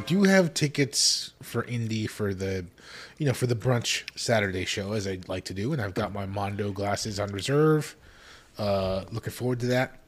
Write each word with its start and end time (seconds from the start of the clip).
do 0.00 0.24
have 0.24 0.54
tickets 0.54 1.32
for 1.42 1.64
Indy 1.64 2.06
for 2.06 2.34
the, 2.34 2.66
you 3.18 3.26
know, 3.26 3.32
for 3.32 3.46
the 3.46 3.54
brunch 3.54 4.04
Saturday 4.18 4.64
show 4.64 4.92
as 4.92 5.06
I'd 5.06 5.28
like 5.28 5.44
to 5.44 5.54
do, 5.54 5.72
and 5.72 5.80
I've 5.80 5.94
got 5.94 6.12
my 6.12 6.26
Mondo 6.26 6.72
glasses 6.72 7.18
on 7.20 7.30
reserve. 7.30 7.96
Uh, 8.58 9.04
looking 9.10 9.32
forward 9.32 9.60
to 9.60 9.66
that. 9.66 9.98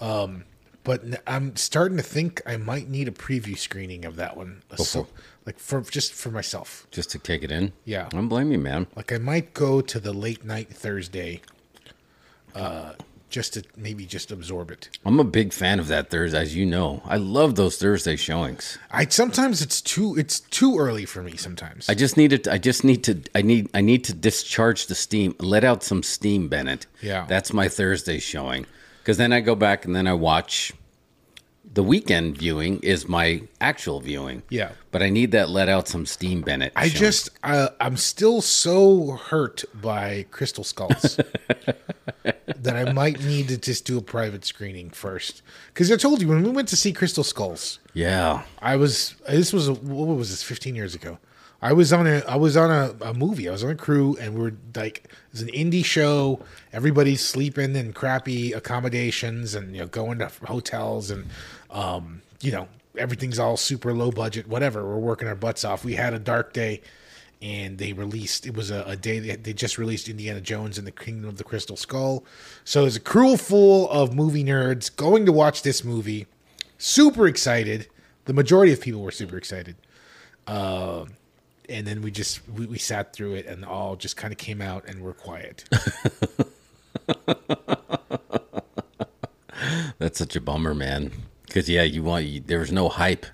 Um, 0.00 0.44
but 0.84 1.02
I'm 1.26 1.54
starting 1.56 1.98
to 1.98 2.02
think 2.02 2.40
I 2.46 2.56
might 2.56 2.88
need 2.88 3.08
a 3.08 3.10
preview 3.10 3.58
screening 3.58 4.04
of 4.04 4.16
that 4.16 4.36
one, 4.36 4.62
so, 4.76 5.06
like 5.44 5.58
for 5.58 5.82
just 5.82 6.14
for 6.14 6.30
myself. 6.30 6.86
Just 6.90 7.10
to 7.10 7.18
take 7.18 7.42
it 7.42 7.50
in. 7.50 7.72
Yeah. 7.84 8.06
I 8.06 8.08
don't 8.08 8.28
blame 8.28 8.50
you, 8.52 8.58
man. 8.58 8.86
Like 8.96 9.12
I 9.12 9.18
might 9.18 9.52
go 9.52 9.80
to 9.82 10.00
the 10.00 10.12
late 10.14 10.44
night 10.44 10.70
Thursday, 10.70 11.42
uh, 12.54 12.94
just 13.30 13.54
to 13.54 13.62
maybe 13.76 14.06
just 14.06 14.32
absorb 14.32 14.70
it. 14.70 14.88
I'm 15.04 15.20
a 15.20 15.24
big 15.24 15.52
fan 15.52 15.78
of 15.78 15.88
that 15.88 16.10
Thursday, 16.10 16.40
as 16.40 16.56
you 16.56 16.66
know. 16.66 17.02
I 17.04 17.16
love 17.16 17.54
those 17.54 17.76
Thursday 17.76 18.16
showings. 18.16 18.78
I 18.90 19.06
sometimes 19.06 19.62
it's 19.62 19.80
too 19.80 20.16
it's 20.16 20.40
too 20.40 20.78
early 20.78 21.04
for 21.04 21.22
me. 21.22 21.36
Sometimes 21.36 21.88
I 21.88 21.94
just 21.94 22.16
need 22.16 22.32
it. 22.32 22.48
I 22.48 22.58
just 22.58 22.84
need 22.84 23.04
to. 23.04 23.20
I 23.34 23.42
need. 23.42 23.68
I 23.74 23.80
need 23.80 24.04
to 24.04 24.14
discharge 24.14 24.86
the 24.86 24.94
steam. 24.94 25.34
Let 25.38 25.64
out 25.64 25.82
some 25.82 26.02
steam, 26.02 26.48
Bennett. 26.48 26.86
Yeah. 27.02 27.26
That's 27.28 27.52
my 27.52 27.68
Thursday 27.68 28.18
showing. 28.18 28.66
Because 29.00 29.16
then 29.16 29.32
I 29.32 29.40
go 29.40 29.54
back 29.54 29.84
and 29.84 29.94
then 29.94 30.06
I 30.06 30.14
watch. 30.14 30.72
The 31.78 31.84
weekend 31.84 32.36
viewing 32.36 32.80
is 32.80 33.06
my 33.06 33.42
actual 33.60 34.00
viewing. 34.00 34.42
Yeah. 34.48 34.72
But 34.90 35.00
I 35.00 35.10
need 35.10 35.30
that 35.30 35.48
let 35.48 35.68
out 35.68 35.86
some 35.86 36.06
steam, 36.06 36.40
Bennett. 36.40 36.72
I 36.74 36.88
just 36.88 37.30
uh, 37.44 37.68
I'm 37.80 37.96
still 37.96 38.40
so 38.40 39.12
hurt 39.12 39.62
by 39.80 40.26
Crystal 40.32 40.64
Skulls 40.64 41.20
that 42.24 42.74
I 42.74 42.92
might 42.92 43.22
need 43.22 43.46
to 43.46 43.58
just 43.58 43.84
do 43.84 43.96
a 43.96 44.02
private 44.02 44.44
screening 44.44 44.90
first. 44.90 45.42
Because 45.68 45.92
I 45.92 45.96
told 45.96 46.20
you 46.20 46.26
when 46.26 46.42
we 46.42 46.50
went 46.50 46.66
to 46.66 46.76
see 46.76 46.92
Crystal 46.92 47.22
Skulls, 47.22 47.78
Yeah. 47.94 48.42
I 48.60 48.74
was 48.74 49.14
this 49.28 49.52
was 49.52 49.68
a, 49.68 49.74
what 49.74 50.16
was 50.16 50.30
this 50.30 50.42
15 50.42 50.74
years 50.74 50.96
ago. 50.96 51.18
I 51.60 51.72
was 51.72 51.92
on 51.92 52.06
a 52.06 52.22
I 52.28 52.36
was 52.36 52.56
on 52.56 52.70
a, 52.70 52.94
a 53.04 53.14
movie. 53.14 53.48
I 53.48 53.52
was 53.52 53.62
on 53.64 53.70
a 53.70 53.76
crew 53.76 54.16
and 54.20 54.34
we 54.34 54.48
are 54.48 54.56
like 54.74 55.04
it 55.04 55.32
was 55.32 55.42
an 55.42 55.48
indie 55.48 55.84
show. 55.84 56.40
Everybody's 56.72 57.24
sleeping 57.24 57.74
in 57.76 57.92
crappy 57.92 58.52
accommodations 58.52 59.54
and 59.54 59.74
you 59.74 59.82
know 59.82 59.86
going 59.88 60.18
to 60.18 60.30
hotels 60.44 61.10
and 61.10 61.26
um 61.70 62.22
you 62.40 62.52
know 62.52 62.68
everything's 62.96 63.38
all 63.38 63.56
super 63.56 63.92
low 63.92 64.10
budget 64.10 64.48
whatever. 64.48 64.84
We're 64.86 64.98
working 64.98 65.28
our 65.28 65.34
butts 65.34 65.64
off. 65.64 65.84
We 65.84 65.94
had 65.94 66.14
a 66.14 66.18
dark 66.18 66.52
day 66.52 66.82
and 67.40 67.78
they 67.78 67.92
released 67.92 68.46
it 68.46 68.54
was 68.54 68.70
a, 68.70 68.82
a 68.86 68.96
day 68.96 69.18
they, 69.20 69.36
they 69.36 69.52
just 69.52 69.78
released 69.78 70.08
Indiana 70.08 70.40
Jones 70.40 70.78
and 70.78 70.86
the 70.86 70.92
Kingdom 70.92 71.28
of 71.28 71.36
the 71.36 71.44
Crystal 71.44 71.76
Skull. 71.76 72.24
So 72.64 72.82
there's 72.82 72.96
a 72.96 73.00
crew 73.00 73.36
full 73.36 73.88
of 73.90 74.14
movie 74.14 74.44
nerds 74.44 74.94
going 74.94 75.26
to 75.26 75.32
watch 75.32 75.62
this 75.62 75.84
movie. 75.84 76.26
Super 76.78 77.26
excited. 77.26 77.88
The 78.24 78.32
majority 78.32 78.72
of 78.72 78.80
people 78.80 79.02
were 79.02 79.10
super 79.10 79.36
excited. 79.36 79.76
Uh, 80.46 81.06
and 81.68 81.86
then 81.86 82.02
we 82.02 82.10
just 82.10 82.40
we, 82.48 82.66
we 82.66 82.78
sat 82.78 83.12
through 83.12 83.34
it 83.34 83.46
and 83.46 83.64
all 83.64 83.94
just 83.96 84.16
kind 84.16 84.32
of 84.32 84.38
came 84.38 84.60
out 84.60 84.86
and 84.88 85.00
were 85.00 85.12
quiet. 85.12 85.64
That's 89.98 90.18
such 90.18 90.36
a 90.36 90.40
bummer, 90.40 90.74
man. 90.74 91.12
Because 91.48 91.68
yeah, 91.68 91.82
you 91.82 92.02
want 92.02 92.26
you, 92.26 92.40
there 92.40 92.60
was 92.60 92.70
no 92.70 92.88
hype 92.88 93.26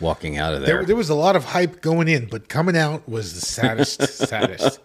walking 0.00 0.38
out 0.38 0.54
of 0.54 0.60
there. 0.60 0.76
there, 0.76 0.84
there 0.84 0.96
was 0.96 1.08
a 1.08 1.14
lot 1.14 1.34
of 1.34 1.44
hype 1.44 1.80
going 1.80 2.08
in, 2.08 2.26
but 2.26 2.48
coming 2.48 2.76
out 2.76 3.08
was 3.08 3.34
the 3.34 3.40
saddest, 3.40 4.02
saddest. 4.28 4.80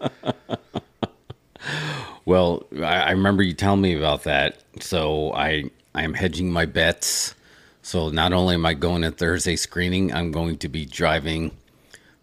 Well, 2.24 2.66
I, 2.76 3.02
I 3.02 3.10
remember 3.12 3.42
you 3.42 3.54
telling 3.54 3.80
me 3.80 3.96
about 3.96 4.24
that. 4.24 4.62
So 4.80 5.32
I 5.34 5.64
I 5.94 6.02
am 6.02 6.14
hedging 6.14 6.50
my 6.50 6.64
bets. 6.66 7.34
So 7.82 8.08
not 8.08 8.32
only 8.32 8.54
am 8.54 8.66
I 8.66 8.74
going 8.74 9.02
to 9.02 9.10
Thursday 9.10 9.56
screening, 9.56 10.12
I'm 10.12 10.30
going 10.30 10.58
to 10.58 10.68
be 10.68 10.84
driving 10.84 11.52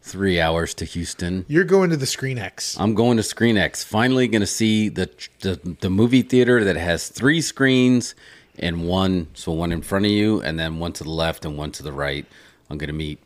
three 0.01 0.39
hours 0.39 0.73
to 0.75 0.85
Houston. 0.85 1.45
You're 1.47 1.65
going 1.65 1.89
to 1.89 1.97
the 1.97 2.05
Screen 2.05 2.37
X. 2.37 2.79
I'm 2.79 2.95
going 2.95 3.17
to 3.17 3.23
Screen 3.23 3.57
X. 3.57 3.83
Finally, 3.83 4.27
going 4.27 4.41
to 4.41 4.47
see 4.47 4.89
the, 4.89 5.09
the 5.41 5.77
the 5.81 5.89
movie 5.89 6.21
theater 6.21 6.63
that 6.63 6.77
has 6.77 7.09
three 7.09 7.41
screens 7.41 8.15
and 8.57 8.87
one, 8.87 9.27
so 9.33 9.51
one 9.51 9.71
in 9.71 9.81
front 9.81 10.05
of 10.05 10.11
you, 10.11 10.41
and 10.41 10.59
then 10.59 10.79
one 10.79 10.93
to 10.93 11.03
the 11.03 11.09
left 11.09 11.45
and 11.45 11.57
one 11.57 11.71
to 11.73 11.83
the 11.83 11.91
right. 11.91 12.25
I'm 12.69 12.77
going 12.77 12.87
to 12.87 12.93
meet 12.93 13.19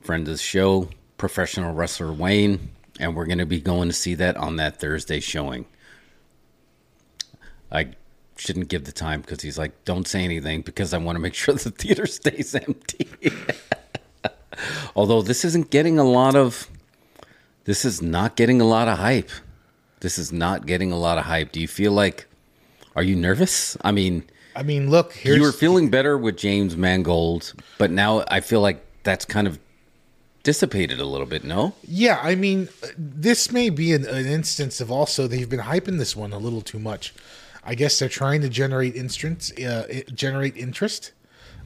friend 0.00 0.26
of 0.26 0.34
the 0.34 0.38
show, 0.38 0.90
professional 1.16 1.72
wrestler 1.72 2.12
Wayne, 2.12 2.70
and 3.00 3.16
we're 3.16 3.26
going 3.26 3.38
to 3.38 3.46
be 3.46 3.60
going 3.60 3.88
to 3.88 3.94
see 3.94 4.14
that 4.14 4.36
on 4.36 4.56
that 4.56 4.78
Thursday 4.78 5.20
showing. 5.20 5.66
I 7.72 7.94
shouldn't 8.36 8.68
give 8.68 8.84
the 8.84 8.92
time 8.92 9.20
because 9.20 9.40
he's 9.42 9.58
like, 9.58 9.84
don't 9.84 10.06
say 10.06 10.22
anything 10.22 10.62
because 10.62 10.92
I 10.92 10.98
want 10.98 11.16
to 11.16 11.20
make 11.20 11.34
sure 11.34 11.54
the 11.54 11.70
theater 11.70 12.06
stays 12.06 12.54
empty. 12.54 13.08
Although 14.96 15.22
this 15.22 15.44
isn't 15.44 15.70
getting 15.70 15.98
a 15.98 16.04
lot 16.04 16.36
of, 16.36 16.68
this 17.64 17.84
is 17.84 18.02
not 18.02 18.36
getting 18.36 18.60
a 18.60 18.64
lot 18.64 18.88
of 18.88 18.98
hype. 18.98 19.30
This 20.00 20.18
is 20.18 20.32
not 20.32 20.66
getting 20.66 20.92
a 20.92 20.98
lot 20.98 21.18
of 21.18 21.24
hype. 21.24 21.50
Do 21.50 21.60
you 21.60 21.68
feel 21.68 21.92
like, 21.92 22.26
are 22.94 23.02
you 23.02 23.16
nervous? 23.16 23.76
I 23.80 23.90
mean, 23.90 24.24
I 24.56 24.62
mean, 24.62 24.90
look, 24.90 25.12
here's 25.12 25.36
you 25.36 25.42
were 25.42 25.52
feeling 25.52 25.90
better 25.90 26.16
with 26.16 26.36
James 26.36 26.76
Mangold, 26.76 27.54
but 27.78 27.90
now 27.90 28.24
I 28.28 28.40
feel 28.40 28.60
like 28.60 28.84
that's 29.02 29.24
kind 29.24 29.46
of 29.46 29.58
dissipated 30.42 31.00
a 31.00 31.04
little 31.04 31.26
bit. 31.26 31.42
No, 31.42 31.74
Yeah, 31.86 32.20
I 32.22 32.34
mean, 32.34 32.68
this 32.96 33.50
may 33.50 33.70
be 33.70 33.92
an, 33.92 34.06
an 34.06 34.26
instance 34.26 34.80
of 34.80 34.90
also 34.90 35.26
they've 35.26 35.48
been 35.48 35.60
hyping 35.60 35.98
this 35.98 36.14
one 36.14 36.32
a 36.32 36.38
little 36.38 36.60
too 36.60 36.78
much. 36.78 37.14
I 37.64 37.74
guess 37.74 37.98
they're 37.98 38.08
trying 38.08 38.42
to 38.42 38.48
generate 38.48 38.94
interest, 38.94 39.58
uh, 39.60 39.84
generate 40.12 40.56
interest. 40.56 41.12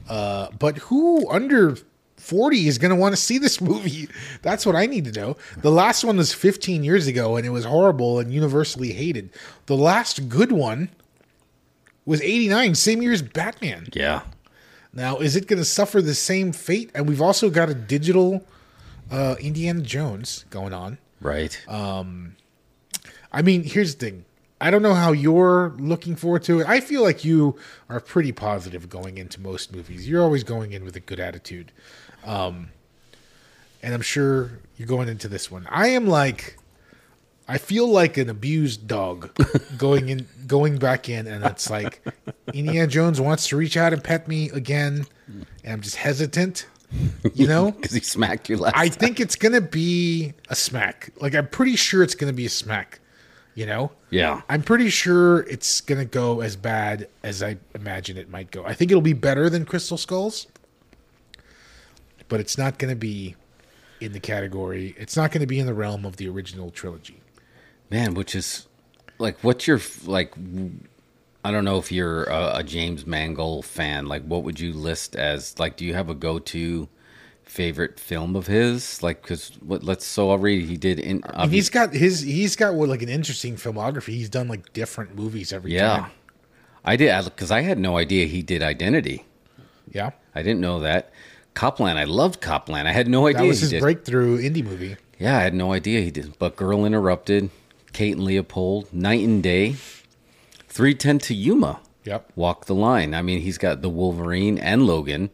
Uh, 0.07 0.49
but 0.57 0.77
who 0.77 1.29
under 1.29 1.77
forty 2.17 2.67
is 2.67 2.77
going 2.77 2.89
to 2.89 2.95
want 2.95 3.13
to 3.13 3.21
see 3.21 3.37
this 3.37 3.59
movie? 3.71 4.07
That's 4.41 4.65
what 4.65 4.75
I 4.75 4.85
need 4.85 5.05
to 5.05 5.11
know. 5.11 5.37
The 5.57 5.71
last 5.71 6.03
one 6.03 6.17
was 6.17 6.33
15 6.33 6.83
years 6.83 7.05
ago, 7.05 7.35
and 7.35 7.45
it 7.45 7.49
was 7.49 7.65
horrible 7.65 8.17
and 8.17 8.33
universally 8.33 8.93
hated. 8.93 9.29
The 9.65 9.77
last 9.77 10.29
good 10.29 10.51
one 10.51 10.89
was 12.05 12.21
89, 12.21 12.75
same 12.75 13.01
year 13.01 13.11
as 13.11 13.21
Batman. 13.21 13.87
yeah, 13.93 14.21
Now, 14.93 15.17
is 15.17 15.35
it 15.35 15.47
going 15.47 15.59
to 15.59 15.65
suffer 15.65 16.01
the 16.01 16.15
same 16.15 16.51
fate? 16.51 16.91
And 16.95 17.07
we've 17.07 17.21
also 17.21 17.49
got 17.49 17.69
a 17.69 17.73
digital 17.73 18.45
uh, 19.11 19.35
Indiana 19.39 19.81
Jones 19.81 20.45
going 20.49 20.73
on. 20.73 20.97
right. 21.21 21.59
Um, 21.67 22.35
I 23.31 23.41
mean, 23.43 23.63
here's 23.63 23.95
the 23.95 24.05
thing. 24.05 24.25
I 24.61 24.71
don't 24.71 24.81
know 24.81 24.93
how 24.95 25.11
you're 25.13 25.73
looking 25.77 26.15
forward 26.15 26.43
to 26.43 26.59
it. 26.59 26.67
I 26.67 26.81
feel 26.81 27.01
like 27.03 27.23
you 27.23 27.57
are 27.89 27.99
pretty 27.99 28.31
positive 28.31 28.89
going 28.89 29.17
into 29.17 29.39
most 29.39 29.73
movies. 29.73 30.09
You're 30.09 30.21
always 30.21 30.43
going 30.43 30.73
in 30.73 30.83
with 30.83 30.95
a 30.95 30.99
good 30.99 31.19
attitude. 31.19 31.71
Um, 32.25 32.69
and 33.81 33.93
I'm 33.93 34.01
sure 34.01 34.59
you're 34.75 34.87
going 34.87 35.07
into 35.07 35.27
this 35.29 35.49
one. 35.49 35.65
I 35.69 35.89
am 35.89 36.07
like, 36.07 36.57
I 37.49 37.57
feel 37.57 37.87
like 37.87 38.17
an 38.17 38.29
abused 38.29 38.87
dog 38.87 39.31
going 39.77 40.09
in, 40.09 40.27
going 40.45 40.77
back 40.77 41.09
in, 41.09 41.25
and 41.25 41.43
it's 41.43 41.67
like 41.69 41.99
Indiana 42.53 42.85
Jones 42.85 43.19
wants 43.19 43.47
to 43.47 43.57
reach 43.57 43.75
out 43.75 43.91
and 43.91 44.03
pet 44.03 44.27
me 44.27 44.51
again, 44.51 45.07
and 45.27 45.73
I'm 45.73 45.81
just 45.81 45.95
hesitant. 45.95 46.67
You 47.33 47.47
know, 47.47 47.71
Because 47.79 47.93
he 47.93 48.01
smacked 48.01 48.49
you 48.49 48.57
last. 48.57 48.75
I 48.77 48.87
time. 48.87 48.99
think 48.99 49.19
it's 49.19 49.35
gonna 49.35 49.61
be 49.61 50.33
a 50.49 50.55
smack. 50.55 51.09
Like 51.19 51.33
I'm 51.33 51.47
pretty 51.47 51.75
sure 51.75 52.03
it's 52.03 52.15
gonna 52.15 52.33
be 52.33 52.45
a 52.45 52.49
smack. 52.49 52.99
You 53.55 53.65
know? 53.65 53.91
Yeah. 54.11 54.41
I'm 54.47 54.61
pretty 54.61 54.89
sure 54.89 55.41
it's 55.41 55.81
gonna 55.81 56.05
go 56.05 56.41
as 56.41 56.55
bad 56.55 57.09
as 57.23 57.41
I 57.43 57.57
imagine 57.75 58.15
it 58.15 58.29
might 58.29 58.51
go. 58.51 58.63
I 58.63 58.73
think 58.73 58.91
it'll 58.91 59.01
be 59.01 59.13
better 59.13 59.49
than 59.49 59.65
Crystal 59.65 59.97
Skulls, 59.97 60.47
but 62.27 62.39
it's 62.39 62.57
not 62.59 62.77
gonna 62.77 62.95
be 62.95 63.35
in 64.01 64.13
the 64.13 64.19
category. 64.19 64.95
It's 64.97 65.17
not 65.17 65.31
gonna 65.31 65.47
be 65.47 65.59
in 65.59 65.65
the 65.65 65.73
realm 65.73 66.05
of 66.05 66.17
the 66.17 66.29
original 66.29 66.69
trilogy. 66.71 67.21
Man, 67.89 68.13
which 68.13 68.35
is 68.35 68.67
like, 69.17 69.39
what's 69.41 69.67
your 69.67 69.79
like? 70.05 70.33
I 71.43 71.51
don't 71.51 71.65
know 71.65 71.77
if 71.77 71.91
you're 71.91 72.25
a, 72.25 72.57
a 72.57 72.63
James 72.63 73.05
Mangold 73.05 73.65
fan. 73.65 74.07
Like, 74.07 74.23
what 74.23 74.43
would 74.43 74.59
you 74.59 74.73
list 74.73 75.15
as 75.15 75.57
like? 75.57 75.77
Do 75.77 75.85
you 75.85 75.93
have 75.93 76.09
a 76.09 76.13
go-to 76.15 76.87
favorite 77.43 77.99
film 77.99 78.35
of 78.35 78.47
his? 78.47 79.01
Like, 79.01 79.21
because 79.21 79.51
what? 79.61 79.83
Let's 79.83 80.05
so 80.05 80.29
already 80.29 80.65
he 80.65 80.77
did 80.77 80.99
in. 80.99 81.23
And 81.23 81.51
he's 81.51 81.69
got 81.69 81.93
his. 81.93 82.21
He's 82.21 82.55
got 82.55 82.73
what 82.73 82.89
like 82.89 83.01
an 83.01 83.09
interesting 83.09 83.55
filmography. 83.55 84.09
He's 84.09 84.29
done 84.29 84.47
like 84.47 84.73
different 84.73 85.15
movies 85.15 85.51
every 85.51 85.73
yeah, 85.73 85.97
time. 85.97 86.11
I 86.85 86.95
did 86.95 87.25
because 87.25 87.51
I 87.51 87.61
had 87.61 87.79
no 87.79 87.97
idea 87.97 88.25
he 88.25 88.41
did 88.41 88.61
Identity. 88.61 89.25
Yeah. 89.91 90.11
I 90.35 90.43
didn't 90.43 90.61
know 90.61 90.79
that. 90.81 91.11
Copland, 91.53 91.99
I 91.99 92.05
loved 92.05 92.41
Copland. 92.41 92.87
I 92.87 92.91
had 92.91 93.07
no 93.07 93.27
idea 93.27 93.41
That 93.41 93.47
was 93.47 93.59
his 93.59 93.81
breakthrough 93.81 94.37
indie 94.41 94.63
movie. 94.63 94.95
Yeah, 95.17 95.37
I 95.37 95.41
had 95.41 95.53
no 95.53 95.73
idea 95.73 96.01
he 96.01 96.11
did. 96.11 96.37
But 96.39 96.55
Girl 96.55 96.85
Interrupted, 96.85 97.49
Kate 97.93 98.15
and 98.15 98.23
Leopold, 98.23 98.93
Knight 98.93 99.25
and 99.25 99.41
Day, 99.43 99.73
310 100.67 101.19
to 101.19 101.33
Yuma, 101.33 101.79
Yep. 102.05 102.31
Walk 102.35 102.65
the 102.65 102.75
Line. 102.75 103.13
I 103.13 103.21
mean, 103.21 103.41
he's 103.41 103.57
got 103.57 103.81
the 103.81 103.89
Wolverine 103.89 104.57
and 104.57 104.85
Logan. 104.85 105.29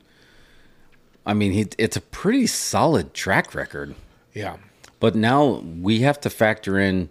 I 1.25 1.33
mean, 1.33 1.51
he, 1.53 1.67
it's 1.77 1.95
a 1.95 2.01
pretty 2.01 2.47
solid 2.47 3.13
track 3.13 3.53
record. 3.55 3.95
Yeah. 4.33 4.57
But 4.99 5.15
now 5.15 5.61
we 5.79 6.01
have 6.01 6.19
to 6.21 6.29
factor 6.29 6.79
in 6.79 7.09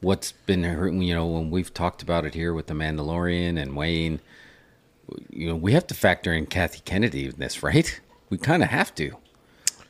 what's 0.00 0.32
been, 0.32 0.62
you 1.00 1.14
know, 1.14 1.26
when 1.26 1.50
we've 1.50 1.72
talked 1.72 2.02
about 2.02 2.24
it 2.26 2.34
here 2.34 2.52
with 2.52 2.66
The 2.66 2.74
Mandalorian 2.74 3.60
and 3.60 3.76
Wayne, 3.76 4.20
you 5.30 5.48
know, 5.48 5.56
we 5.56 5.72
have 5.72 5.86
to 5.86 5.94
factor 5.94 6.32
in 6.32 6.46
Kathy 6.46 6.80
Kennedy 6.84 7.26
in 7.26 7.36
this, 7.38 7.62
right? 7.62 8.00
We 8.28 8.38
kind 8.38 8.62
of 8.62 8.70
have 8.70 8.94
to. 8.96 9.16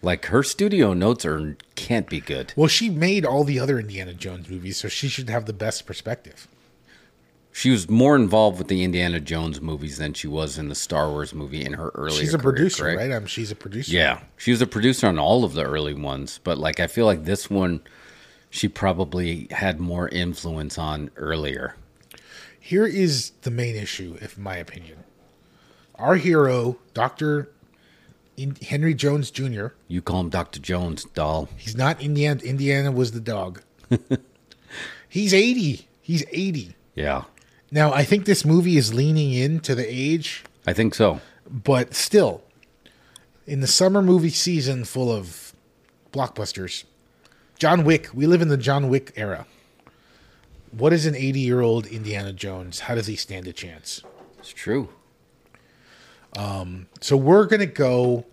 Like 0.07 0.27
her 0.27 0.45
studio 0.45 0.95
notes 0.95 1.27
are 1.27 1.57
can't 1.75 2.09
be 2.09 2.21
good. 2.21 2.53
Well, 2.55 2.69
she 2.69 2.89
made 2.89 3.27
all 3.27 3.43
the 3.43 3.59
other 3.59 3.81
Indiana 3.81 4.15
Jones 4.15 4.49
movies, 4.49 4.77
so 4.77 4.87
she 4.87 5.09
should 5.09 5.29
have 5.29 5.47
the 5.47 5.53
best 5.53 5.85
perspective. 5.85 6.47
She 7.51 7.71
was 7.71 7.91
more 7.91 8.15
involved 8.15 8.59
with 8.59 8.69
the 8.69 8.85
Indiana 8.85 9.19
Jones 9.19 9.61
movies 9.61 9.99
than 9.99 10.15
she 10.15 10.29
was 10.29 10.59
in 10.59 10.69
the 10.69 10.77
Star 10.77 11.11
Wars 11.11 11.35
movie 11.35 11.65
in 11.65 11.73
her 11.73 11.89
early. 11.97 12.21
She's 12.21 12.35
a 12.35 12.39
career, 12.39 12.53
producer, 12.53 12.83
correct? 12.85 13.01
right? 13.01 13.11
Um, 13.11 13.27
she's 13.27 13.51
a 13.51 13.57
producer. 13.57 13.91
Yeah, 13.91 14.21
she 14.37 14.53
was 14.53 14.63
a 14.63 14.67
producer 14.69 15.09
on 15.09 15.19
all 15.19 15.43
of 15.43 15.55
the 15.55 15.65
early 15.65 15.95
ones, 15.95 16.39
but 16.45 16.57
like 16.57 16.79
I 16.79 16.87
feel 16.87 17.07
like 17.07 17.25
this 17.25 17.51
one, 17.51 17.81
she 18.49 18.69
probably 18.69 19.49
had 19.51 19.81
more 19.81 20.09
influence 20.11 20.79
on 20.79 21.11
earlier. 21.17 21.75
Here 22.61 22.87
is 22.87 23.33
the 23.43 23.51
main 23.51 23.75
issue, 23.75 24.19
if 24.21 24.39
my 24.39 24.57
opinion. 24.57 24.99
Our 25.97 26.15
hero, 26.15 26.79
Doctor 26.95 27.51
Henry 28.63 28.95
Jones 28.95 29.31
Jr. 29.31 29.69
You 29.89 30.03
call 30.03 30.21
him 30.21 30.29
Doctor 30.29 30.61
Jones, 30.61 31.05
doll. 31.15 31.49
He's 31.57 31.77
not 31.77 32.01
Indiana. 32.01 32.41
Indiana 32.43 32.93
was 32.93 33.13
the 33.13 33.21
dog. 33.21 33.63
He's 35.09 35.33
eighty. 35.33 35.89
He's 36.03 36.25
eighty. 36.33 36.77
Yeah, 36.95 37.25
Now, 37.71 37.93
I 37.93 38.05
think 38.05 38.25
this 38.25 38.45
movie 38.45 38.77
is 38.79 38.95
leaning 38.95 39.33
into 39.33 39.75
the 39.75 39.85
age, 39.87 40.45
I 40.67 40.73
think 40.73 40.95
so. 40.95 41.21
but 41.47 41.93
still, 41.95 42.43
in 43.47 43.61
the 43.61 43.67
summer 43.67 44.01
movie 44.01 44.31
season 44.31 44.85
full 44.85 45.13
of 45.13 45.53
blockbusters, 46.11 46.85
John 47.59 47.85
Wick, 47.85 48.09
we 48.15 48.27
live 48.27 48.41
in 48.41 48.49
the 48.49 48.57
John 48.57 48.89
Wick 48.89 49.13
era. 49.15 49.47
What 50.71 50.95
is 50.95 51.05
an 51.05 51.15
80 51.15 51.41
year 51.41 51.61
old 51.61 51.87
Indiana 51.87 52.33
Jones? 52.33 52.81
How 52.81 52.95
does 52.95 53.07
he 53.09 53.17
stand 53.17 53.47
a 53.47 53.53
chance? 53.53 54.03
It's 54.39 54.49
true. 54.55 54.89
Um, 56.37 56.87
so 57.01 57.17
we're 57.17 57.47
going 57.47 57.61
to 57.61 57.67
go, 57.67 58.25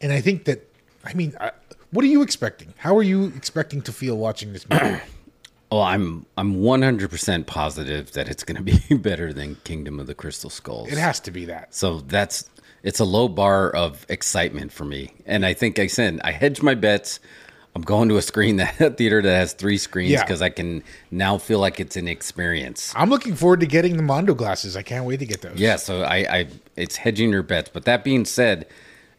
and 0.00 0.12
I 0.12 0.20
think 0.20 0.44
that, 0.44 0.68
I 1.04 1.12
mean, 1.14 1.34
I, 1.40 1.50
what 1.90 2.04
are 2.04 2.08
you 2.08 2.22
expecting? 2.22 2.72
How 2.76 2.96
are 2.96 3.02
you 3.02 3.32
expecting 3.36 3.82
to 3.82 3.92
feel 3.92 4.16
watching 4.16 4.52
this 4.52 4.68
movie? 4.68 5.00
Oh, 5.70 5.82
I'm 5.82 6.24
I'm 6.38 6.62
100% 6.62 7.44
positive 7.44 8.12
that 8.12 8.26
it's 8.26 8.42
going 8.42 8.56
to 8.56 8.62
be 8.62 8.94
better 8.96 9.34
than 9.34 9.56
Kingdom 9.64 10.00
of 10.00 10.06
the 10.06 10.14
Crystal 10.14 10.48
Skulls. 10.48 10.88
it 10.90 10.96
has 10.96 11.20
to 11.20 11.30
be 11.30 11.44
that. 11.44 11.74
So 11.74 12.00
that's 12.00 12.48
it's 12.82 13.00
a 13.00 13.04
low 13.04 13.28
bar 13.28 13.68
of 13.70 14.06
excitement 14.08 14.72
for 14.72 14.86
me. 14.86 15.12
And 15.26 15.44
I 15.44 15.52
think 15.52 15.78
I 15.78 15.86
said 15.86 16.20
I 16.24 16.30
hedge 16.32 16.62
my 16.62 16.74
bets. 16.74 17.20
I'm 17.76 17.82
going 17.82 18.08
to 18.08 18.16
a 18.16 18.22
screen 18.22 18.56
that 18.56 18.80
a 18.80 18.90
theater 18.98 19.22
that 19.22 19.30
has 19.34 19.52
three 19.52 19.78
screens 19.78 20.10
Yeah. 20.10 20.22
because 20.24 20.42
I 20.42 20.48
can 20.48 20.82
now 21.10 21.38
feel 21.38 21.58
like 21.60 21.78
it's 21.78 21.96
an 21.96 22.08
experience. 22.08 22.92
I'm 22.96 23.10
looking 23.10 23.34
forward 23.36 23.60
to 23.60 23.66
getting 23.66 23.96
the 23.96 24.02
Mondo 24.02 24.34
glasses. 24.34 24.76
I 24.76 24.82
can't 24.82 25.04
wait 25.04 25.18
to 25.20 25.26
get 25.26 25.42
those. 25.42 25.58
Yeah, 25.58 25.76
so 25.76 26.02
I, 26.02 26.16
I 26.38 26.46
it's 26.76 26.96
hedging 26.96 27.30
your 27.30 27.42
bets. 27.44 27.70
But 27.72 27.84
that 27.84 28.02
being 28.02 28.24
said, 28.24 28.66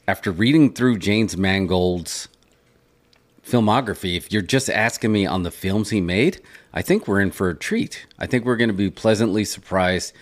after 0.08 0.32
reading 0.32 0.74
through 0.74 0.98
James 0.98 1.38
Mangold's 1.38 2.28
filmography, 3.46 4.16
if 4.18 4.32
you're 4.32 4.42
just 4.42 4.70
asking 4.70 5.12
me 5.12 5.26
on 5.26 5.44
the 5.44 5.52
films 5.52 5.90
he 5.90 6.02
made, 6.02 6.42
I 6.74 6.82
think 6.82 7.08
we're 7.08 7.22
in 7.22 7.32
for 7.32 7.50
a 7.50 7.56
treat. 7.56 8.06
I 8.18 8.26
think 8.28 8.46
we're 8.46 8.58
going 8.58 8.70
to 8.70 8.74
be 8.76 8.90
pleasantly 8.90 9.46
surprised 9.46 10.14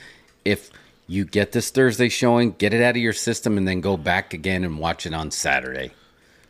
if 0.46 0.70
you 1.08 1.26
get 1.26 1.54
this 1.54 1.70
Thursday 1.72 2.10
showing, 2.10 2.52
get 2.52 2.74
it 2.74 2.82
out 2.82 2.92
of 2.92 2.98
your 3.02 3.14
system, 3.14 3.58
and 3.58 3.68
then 3.68 3.82
go 3.82 3.98
back 3.98 4.34
again 4.34 4.64
and 4.64 4.78
watch 4.80 5.06
it 5.06 5.14
on 5.14 5.32
Saturday. 5.32 5.92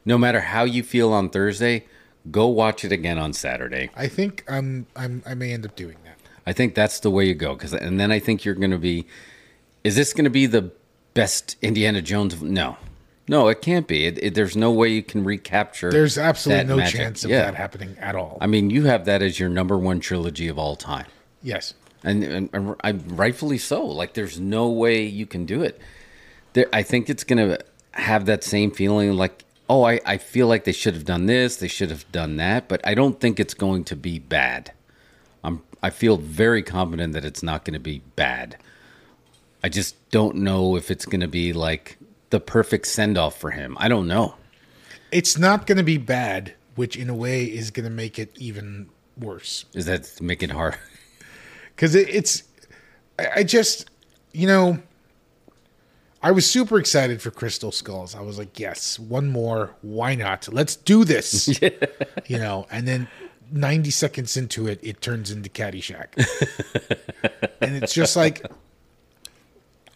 No 0.08 0.18
matter 0.18 0.40
how 0.40 0.64
you 0.64 0.84
feel 0.84 1.12
on 1.12 1.30
Thursday, 1.30 1.84
go 2.32 2.48
watch 2.48 2.86
it 2.86 2.94
again 2.94 3.18
on 3.18 3.34
Saturday. 3.34 3.90
I 3.94 4.08
think 4.08 4.46
I'm, 4.48 4.88
I'm, 4.96 5.22
I 5.26 5.34
may 5.34 5.52
end 5.52 5.66
up 5.66 5.76
doing 5.76 5.98
that. 6.06 6.18
I 6.46 6.54
think 6.54 6.76
that's 6.76 7.02
the 7.02 7.12
way 7.12 7.26
you 7.26 7.36
go. 7.36 7.54
Cause, 7.58 7.74
and 7.74 8.00
then 8.00 8.10
I 8.10 8.20
think 8.20 8.46
you're 8.46 8.56
going 8.56 8.72
to 8.72 8.78
be. 8.78 9.06
Is 9.84 9.98
this 9.98 10.14
going 10.14 10.24
to 10.24 10.30
be 10.30 10.46
the 10.46 10.72
best 11.14 11.58
Indiana 11.62 12.02
Jones? 12.02 12.42
No, 12.42 12.78
no, 13.28 13.50
it 13.50 13.62
can't 13.62 13.86
be. 13.86 14.06
It, 14.06 14.18
it, 14.24 14.34
there's 14.34 14.56
no 14.56 14.72
way 14.72 14.88
you 14.88 15.04
can 15.04 15.26
recapture. 15.26 15.92
There's 15.92 16.18
absolutely 16.18 16.64
no 16.64 16.78
magic. 16.78 17.02
chance 17.02 17.26
of 17.26 17.30
Yeah. 17.30 17.44
that 17.44 17.56
happening 17.56 17.98
at 18.00 18.16
all. 18.16 18.38
I 18.40 18.48
mean, 18.48 18.70
you 18.70 18.86
have 18.86 19.04
that 19.06 19.22
as 19.22 19.42
your 19.42 19.50
number 19.50 19.78
one 19.78 20.00
trilogy 20.00 20.48
of 20.48 20.58
all 20.58 20.78
time, 20.78 21.08
yes. 21.44 21.74
and, 22.06 22.24
and, 22.24 22.50
and 22.54 22.76
I, 22.82 22.92
rightfully 22.94 23.58
so. 23.58 23.86
Like, 23.86 24.14
there's 24.14 24.40
no 24.40 24.70
way 24.70 25.04
you 25.04 25.26
can 25.26 25.46
do 25.46 25.64
it. 25.64 25.82
There, 26.54 26.68
I 26.72 26.82
think 26.82 27.10
it's 27.10 27.26
going 27.26 27.50
to 27.50 27.60
have 27.92 28.26
that 28.28 28.46
same 28.46 28.72
feeling. 28.72 29.12
Like, 29.14 29.44
oh, 29.70 29.84
I, 29.84 30.00
I 30.06 30.18
feel 30.18 30.48
like 30.48 30.64
they 30.64 30.72
should 30.72 30.94
have 30.94 31.06
done 31.06 31.26
this, 31.26 31.58
they 31.58 31.68
should 31.68 31.90
have 31.92 32.10
done 32.12 32.38
that, 32.38 32.68
but 32.68 32.86
I 32.86 32.94
don't 32.94 33.20
think 33.20 33.40
it's 33.40 33.54
going 33.54 33.84
to 33.86 33.96
be 33.96 34.20
bad. 34.20 34.72
I'm 35.44 35.62
I 35.82 35.90
feel 35.90 36.18
very 36.18 36.64
confident 36.64 37.14
that 37.14 37.24
it's 37.24 37.44
not 37.44 37.64
going 37.64 37.74
to 37.74 37.80
be 37.80 38.02
bad. 38.16 38.58
I 39.64 39.70
just 39.70 40.10
don't 40.10 40.38
know 40.38 40.76
if 40.76 40.90
it's 40.92 41.06
going 41.06 41.22
to 41.22 41.28
be 41.28 41.54
like 41.54 41.98
the 42.30 42.40
perfect 42.40 42.88
send 42.88 43.18
off 43.18 43.40
for 43.40 43.52
him. 43.52 43.78
I 43.80 43.88
don't 43.88 44.08
know. 44.08 44.36
It's 45.12 45.38
not 45.38 45.68
going 45.68 45.78
to 45.78 45.84
be 45.84 45.98
bad, 45.98 46.54
which 46.76 46.96
in 46.96 47.10
a 47.10 47.16
way 47.16 47.46
is 47.46 47.72
going 47.72 47.86
to 47.86 47.92
make 47.92 48.20
it 48.20 48.32
even 48.38 48.90
worse. 49.18 49.66
Is 49.74 49.86
that 49.86 50.04
to 50.04 50.24
make 50.24 50.44
it 50.44 50.52
hard? 50.52 50.78
Because 51.76 51.96
it, 52.02 52.10
it's, 52.10 52.44
I, 53.18 53.28
I 53.38 53.44
just, 53.44 53.90
you 54.34 54.48
know, 54.48 54.80
I 56.22 56.32
was 56.32 56.50
super 56.50 56.80
excited 56.80 57.22
for 57.22 57.30
Crystal 57.32 57.72
Skulls. 57.72 58.16
I 58.16 58.22
was 58.22 58.38
like, 58.38 58.60
yes, 58.60 58.98
one 58.98 59.30
more. 59.30 59.76
Why 59.82 60.16
not? 60.16 60.52
Let's 60.52 60.76
do 60.76 61.04
this. 61.04 61.60
You 62.28 62.40
know, 62.40 62.68
and 62.70 62.86
then 62.86 63.08
90 63.54 63.90
seconds 63.92 64.36
into 64.36 64.68
it, 64.68 64.80
it 64.84 65.00
turns 65.02 65.32
into 65.32 65.50
Caddyshack. 65.50 66.08
and 67.62 67.82
it's 67.82 67.94
just 67.94 68.18
like, 68.18 68.46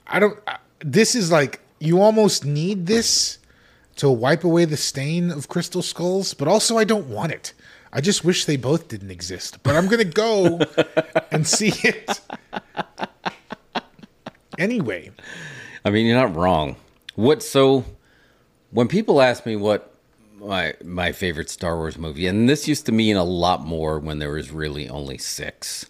I 0.08 0.20
don't, 0.20 0.40
I- 0.48 0.60
this 0.80 1.14
is 1.14 1.30
like, 1.30 1.60
you 1.80 2.00
almost 2.02 2.46
need 2.46 2.86
this 2.86 3.38
to 3.98 4.10
wipe 4.10 4.46
away 4.46 4.64
the 4.64 4.78
stain 4.78 5.30
of 5.30 5.50
Crystal 5.50 5.82
Skulls, 5.82 6.34
but 6.34 6.48
also 6.48 6.78
I 6.78 6.86
don't 6.86 7.08
want 7.08 7.34
it. 7.34 7.54
I 7.92 8.00
just 8.00 8.24
wish 8.24 8.46
they 8.46 8.56
both 8.56 8.88
didn't 8.88 9.12
exist. 9.12 9.62
But 9.64 9.76
I'm 9.76 9.88
going 9.88 10.00
to 10.00 10.06
go 10.06 10.62
and 11.32 11.46
see 11.46 11.74
it. 11.84 12.22
Anyway, 14.58 15.12
I 15.84 15.90
mean, 15.90 16.06
you're 16.06 16.18
not 16.18 16.36
wrong. 16.36 16.76
What 17.16 17.42
so 17.44 17.86
when 18.72 18.88
people 18.88 19.22
ask 19.22 19.46
me 19.46 19.56
what 19.56 19.94
my 20.40 20.74
my 20.84 21.12
favorite 21.12 21.50
Star 21.50 21.76
Wars 21.76 21.98
movie, 21.98 22.28
and 22.28 22.50
this 22.50 22.68
used 22.68 22.86
to 22.88 22.92
mean 22.92 23.16
a 23.16 23.24
lot 23.24 23.66
more 23.66 24.00
when 24.00 24.20
there 24.20 24.32
was 24.32 24.52
really 24.52 24.90
only 24.90 25.18
six. 25.18 25.88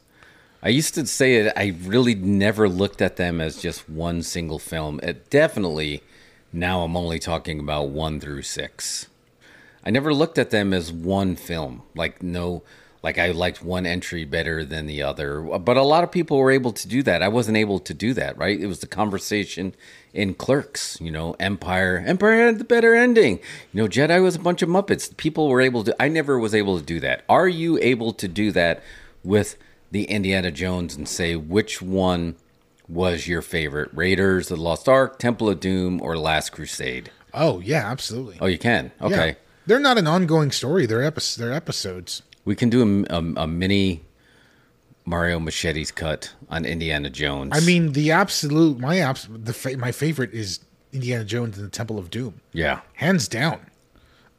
I 0.64 0.70
used 0.70 0.94
to 0.96 1.06
say 1.08 1.36
it. 1.36 1.54
I 1.56 1.76
really 1.84 2.14
never 2.14 2.70
looked 2.70 3.02
at 3.02 3.16
them 3.16 3.42
as 3.42 3.62
just 3.62 3.90
one 3.90 4.22
single 4.22 4.60
film. 4.60 5.00
It 5.02 5.30
definitely 5.30 6.04
now 6.54 6.82
I'm 6.82 6.98
only 6.98 7.18
talking 7.18 7.60
about 7.60 7.90
one 7.90 8.20
through 8.20 8.44
six. 8.44 9.08
I 9.84 9.90
never 9.90 10.14
looked 10.14 10.38
at 10.38 10.52
them 10.52 10.74
as 10.74 10.92
one 10.92 11.36
film. 11.36 11.84
Like 11.96 12.22
no, 12.22 12.64
like 13.04 13.18
I 13.18 13.32
liked 13.32 13.64
one 13.64 13.86
entry 13.86 14.26
better 14.26 14.64
than 14.64 14.86
the 14.86 15.02
other. 15.02 15.42
But 15.42 15.78
a 15.78 15.84
lot 15.84 16.04
of 16.04 16.12
people 16.12 16.38
were 16.38 16.52
able 16.52 16.72
to 16.74 16.88
do 16.88 17.02
that. 17.04 17.24
I 17.24 17.28
wasn't 17.30 17.58
able 17.58 17.80
to 17.80 17.94
do 17.94 18.14
that. 18.14 18.38
Right? 18.38 18.60
It 18.60 18.68
was 18.68 18.80
the 18.80 18.88
conversation 18.88 19.74
in 20.14 20.34
Clerks. 20.36 21.00
You 21.02 21.12
know, 21.12 21.36
Empire. 21.40 22.04
Empire 22.06 22.46
had 22.46 22.60
the 22.60 22.64
better 22.64 22.94
ending. 22.94 23.40
You 23.74 23.82
know, 23.84 23.88
Jedi 23.88 24.22
was 24.22 24.36
a 24.36 24.40
bunch 24.40 24.62
of 24.62 24.70
Muppets. 24.70 25.16
People 25.18 25.48
were 25.50 25.62
able 25.62 25.84
to. 25.84 25.96
I 26.02 26.08
never 26.10 26.38
was 26.38 26.54
able 26.54 26.78
to 26.80 26.86
do 26.86 27.00
that. 27.00 27.24
Are 27.28 27.48
you 27.48 27.80
able 27.82 28.14
to 28.14 28.28
do 28.28 28.52
that 28.52 28.84
with 29.24 29.58
the 29.92 30.04
Indiana 30.06 30.52
Jones 30.52 30.96
and 30.96 31.08
say 31.08 31.36
which 31.36 31.82
one? 31.82 32.36
Was 32.90 33.26
your 33.26 33.42
favorite 33.42 33.90
Raiders 33.94 34.52
of 34.52 34.58
the 34.58 34.64
Lost 34.64 34.90
Ark, 34.90 35.18
Temple 35.18 35.50
of 35.50 35.62
Doom, 35.62 36.02
or 36.02 36.18
Last 36.18 36.52
Crusade? 36.52 37.10
oh 37.34 37.62
yeah, 37.62 37.90
absolutely. 37.90 38.38
Oh, 38.42 38.48
you 38.48 38.58
can. 38.58 38.92
Yeah. 39.00 39.08
Okay. 39.08 39.36
They're 39.66 39.80
not 39.80 39.98
an 39.98 40.08
ongoing 40.08 40.52
story. 40.52 40.86
They're 40.86 41.04
epi- 41.04 41.22
they're 41.38 41.54
episodes. 41.54 42.22
We 42.46 42.56
can 42.56 42.70
do 42.70 43.06
a, 43.10 43.16
a, 43.16 43.44
a 43.44 43.48
mini 43.48 44.02
Mario 45.06 45.40
Machete's 45.40 45.92
cut 45.92 46.34
on 46.50 46.66
Indiana 46.66 47.10
Jones. 47.10 47.52
I 47.54 47.60
mean, 47.62 47.94
the 47.94 48.12
absolute 48.12 48.80
my 48.80 49.00
abs- 49.00 49.28
the 49.32 49.54
fa- 49.54 49.78
my 49.78 49.92
favorite 49.92 50.34
is 50.34 50.60
Indiana 50.94 51.24
Jones 51.24 51.58
and 51.58 51.66
the 51.66 51.72
Temple 51.72 51.98
of 51.98 52.10
Doom, 52.10 52.42
yeah, 52.54 52.82
hands 52.96 53.28
down. 53.28 53.62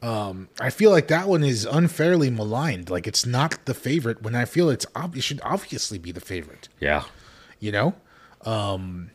Um, 0.01 0.49
I 0.59 0.69
feel 0.69 0.91
like 0.91 1.07
that 1.07 1.29
one 1.29 1.43
is 1.45 1.65
unfairly 1.65 2.29
maligned. 2.29 2.89
Like 2.89 3.07
it's 3.07 3.25
not 3.25 3.65
the 3.65 3.73
favorite 3.73 4.21
when 4.21 4.35
I 4.35 4.43
feel 4.45 4.69
it's 4.69 4.85
ob- 4.95 5.15
it 5.15 5.21
should 5.21 5.39
obviously 5.43 5.97
be 5.97 6.11
the 6.11 6.19
favorite. 6.21 6.67
yeah, 6.79 7.03
You 7.59 7.71
know, 7.71 7.95
um, 8.45 9.11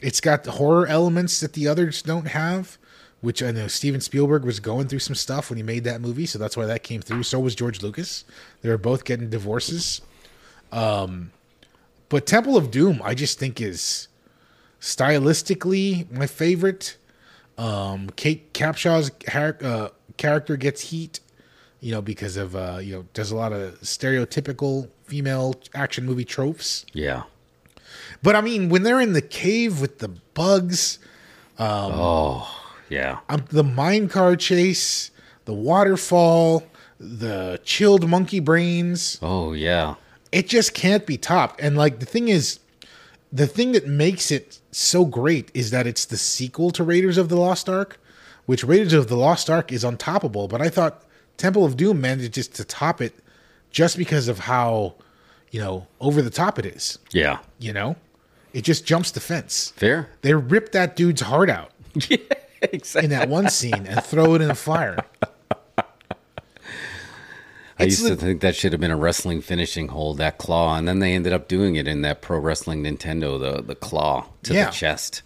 it's 0.00 0.20
got 0.20 0.42
the 0.42 0.52
horror 0.52 0.86
elements 0.86 1.38
that 1.40 1.52
the 1.52 1.68
others 1.68 2.02
don't 2.02 2.26
have. 2.28 2.76
Which 3.22 3.42
I 3.42 3.50
know 3.52 3.68
Steven 3.68 4.00
Spielberg 4.00 4.44
was 4.44 4.60
going 4.60 4.88
through 4.88 4.98
some 4.98 5.14
stuff 5.14 5.48
when 5.48 5.56
he 5.56 5.62
made 5.62 5.84
that 5.84 6.00
movie, 6.00 6.26
so 6.26 6.38
that's 6.38 6.56
why 6.56 6.66
that 6.66 6.82
came 6.82 7.00
through. 7.00 7.22
So 7.22 7.40
was 7.40 7.54
George 7.54 7.80
Lucas. 7.80 8.24
They 8.60 8.68
were 8.68 8.76
both 8.76 9.04
getting 9.04 9.30
divorces. 9.30 10.00
Um, 10.72 11.30
but 12.08 12.26
Temple 12.26 12.56
of 12.56 12.70
Doom, 12.70 13.00
I 13.04 13.14
just 13.14 13.38
think 13.38 13.60
is 13.60 14.08
stylistically 14.80 16.10
my 16.10 16.26
favorite. 16.26 16.96
Um, 17.56 18.10
Kate 18.16 18.52
Capshaw's 18.52 19.10
char- 19.28 19.58
uh, 19.62 19.88
character 20.16 20.56
gets 20.56 20.80
heat, 20.80 21.20
you 21.80 21.92
know, 21.92 22.02
because 22.02 22.36
of 22.36 22.56
uh, 22.56 22.78
you 22.82 22.92
know 22.94 23.04
does 23.14 23.30
a 23.30 23.36
lot 23.36 23.52
of 23.52 23.80
stereotypical 23.82 24.88
female 25.04 25.54
action 25.74 26.04
movie 26.04 26.24
tropes. 26.24 26.84
yeah. 26.92 27.22
But 28.22 28.36
I 28.36 28.40
mean, 28.40 28.68
when 28.68 28.82
they're 28.84 29.00
in 29.00 29.12
the 29.14 29.22
cave 29.22 29.80
with 29.80 29.98
the 29.98 30.08
bugs, 30.08 30.98
oh, 31.58 32.61
yeah. 32.92 33.18
um, 33.28 33.44
the 33.48 33.64
mine 33.64 34.08
car 34.08 34.36
chase, 34.36 35.10
the 35.46 35.54
waterfall, 35.54 36.64
the 37.00 37.60
chilled 37.64 38.08
monkey 38.08 38.40
brains. 38.40 39.18
Oh 39.22 39.52
yeah. 39.52 39.94
It 40.30 40.48
just 40.48 40.74
can't 40.74 41.06
be 41.06 41.16
topped. 41.16 41.60
And 41.60 41.76
like 41.76 41.98
the 41.98 42.06
thing 42.06 42.28
is, 42.28 42.60
the 43.32 43.46
thing 43.46 43.72
that 43.72 43.86
makes 43.86 44.30
it 44.30 44.60
so 44.70 45.04
great 45.04 45.50
is 45.54 45.70
that 45.70 45.86
it's 45.86 46.04
the 46.04 46.16
sequel 46.16 46.70
to 46.72 46.84
Raiders 46.84 47.18
of 47.18 47.28
the 47.28 47.36
Lost 47.36 47.68
Ark, 47.68 47.98
which 48.46 48.62
Raiders 48.62 48.92
of 48.92 49.08
the 49.08 49.16
Lost 49.16 49.48
Ark 49.48 49.72
is 49.72 49.84
untoppable. 49.84 50.48
But 50.48 50.60
I 50.60 50.68
thought 50.68 51.04
Temple 51.38 51.64
of 51.64 51.76
Doom 51.76 52.00
managed 52.00 52.34
just 52.34 52.54
to 52.56 52.64
top 52.64 53.00
it 53.00 53.14
just 53.70 53.96
because 53.96 54.28
of 54.28 54.38
how, 54.38 54.94
you 55.50 55.60
know, 55.60 55.86
over 56.00 56.20
the 56.20 56.30
top 56.30 56.58
it 56.58 56.66
is. 56.66 56.98
Yeah. 57.10 57.38
You 57.58 57.72
know, 57.72 57.96
it 58.52 58.62
just 58.62 58.84
jumps 58.84 59.10
the 59.10 59.20
fence. 59.20 59.72
Fair. 59.76 60.10
They 60.20 60.34
ripped 60.34 60.72
that 60.72 60.94
dude's 60.94 61.22
heart 61.22 61.48
out 61.48 61.72
yeah. 61.94 62.16
Exactly. 62.62 63.04
in 63.04 63.10
that 63.10 63.28
one 63.28 63.48
scene 63.50 63.86
and 63.86 64.02
throw 64.04 64.34
it 64.34 64.42
in 64.42 64.50
a 64.50 64.54
fire. 64.54 64.96
I 67.78 67.84
It's 67.86 68.00
used 68.00 68.06
to 68.12 68.16
think 68.16 68.40
that 68.42 68.54
should 68.54 68.72
have 68.72 68.80
been 68.80 68.90
a 68.90 68.96
wrestling 68.96 69.40
finishing 69.40 69.88
hold, 69.88 70.18
that 70.18 70.38
claw, 70.38 70.76
and 70.76 70.86
then 70.86 70.98
they 71.00 71.14
ended 71.14 71.32
up 71.32 71.48
doing 71.48 71.74
it 71.76 71.88
in 71.88 72.02
that 72.02 72.20
pro 72.22 72.38
wrestling 72.38 72.82
Nintendo, 72.84 73.40
the 73.40 73.62
the 73.62 73.74
claw 73.74 74.26
to 74.44 74.54
Yeah. 74.54 74.66
the 74.66 74.70
chest. 74.72 75.22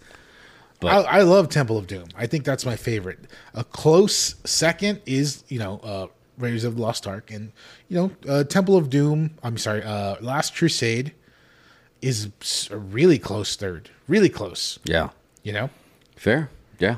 I, 0.83 1.01
I 1.01 1.21
love 1.23 1.49
Temple 1.49 1.77
of 1.77 1.87
Doom. 1.87 2.05
I 2.15 2.27
think 2.27 2.43
that's 2.45 2.63
my 2.65 2.75
favorite. 2.75 3.19
A 3.55 3.63
close 3.63 4.35
second 4.45 5.01
is 5.05 5.43
you 5.49 5.59
know 5.59 5.79
uh, 5.83 6.07
Raiders 6.37 6.63
of 6.63 6.75
the 6.77 6.81
Lost 6.81 7.05
Ark, 7.05 7.29
and 7.31 7.51
you 7.89 7.97
know 7.97 8.11
uh, 8.27 8.43
Temple 8.45 8.77
of 8.77 8.89
Doom. 8.89 9.31
I'm 9.43 9.57
sorry, 9.57 9.83
uh, 9.83 10.15
Last 10.21 10.55
Crusade 10.55 11.11
is 12.01 12.29
a 12.71 12.77
really 12.77 13.19
close 13.19 13.55
third. 13.55 13.89
Really 14.07 14.29
close. 14.29 14.79
Yeah. 14.85 15.09
You 15.43 15.51
know. 15.53 15.69
Fair. 16.15 16.49
Yeah. 16.79 16.97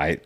I 0.00 0.20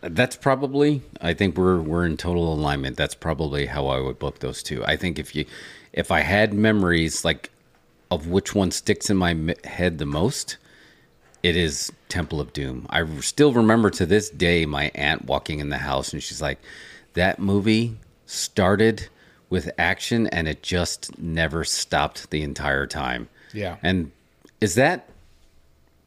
that's 0.00 0.36
probably 0.36 1.02
I 1.20 1.32
think 1.32 1.56
we're 1.56 1.80
we're 1.80 2.04
in 2.04 2.16
total 2.16 2.52
alignment. 2.52 2.96
That's 2.96 3.14
probably 3.14 3.66
how 3.66 3.86
I 3.86 4.00
would 4.00 4.18
book 4.18 4.40
those 4.40 4.62
two. 4.62 4.84
I 4.84 4.96
think 4.96 5.18
if 5.18 5.34
you 5.34 5.46
if 5.92 6.10
I 6.10 6.20
had 6.20 6.52
memories 6.52 7.24
like 7.24 7.50
of 8.10 8.26
which 8.26 8.54
one 8.54 8.70
sticks 8.70 9.08
in 9.08 9.16
my 9.16 9.54
head 9.64 9.98
the 9.98 10.06
most, 10.06 10.56
it 11.42 11.56
is 11.56 11.92
Temple 12.08 12.40
of 12.40 12.52
Doom. 12.52 12.86
I 12.90 13.04
still 13.20 13.52
remember 13.52 13.90
to 13.90 14.04
this 14.04 14.28
day 14.30 14.66
my 14.66 14.90
aunt 14.94 15.24
walking 15.26 15.60
in 15.60 15.68
the 15.70 15.78
house 15.78 16.12
and 16.12 16.22
she's 16.22 16.42
like 16.42 16.58
that 17.14 17.38
movie 17.38 17.96
started 18.26 19.08
with 19.48 19.70
action 19.78 20.26
and 20.28 20.48
it 20.48 20.62
just 20.62 21.16
never 21.18 21.62
stopped 21.62 22.30
the 22.30 22.42
entire 22.42 22.86
time. 22.86 23.28
Yeah. 23.52 23.76
And 23.82 24.10
is 24.60 24.74
that 24.74 25.08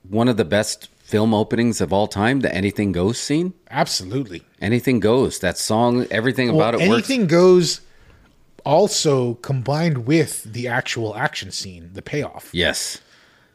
one 0.09 0.27
of 0.27 0.37
the 0.37 0.45
best 0.45 0.89
film 1.07 1.33
openings 1.33 1.79
of 1.79 1.93
all 1.93 2.07
time, 2.07 2.41
the 2.41 2.53
Anything 2.53 2.91
Goes 2.91 3.17
scene? 3.17 3.53
Absolutely. 3.71 4.43
Anything 4.59 4.99
Goes. 4.99 5.39
That 5.39 5.57
song, 5.57 6.05
everything 6.11 6.47
Well, 6.49 6.57
about 6.57 6.73
it 6.81 6.89
works. 6.89 7.09
anything 7.09 7.27
goes. 7.27 7.81
Also 8.65 9.35
combined 9.35 10.05
with 10.05 10.43
the 10.43 10.67
actual 10.67 11.15
action 11.15 11.51
scene, 11.51 11.91
the 11.93 12.01
payoff. 12.01 12.49
Yes. 12.51 12.99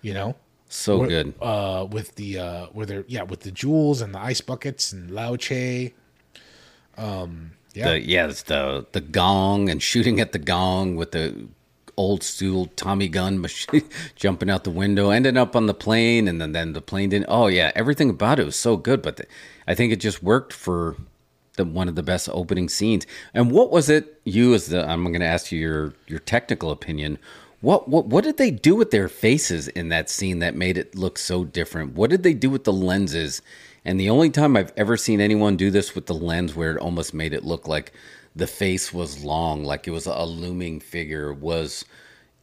You 0.01 0.15
know. 0.15 0.37
So 0.71 0.99
Where- 1.01 1.09
good. 1.09 1.35
Uh, 1.43 1.87
with 1.91 2.15
the 2.15 2.39
uh, 2.39 2.67
where 2.73 2.87
they're 2.87 3.05
yeah 3.07 3.23
with 3.25 3.41
the 3.41 3.51
jewels 3.51 4.01
and 4.01 4.15
the 4.15 4.19
ice 4.19 4.41
buckets 4.41 4.91
and 4.93 5.11
Lao 5.11 5.37
Che. 5.37 5.93
Um, 6.97 7.53
yeah, 7.75 7.91
The, 7.91 8.01
yeah, 8.01 8.27
it's 8.29 8.43
the 8.45 8.87
the 8.93 9.01
gong 9.03 9.69
and 9.69 9.83
shooting 9.83 10.19
at 10.21 10.33
the 10.33 10.39
gong 10.39 10.97
with 10.97 11.11
the 11.13 11.47
old 12.03 12.23
school 12.23 12.67
Tommy 12.77 13.09
gun 13.09 13.41
machine 13.41 13.89
jumping 14.17 14.51
out 14.51 14.65
the 14.65 14.71
window, 14.71 15.11
ending 15.11 15.37
up 15.37 15.55
on 15.55 15.67
the 15.67 15.75
plane, 15.75 16.29
and 16.29 16.41
then, 16.41 16.53
then 16.53 16.73
the 16.73 16.81
plane 16.81 17.11
didn't. 17.11 17.27
Oh 17.29 17.47
yeah, 17.47 17.71
everything 17.75 18.11
about 18.11 18.39
it 18.39 18.45
was 18.45 18.57
so 18.57 18.77
good. 18.77 19.03
But 19.03 19.17
the, 19.17 19.27
I 19.67 19.75
think 19.75 19.93
it 19.93 20.01
just 20.01 20.23
worked 20.23 20.53
for 20.53 20.97
the 21.57 21.65
one 21.65 21.89
of 21.89 21.95
the 21.95 22.03
best 22.03 22.29
opening 22.33 22.69
scenes. 22.69 23.07
And 23.35 23.51
what 23.51 23.71
was 23.71 23.89
it? 23.89 24.21
You 24.25 24.55
as 24.55 24.67
the 24.67 24.87
I'm 24.87 25.05
going 25.05 25.21
to 25.21 25.27
ask 25.27 25.53
you 25.53 25.59
your 25.59 25.95
your 26.07 26.19
technical 26.19 26.71
opinion. 26.71 27.19
What 27.61 27.89
what 27.89 28.07
what 28.07 28.25
did 28.25 28.37
they 28.37 28.51
do 28.51 28.75
with 28.75 28.91
their 28.91 29.09
faces 29.09 29.69
in 29.69 29.89
that 29.91 30.11
scene 30.11 30.41
that 30.41 30.57
made 30.57 30.77
it 30.77 30.95
look 30.95 31.19
so 31.19 31.45
different? 31.45 31.95
What 31.95 32.11
did 32.11 32.23
they 32.23 32.35
do 32.35 32.51
with 32.51 32.65
the 32.65 32.73
lenses? 32.73 33.43
And 33.85 33.99
the 33.99 34.11
only 34.11 34.31
time 34.31 34.57
I've 34.57 34.73
ever 34.77 34.97
seen 34.97 35.21
anyone 35.21 35.57
do 35.57 35.71
this 35.71 35.95
with 35.95 36.07
the 36.07 36.15
lens 36.15 36.55
where 36.55 36.73
it 36.73 36.79
almost 36.79 37.13
made 37.13 37.33
it 37.33 37.45
look 37.45 37.67
like 37.67 37.93
the 38.35 38.47
face 38.47 38.93
was 38.93 39.23
long, 39.25 39.65
like 39.65 39.87
it 39.87 39.91
was 39.91 40.07
a 40.07 40.25
looming 40.25 40.81
figure, 40.81 41.33
was 41.33 41.85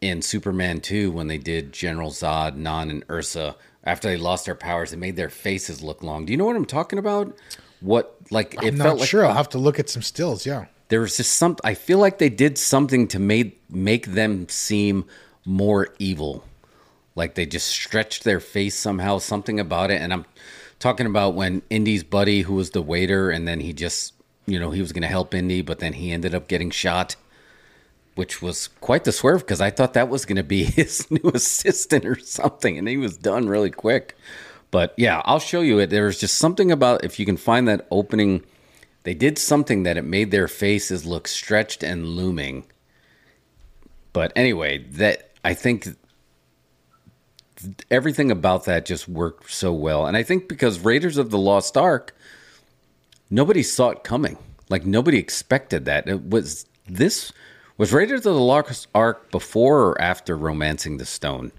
in 0.02 0.22
Superman 0.22 0.80
2 0.82 1.12
when 1.12 1.28
they 1.28 1.38
did 1.38 1.74
General 1.74 2.12
Zod, 2.12 2.56
Non, 2.56 2.90
and 2.90 3.04
Ursa. 3.10 3.56
After 3.84 4.08
they 4.10 4.18
lost 4.18 4.46
their 4.46 4.56
powers, 4.56 4.92
they 4.92 4.98
made 4.98 5.16
their 5.16 5.30
faces 5.30 5.82
look 5.82 6.04
long. 6.04 6.26
Do 6.26 6.32
you 6.32 6.38
know 6.38 6.46
what 6.46 6.56
I'm 6.56 6.66
talking 6.66 7.00
about? 7.00 7.36
What 7.82 8.16
like 8.30 8.56
it 8.56 8.74
I'm 8.74 8.78
felt 8.78 8.78
not 8.78 8.98
like 9.00 9.10
sure. 9.10 9.26
I'll 9.26 9.34
have 9.34 9.50
to 9.50 9.58
look 9.58 9.80
at 9.80 9.90
some 9.90 10.02
stills. 10.02 10.46
Yeah. 10.46 10.66
there 10.90 11.00
was 11.00 11.18
just 11.18 11.34
some 11.38 11.56
I 11.64 11.74
feel 11.76 11.98
like 11.98 12.18
they 12.18 12.30
did 12.30 12.58
something 12.58 13.08
to 13.10 13.20
make 13.20 13.62
make 13.70 14.08
them 14.08 14.50
seem 14.50 15.06
more 15.46 15.88
evil. 15.98 16.44
Like 17.16 17.36
they 17.36 17.46
just 17.46 17.68
stretched 17.68 18.24
their 18.26 18.40
face 18.40 18.76
somehow, 18.76 19.18
something 19.20 19.60
about 19.60 19.92
it. 19.92 20.02
And 20.02 20.12
I'm 20.14 20.26
talking 20.80 21.06
about 21.06 21.36
when 21.36 21.62
Indy's 21.70 22.04
buddy, 22.04 22.42
who 22.42 22.56
was 22.56 22.72
the 22.72 22.82
waiter, 22.82 23.30
and 23.32 23.48
then 23.48 23.62
he 23.62 23.72
just 23.74 24.14
you 24.50 24.60
know, 24.60 24.72
he 24.72 24.82
was 24.82 24.92
gonna 24.92 25.08
help 25.08 25.34
Indy, 25.34 25.62
but 25.62 25.80
then 25.80 25.94
he 25.94 26.12
ended 26.12 26.34
up 26.36 26.48
getting 26.48 26.72
shot. 26.72 27.16
Which 28.16 28.42
was 28.42 28.68
quite 28.68 29.06
the 29.06 29.14
swerve 29.14 29.42
because 29.42 29.62
I 29.62 29.70
thought 29.70 29.94
that 29.94 30.10
was 30.10 30.26
going 30.26 30.36
to 30.36 30.44
be 30.44 30.64
his 30.66 31.10
new 31.10 31.32
assistant 31.34 32.06
or 32.06 32.20
something, 32.20 32.78
and 32.78 32.86
he 32.86 32.98
was 32.98 33.16
done 33.16 33.48
really 33.48 33.70
quick. 33.70 34.18
But 34.72 34.94
yeah, 34.98 35.22
I'll 35.26 35.40
show 35.40 35.62
you 35.62 35.80
it. 35.80 35.90
There 35.90 36.06
was 36.06 36.20
just 36.20 36.38
something 36.38 36.72
about 36.72 37.06
if 37.06 37.20
you 37.20 37.26
can 37.26 37.38
find 37.38 37.68
that 37.68 37.88
opening, 37.90 38.44
they 39.04 39.14
did 39.14 39.38
something 39.38 39.84
that 39.84 39.98
it 39.98 40.04
made 40.04 40.32
their 40.32 40.48
faces 40.48 41.06
look 41.06 41.28
stretched 41.28 41.82
and 41.82 42.08
looming. 42.08 42.66
But 44.12 44.34
anyway, 44.36 44.80
that 44.92 45.32
I 45.44 45.54
think 45.54 45.88
everything 47.90 48.32
about 48.32 48.66
that 48.66 48.86
just 48.86 49.08
worked 49.08 49.52
so 49.52 49.74
well. 49.74 50.06
And 50.06 50.16
I 50.16 50.24
think 50.24 50.48
because 50.48 50.80
Raiders 50.80 51.18
of 51.18 51.30
the 51.30 51.38
Lost 51.38 51.78
Ark, 51.78 52.16
nobody 53.30 53.64
saw 53.64 53.90
it 53.90 54.04
coming. 54.04 54.38
Like 54.70 54.86
nobody 54.86 55.18
expected 55.18 55.86
that. 55.86 56.08
It 56.08 56.30
was 56.30 56.66
this 56.88 57.32
was 57.78 57.94
Raiders 57.94 58.26
of 58.26 58.34
the 58.36 58.40
Lost 58.40 58.88
Ark 58.94 59.32
before 59.32 59.82
or 59.82 60.02
after 60.02 60.36
Romancing 60.38 60.98
the 60.98 61.06
Stone? 61.06 61.52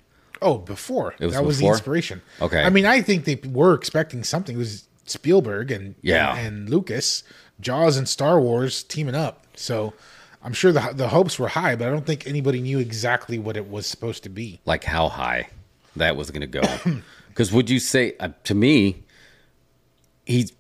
Oh, 0.42 0.58
before 0.58 1.14
was 1.20 1.32
that 1.34 1.44
was 1.44 1.58
the 1.58 1.66
inspiration. 1.66 2.22
Okay. 2.40 2.62
I 2.62 2.70
mean, 2.70 2.86
I 2.86 3.02
think 3.02 3.24
they 3.24 3.40
were 3.48 3.74
expecting 3.74 4.24
something. 4.24 4.54
It 4.56 4.58
was 4.58 4.86
Spielberg 5.06 5.70
and 5.70 5.94
Yeah. 6.02 6.36
and, 6.36 6.46
and 6.46 6.70
Lucas, 6.70 7.22
Jaws 7.60 7.96
and 7.96 8.08
Star 8.08 8.40
Wars 8.40 8.82
teaming 8.82 9.14
up. 9.14 9.46
So 9.54 9.92
I'm 10.42 10.52
sure 10.54 10.72
the 10.72 10.92
the 10.94 11.08
hopes 11.08 11.38
were 11.38 11.48
high, 11.48 11.74
but 11.76 11.88
I 11.88 11.90
don't 11.90 12.06
think 12.06 12.26
anybody 12.26 12.60
knew 12.60 12.78
exactly 12.78 13.38
what 13.38 13.56
it 13.56 13.68
was 13.68 13.86
supposed 13.86 14.22
to 14.22 14.28
be. 14.30 14.60
like 14.64 14.84
how 14.84 15.08
high 15.08 15.48
that 15.96 16.16
was 16.16 16.30
going 16.30 16.40
to 16.42 16.46
go. 16.60 16.62
Because 17.28 17.52
would 17.52 17.70
you 17.70 17.78
say 17.78 18.16
uh, 18.18 18.30
to 18.44 18.54
me, 18.54 19.04
he's 20.26 20.52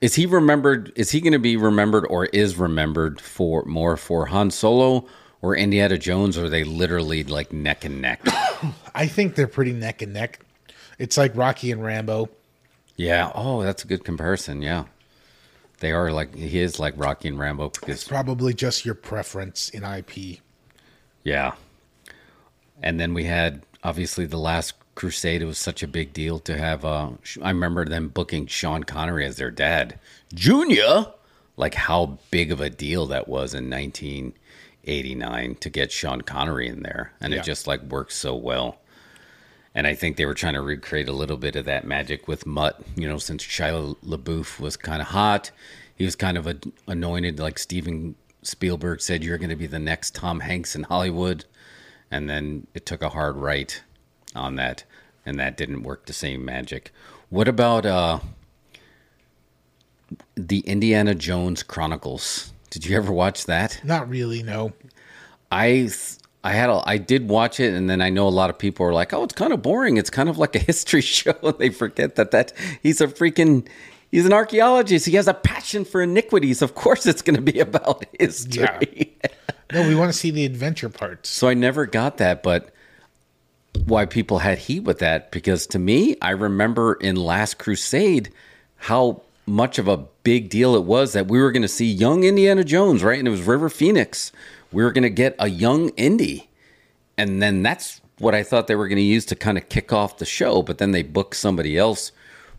is 0.00 0.14
he 0.14 0.26
remembered? 0.26 0.92
Is 0.96 1.10
he 1.10 1.20
going 1.20 1.32
to 1.32 1.38
be 1.38 1.56
remembered 1.56 2.06
or 2.06 2.26
is 2.26 2.56
remembered 2.56 3.20
for 3.20 3.64
more 3.64 3.96
for 3.96 4.26
Han 4.26 4.50
Solo 4.50 5.06
or 5.42 5.56
Indiana 5.56 5.96
Jones? 5.98 6.36
Or 6.36 6.44
are 6.44 6.48
they 6.48 6.64
literally 6.64 7.24
like 7.24 7.52
neck 7.52 7.84
and 7.84 8.00
neck? 8.02 8.20
I 8.94 9.06
think 9.06 9.34
they're 9.34 9.46
pretty 9.46 9.72
neck 9.72 10.02
and 10.02 10.12
neck. 10.12 10.40
It's 10.98 11.16
like 11.16 11.36
Rocky 11.36 11.70
and 11.72 11.82
Rambo. 11.82 12.28
yeah. 12.96 13.30
Oh, 13.34 13.62
that's 13.62 13.84
a 13.84 13.86
good 13.86 14.04
comparison. 14.04 14.62
Yeah, 14.62 14.84
they 15.80 15.92
are 15.92 16.10
like 16.12 16.34
he 16.34 16.58
is 16.58 16.78
like 16.78 16.94
Rocky 16.96 17.28
and 17.28 17.38
Rambo 17.38 17.70
because 17.70 18.04
Probably 18.04 18.54
just 18.54 18.84
your 18.84 18.94
preference 18.94 19.68
in 19.70 19.82
IP. 19.84 20.40
Yeah. 21.24 21.52
And 22.82 23.00
then 23.00 23.14
we 23.14 23.24
had 23.24 23.62
obviously 23.82 24.26
the 24.26 24.38
last 24.38 24.74
crusade. 24.96 25.42
It 25.42 25.46
was 25.46 25.58
such 25.58 25.84
a 25.84 25.88
big 25.88 26.12
deal 26.12 26.40
to 26.40 26.58
have 26.58 26.84
uh 26.84 27.10
I 27.40 27.50
remember 27.50 27.84
them 27.84 28.08
booking 28.08 28.46
Sean 28.48 28.82
Connery 28.82 29.24
as 29.24 29.36
their 29.36 29.52
dad. 29.52 29.98
Junior 30.34 31.06
like 31.56 31.74
how 31.74 32.18
big 32.32 32.50
of 32.50 32.60
a 32.60 32.68
deal 32.68 33.06
that 33.06 33.28
was 33.28 33.54
in 33.54 33.70
1989 33.70 35.54
to 35.56 35.70
get 35.70 35.92
Sean 35.92 36.20
Connery 36.22 36.68
in 36.68 36.82
there 36.82 37.12
and 37.20 37.32
Yeah. 37.32 37.40
it 37.40 37.44
just 37.44 37.66
like 37.66 37.82
worked 37.82 38.12
so 38.12 38.34
well. 38.34 38.78
And 39.74 39.86
I 39.86 39.94
think 39.94 40.16
they 40.16 40.24
were 40.26 40.34
trying 40.34 40.54
to 40.54 40.62
recreate 40.62 41.08
a 41.08 41.12
little 41.12 41.36
bit 41.36 41.54
of 41.54 41.66
that 41.66 41.84
magic 41.86 42.26
with 42.28 42.46
Mutt, 42.46 42.80
you 42.96 43.06
know, 43.08 43.18
since 43.18 43.44
Shia 43.44 43.94
LaBeouf 44.02 44.58
was 44.58 44.76
kind 44.76 45.02
of 45.02 45.08
hot. 45.08 45.50
He 45.96 46.04
was 46.04 46.16
kind 46.16 46.38
of 46.38 46.46
a, 46.46 46.56
anointed, 46.86 47.38
like 47.38 47.58
Steven 47.58 48.14
Spielberg 48.42 49.02
said, 49.02 49.22
you're 49.22 49.36
going 49.36 49.50
to 49.50 49.56
be 49.56 49.66
the 49.66 49.78
next 49.78 50.14
Tom 50.14 50.40
Hanks 50.40 50.74
in 50.74 50.84
Hollywood. 50.84 51.44
And 52.10 52.28
then 52.30 52.66
it 52.72 52.86
took 52.86 53.02
a 53.02 53.10
hard 53.10 53.36
right 53.36 53.82
on 54.36 54.56
that, 54.56 54.84
and 55.24 55.38
that 55.38 55.56
didn't 55.56 55.82
work 55.82 56.06
the 56.06 56.12
same 56.12 56.44
magic. 56.44 56.92
What 57.30 57.48
about 57.48 57.84
uh, 57.86 58.20
the 60.34 60.60
Indiana 60.60 61.14
Jones 61.14 61.62
Chronicles? 61.62 62.52
Did 62.70 62.86
you 62.86 62.96
ever 62.96 63.12
watch 63.12 63.46
that? 63.46 63.80
Not 63.84 64.08
really, 64.08 64.42
no. 64.42 64.72
I 65.50 65.68
th- 65.68 66.16
I 66.44 66.52
had 66.52 66.70
a, 66.70 66.80
I 66.86 66.98
did 66.98 67.28
watch 67.28 67.58
it, 67.58 67.74
and 67.74 67.90
then 67.90 68.00
I 68.00 68.10
know 68.10 68.28
a 68.28 68.30
lot 68.30 68.50
of 68.50 68.58
people 68.58 68.86
are 68.86 68.92
like, 68.92 69.12
"Oh, 69.12 69.24
it's 69.24 69.34
kind 69.34 69.52
of 69.52 69.62
boring. 69.62 69.96
It's 69.96 70.10
kind 70.10 70.28
of 70.28 70.38
like 70.38 70.54
a 70.54 70.60
history 70.60 71.00
show." 71.00 71.34
And 71.42 71.58
they 71.58 71.70
forget 71.70 72.14
that 72.16 72.30
that 72.30 72.52
he's 72.82 73.00
a 73.00 73.08
freaking 73.08 73.66
He's 74.10 74.24
an 74.26 74.32
archaeologist. 74.32 75.06
He 75.06 75.16
has 75.16 75.28
a 75.28 75.34
passion 75.34 75.84
for 75.84 76.00
iniquities. 76.00 76.62
Of 76.62 76.74
course, 76.74 77.06
it's 77.06 77.22
going 77.22 77.36
to 77.36 77.42
be 77.42 77.58
about 77.60 78.04
history. 78.18 79.16
No, 79.72 79.86
we 79.86 79.94
want 79.94 80.12
to 80.12 80.18
see 80.18 80.30
the 80.30 80.44
adventure 80.44 80.88
parts. 80.88 81.28
so 81.28 81.48
I 81.48 81.54
never 81.54 81.86
got 81.86 82.18
that, 82.18 82.42
but 82.42 82.70
why 83.86 84.04
people 84.04 84.40
had 84.40 84.58
heat 84.58 84.80
with 84.80 84.98
that 84.98 85.30
because 85.30 85.66
to 85.68 85.78
me, 85.78 86.16
I 86.20 86.30
remember 86.30 86.94
in 86.94 87.16
Last 87.16 87.58
Crusade 87.58 88.32
how 88.76 89.22
much 89.46 89.78
of 89.78 89.86
a 89.86 89.96
big 90.24 90.48
deal 90.48 90.74
it 90.74 90.82
was 90.82 91.12
that 91.12 91.28
we 91.28 91.40
were 91.40 91.52
going 91.52 91.62
to 91.62 91.68
see 91.68 91.86
young 91.86 92.24
Indiana 92.24 92.64
Jones, 92.64 93.04
right? 93.04 93.18
And 93.18 93.28
it 93.28 93.30
was 93.30 93.42
River 93.42 93.68
Phoenix. 93.68 94.32
We 94.72 94.82
were 94.82 94.90
going 94.90 95.04
to 95.04 95.10
get 95.10 95.36
a 95.38 95.48
young 95.48 95.90
Indy. 95.90 96.48
And 97.16 97.40
then 97.40 97.62
that's 97.62 98.00
what 98.18 98.34
I 98.34 98.42
thought 98.42 98.66
they 98.66 98.74
were 98.74 98.88
going 98.88 98.96
to 98.96 99.02
use 99.02 99.24
to 99.26 99.36
kind 99.36 99.56
of 99.56 99.68
kick 99.68 99.92
off 99.92 100.18
the 100.18 100.24
show, 100.24 100.62
but 100.62 100.78
then 100.78 100.90
they 100.90 101.02
booked 101.02 101.36
somebody 101.36 101.78
else 101.78 102.10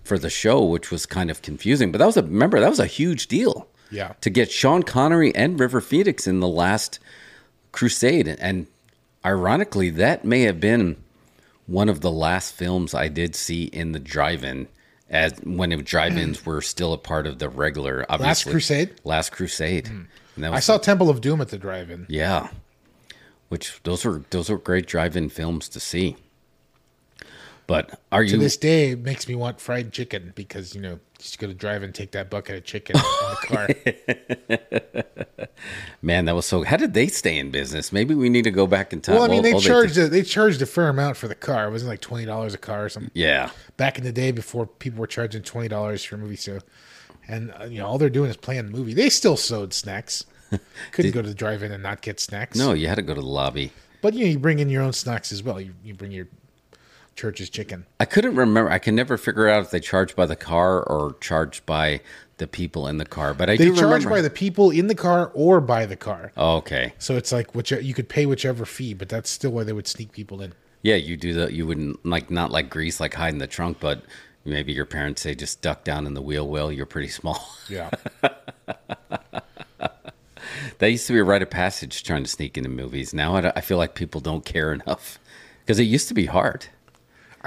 for 0.04 0.18
the 0.18 0.30
show, 0.30 0.64
which 0.64 0.90
was 0.90 1.06
kind 1.06 1.30
of 1.30 1.42
confusing. 1.42 1.92
But 1.92 1.98
that 1.98 2.06
was 2.06 2.18
a 2.18 2.24
remember, 2.24 2.60
that 2.60 2.70
was 2.70 2.80
a 2.80 2.86
huge 2.86 3.28
deal. 3.28 3.68
Yeah. 3.92 4.14
To 4.22 4.30
get 4.30 4.52
Sean 4.52 4.84
Connery 4.84 5.36
and 5.36 5.60
River 5.60 5.82
Phoenix 5.82 6.26
in 6.26 6.40
the 6.40 6.48
last 6.48 7.00
Crusade. 7.72 8.28
And 8.28 8.68
ironically, 9.26 9.90
that 9.92 10.26
may 10.26 10.42
have 10.42 10.60
been 10.60 10.98
one 11.68 11.90
of 11.90 12.02
the 12.02 12.12
last 12.12 12.54
films 12.54 12.94
I 12.94 13.08
did 13.10 13.36
see 13.36 13.66
in 13.66 13.92
the 13.92 14.00
drive-in, 14.00 14.68
as 15.10 15.34
when 15.44 15.72
it, 15.72 15.86
drive-ins 15.86 16.46
were 16.46 16.62
still 16.62 16.94
a 16.94 16.98
part 16.98 17.28
of 17.28 17.40
the 17.40 17.50
regular. 17.50 18.06
Obviously, 18.10 18.28
Last 18.28 18.44
Crusade? 18.54 18.94
Last 19.04 19.32
Crusade. 19.32 19.88
Hmm. 19.88 20.02
That 20.38 20.54
I 20.54 20.60
saw 20.60 20.78
Temple 20.78 21.10
of 21.10 21.22
Doom 21.22 21.42
at 21.42 21.50
the 21.50 21.58
drive-in. 21.58 22.06
yeah, 22.10 22.50
which 23.50 23.82
those 23.84 24.06
were 24.06 24.24
those 24.30 24.50
were 24.50 24.58
great 24.58 24.86
drive-in 24.86 25.30
films 25.30 25.68
to 25.70 25.80
see. 25.80 26.16
But 27.66 28.00
are 28.12 28.22
To 28.22 28.28
you? 28.28 28.32
To 28.34 28.38
this 28.38 28.56
day, 28.56 28.92
it 28.92 29.00
makes 29.00 29.28
me 29.28 29.36
want 29.36 29.60
fried 29.60 29.92
chicken 29.92 30.32
because 30.36 30.74
you 30.76 30.82
know 30.82 31.00
just 31.20 31.40
go 31.40 31.48
to 31.48 31.54
drive 31.54 31.84
and 31.84 31.94
take 31.96 32.12
that 32.12 32.30
bucket 32.30 32.56
of 32.56 32.64
chicken 32.64 32.96
in 32.96 33.02
the 33.02 33.38
car. 35.08 35.28
Man, 36.02 36.26
that 36.26 36.36
was 36.36 36.46
so. 36.46 36.64
How 36.64 36.78
did 36.78 36.94
they 36.94 37.08
stay 37.08 37.38
in 37.38 37.50
business? 37.52 37.92
Maybe 37.92 38.14
we 38.14 38.30
need 38.30 38.44
to 38.44 38.52
go 38.52 38.68
back 38.68 38.94
in 38.94 39.02
time. 39.02 39.16
well, 39.16 39.24
I 39.24 39.28
mean, 39.28 39.42
they 39.42 39.58
charged 39.60 39.98
a, 39.98 40.08
they 40.08 40.22
charged 40.22 40.62
a 40.62 40.66
fair 40.66 40.90
amount 40.90 41.18
for 41.18 41.28
the 41.28 41.36
car. 41.36 41.68
It 41.68 41.72
wasn't 41.72 41.90
like 41.90 42.02
twenty 42.02 42.26
dollars 42.26 42.54
a 42.54 42.58
car 42.58 42.86
or 42.86 42.90
something. 42.90 43.12
yeah, 43.14 43.50
Back 43.78 43.98
in 43.98 44.04
the 44.04 44.12
day, 44.12 44.32
before 44.32 44.68
people 44.68 45.00
were 45.00 45.08
charging 45.08 45.42
twenty 45.42 45.68
dollars 45.68 46.04
for 46.04 46.16
a 46.16 46.18
movie, 46.20 46.36
so 46.36 46.60
and 47.28 47.52
uh, 47.60 47.66
you 47.66 47.80
know 47.80 47.88
all 47.88 47.98
they're 47.98 48.10
doing 48.10 48.30
is 48.30 48.38
playing 48.38 48.66
the 48.72 48.78
movie. 48.78 48.94
They 48.94 49.10
still 49.10 49.38
sold 49.38 49.74
snacks. 49.74 50.26
Couldn't 50.92 51.12
go 51.12 51.22
to 51.22 51.28
the 51.28 51.36
drive-in 51.36 51.72
and 51.74 51.84
not 51.84 52.02
get 52.02 52.20
snacks. 52.22 52.58
no, 52.58 52.72
you 52.74 52.88
had 52.88 52.96
to 52.96 53.02
go 53.02 53.14
to 53.14 53.20
the 53.22 53.28
lobby. 53.28 53.72
but 54.02 54.14
you 54.14 54.26
know 54.26 54.32
you 54.32 54.40
bring 54.40 54.60
in 54.60 54.70
your 54.70 54.82
own 54.84 54.94
snacks 54.94 55.32
as 55.32 55.42
well. 55.44 55.60
You 55.60 55.74
you 55.84 55.94
bring 55.96 56.12
your 56.12 56.28
church's 57.18 57.50
chicken. 57.50 57.86
I 58.00 58.06
couldn't 58.06 58.36
remember. 58.36 58.70
I 58.72 58.80
can 58.80 58.96
never 58.96 59.18
figure 59.18 59.50
out 59.50 59.64
if 59.64 59.72
they 59.72 59.80
charge 59.82 60.16
by 60.16 60.26
the 60.26 60.36
car 60.38 60.82
or 60.84 61.16
charged 61.20 61.66
by 61.66 62.00
the 62.38 62.48
people 62.48 62.88
in 62.88 62.98
the 63.00 63.06
car. 63.06 63.34
But 63.34 63.50
I 63.50 63.58
They 63.58 63.66
do 63.66 63.72
charge 63.76 64.04
remember. 64.06 64.10
by 64.12 64.22
the 64.22 64.30
people 64.30 64.70
in 64.70 64.88
the 64.88 64.96
car 64.96 65.32
or 65.34 65.60
by 65.60 65.86
the 65.86 65.96
car. 65.98 66.32
oh, 66.38 66.58
okay. 66.58 66.94
So 67.00 67.18
it's 67.18 67.32
like 67.34 67.54
which 67.56 67.72
you 67.72 67.94
could 67.94 68.08
pay 68.08 68.26
whichever 68.26 68.64
fee, 68.64 68.94
but 68.94 69.10
that's 69.10 69.30
still 69.30 69.52
why 69.52 69.64
they 69.64 69.74
would 69.74 69.88
sneak 69.88 70.12
people 70.14 70.42
in. 70.42 70.54
Yeah, 70.84 70.96
you 70.96 71.18
do 71.18 71.34
that. 71.34 71.52
You 71.54 71.66
wouldn't 71.68 72.06
like 72.06 72.30
not 72.32 72.52
like 72.52 72.70
grease, 72.70 73.00
like 73.00 73.16
hide 73.16 73.34
in 73.34 73.40
the 73.40 73.48
trunk, 73.48 73.78
but 73.82 74.04
maybe 74.46 74.72
your 74.72 74.86
parents 74.86 75.24
say 75.24 75.34
just 75.36 75.62
duck 75.62 75.84
down 75.84 76.06
in 76.06 76.14
the 76.14 76.22
wheel 76.22 76.48
well. 76.48 76.72
You're 76.72 76.86
pretty 76.86 77.10
small. 77.10 77.44
Yeah. 77.68 77.90
that 80.80 80.92
used 80.92 81.08
to 81.08 81.14
be 81.14 81.20
a 81.20 81.24
rite 81.24 81.42
of 81.42 81.50
passage 81.50 82.04
trying 82.04 82.24
to 82.24 82.30
sneak 82.30 82.58
into 82.58 82.70
movies. 82.70 83.14
Now 83.14 83.36
I, 83.36 83.52
I 83.56 83.62
feel 83.62 83.78
like 83.78 83.96
people 83.96 84.22
don't 84.22 84.46
care 84.46 84.72
enough 84.72 85.20
because 85.66 85.80
it 85.80 85.84
used 85.84 86.08
to 86.10 86.14
be 86.14 86.26
hard. 86.28 86.68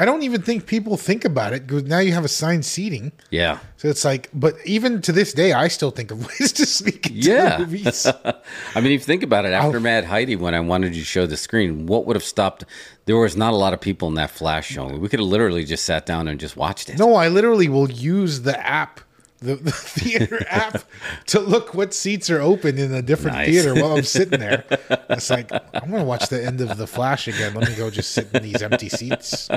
I 0.01 0.05
don't 0.07 0.23
even 0.23 0.41
think 0.43 0.67
people 0.67 0.97
think 0.97 1.25
about 1.25 1.53
it 1.53 1.67
because 1.67 1.85
now 1.85 1.99
you 1.99 2.13
have 2.15 2.25
assigned 2.25 2.65
seating. 2.65 3.13
Yeah. 3.31 3.59
So 3.77 3.89
it's 3.89 4.05
like, 4.05 4.31
but 4.33 4.55
even 4.65 5.03
to 5.03 5.13
this 5.13 5.33
day, 5.35 5.53
I 5.53 5.69
still 5.69 5.91
think 5.91 6.11
of 6.11 6.27
ways 6.41 6.53
to 6.55 6.65
sneak 6.67 7.07
into 7.09 7.21
Yeah. 7.31 7.59
the 7.59 7.67
movies. 7.67 8.07
I 8.75 8.81
mean, 8.81 8.93
if 8.93 9.01
you 9.03 9.07
think 9.07 9.23
about 9.23 9.45
it, 9.45 9.53
after 9.53 9.79
Mad 9.79 10.05
Heidi, 10.05 10.37
when 10.37 10.55
I 10.55 10.61
wanted 10.61 10.95
to 10.95 11.05
show 11.05 11.27
the 11.27 11.37
screen, 11.37 11.87
what 11.87 12.07
would 12.07 12.17
have 12.17 12.25
stopped? 12.25 12.65
There 13.05 13.17
was 13.17 13.37
not 13.37 13.53
a 13.53 13.57
lot 13.57 13.73
of 13.75 13.81
people 13.81 14.09
in 14.09 14.15
that 14.15 14.31
flash 14.31 14.69
showing. 14.69 15.01
We 15.01 15.09
could 15.09 15.21
have 15.21 15.29
literally 15.29 15.65
just 15.65 15.85
sat 15.85 16.07
down 16.07 16.29
and 16.29 16.41
just 16.41 16.57
watched 16.57 16.89
it. 16.89 16.99
no, 16.99 17.15
I 17.15 17.29
literally 17.29 17.69
will 17.69 17.91
use 17.91 18.41
the 18.43 18.59
app, 18.67 19.01
the, 19.41 19.57
the 19.57 19.71
theater 19.73 20.45
app, 20.49 20.85
to 21.27 21.41
look 21.41 21.75
what 21.75 21.95
seats 21.95 22.29
are 22.31 22.41
open 22.41 22.79
in 22.79 22.93
a 22.93 23.03
different 23.03 23.39
Nice. 23.39 23.49
theater 23.49 23.75
while 23.75 23.97
I'm 23.97 24.03
sitting 24.05 24.39
there. 24.41 24.65
It's 25.11 25.29
like, 25.31 25.51
I'm 25.53 25.91
going 25.91 26.03
to 26.03 26.05
watch 26.05 26.29
the 26.29 26.43
end 26.45 26.61
of 26.61 26.77
The 26.79 26.87
Flash 26.87 27.27
again. 27.27 27.53
Let 27.55 27.69
me 27.69 27.75
go 27.75 27.91
just 27.91 28.13
sit 28.13 28.29
in 28.33 28.43
these 28.45 28.63
empty 28.63 28.89
seats. 28.89 29.49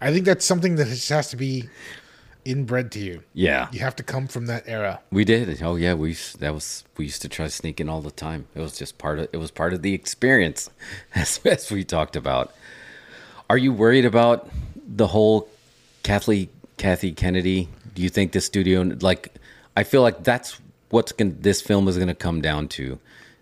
I 0.00 0.12
think 0.12 0.26
that's 0.26 0.44
something 0.44 0.76
that 0.76 0.88
just 0.88 1.08
has 1.08 1.30
to 1.30 1.36
be 1.36 1.68
inbred 2.44 2.92
to 2.92 2.98
you. 3.00 3.22
Yeah, 3.34 3.68
You 3.72 3.80
have 3.80 3.96
to 3.96 4.02
come 4.02 4.26
from 4.28 4.46
that 4.46 4.64
era. 4.66 5.00
we 5.10 5.24
did. 5.24 5.62
Oh 5.62 5.76
yeah, 5.76 5.94
we 5.94 6.08
used, 6.10 6.40
that 6.40 6.52
was 6.52 6.84
we 6.98 7.06
used 7.06 7.22
to 7.22 7.28
try 7.28 7.46
sneak 7.48 7.80
in 7.80 7.88
all 7.88 8.02
the 8.02 8.10
time. 8.10 8.46
It 8.54 8.60
was 8.60 8.76
just 8.76 8.98
part 8.98 9.18
of 9.20 9.28
it 9.32 9.36
was 9.38 9.50
part 9.50 9.72
of 9.72 9.82
the 9.82 9.94
experience, 9.94 10.68
as, 11.14 11.40
as 11.44 11.70
we 11.70 11.82
talked 11.84 12.14
about. 12.16 12.52
Are 13.48 13.58
you 13.58 13.72
worried 13.72 14.04
about 14.04 14.48
the 14.86 15.08
whole 15.08 15.48
Kathy 16.02 16.50
Kathy 16.76 17.12
Kennedy? 17.12 17.68
Do 17.94 18.02
you 18.02 18.08
think 18.08 18.32
this 18.32 18.46
studio 18.46 18.82
like? 19.00 19.34
I 19.76 19.84
feel 19.84 20.02
like 20.02 20.22
that's 20.24 20.60
what's 20.90 21.12
going 21.12 21.40
this 21.40 21.60
film 21.60 21.88
is 21.88 21.96
going 21.96 22.08
to 22.08 22.14
come 22.14 22.40
down 22.40 22.68
to. 22.68 22.98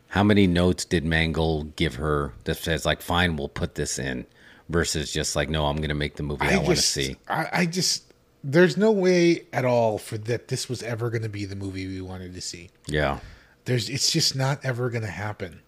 How 0.09 0.25
many 0.25 0.47
notes 0.47 0.85
did 0.85 1.05
Mangold 1.05 1.77
give 1.77 1.97
her 1.97 2.33
that 2.45 2.57
says 2.57 2.85
like, 2.85 3.03
"Fine, 3.03 3.37
we'll 3.37 3.49
put 3.49 3.75
this 3.75 3.99
in," 3.99 4.27
versus 4.69 5.13
just 5.13 5.37
like, 5.37 5.49
"No, 5.49 5.67
I'm 5.67 5.77
going 5.77 5.91
to 5.91 5.95
make 5.95 6.17
the 6.17 6.23
movie 6.23 6.47
I, 6.47 6.57
want 6.57 6.69
to 6.69 6.77
see." 6.77 7.17
I, 7.29 7.49
I 7.53 7.67
just, 7.67 8.13
there's 8.43 8.77
no 8.77 8.91
way 8.91 9.47
at 9.53 9.65
all 9.65 9.99
for 9.99 10.19
that 10.19 10.49
this 10.49 10.69
was 10.69 10.83
ever 10.83 11.11
going 11.11 11.23
to 11.23 11.29
be 11.29 11.45
the 11.45 11.57
movie 11.57 11.87
we 11.87 12.01
wanted 12.01 12.35
to 12.35 12.41
see. 12.41 12.71
Yeah, 12.87 13.21
There's, 13.67 13.89
it's 13.89 14.11
just 14.11 14.35
not 14.35 14.65
ever 14.65 14.91
going 14.91 15.05
to 15.05 15.11
happen. 15.11 15.61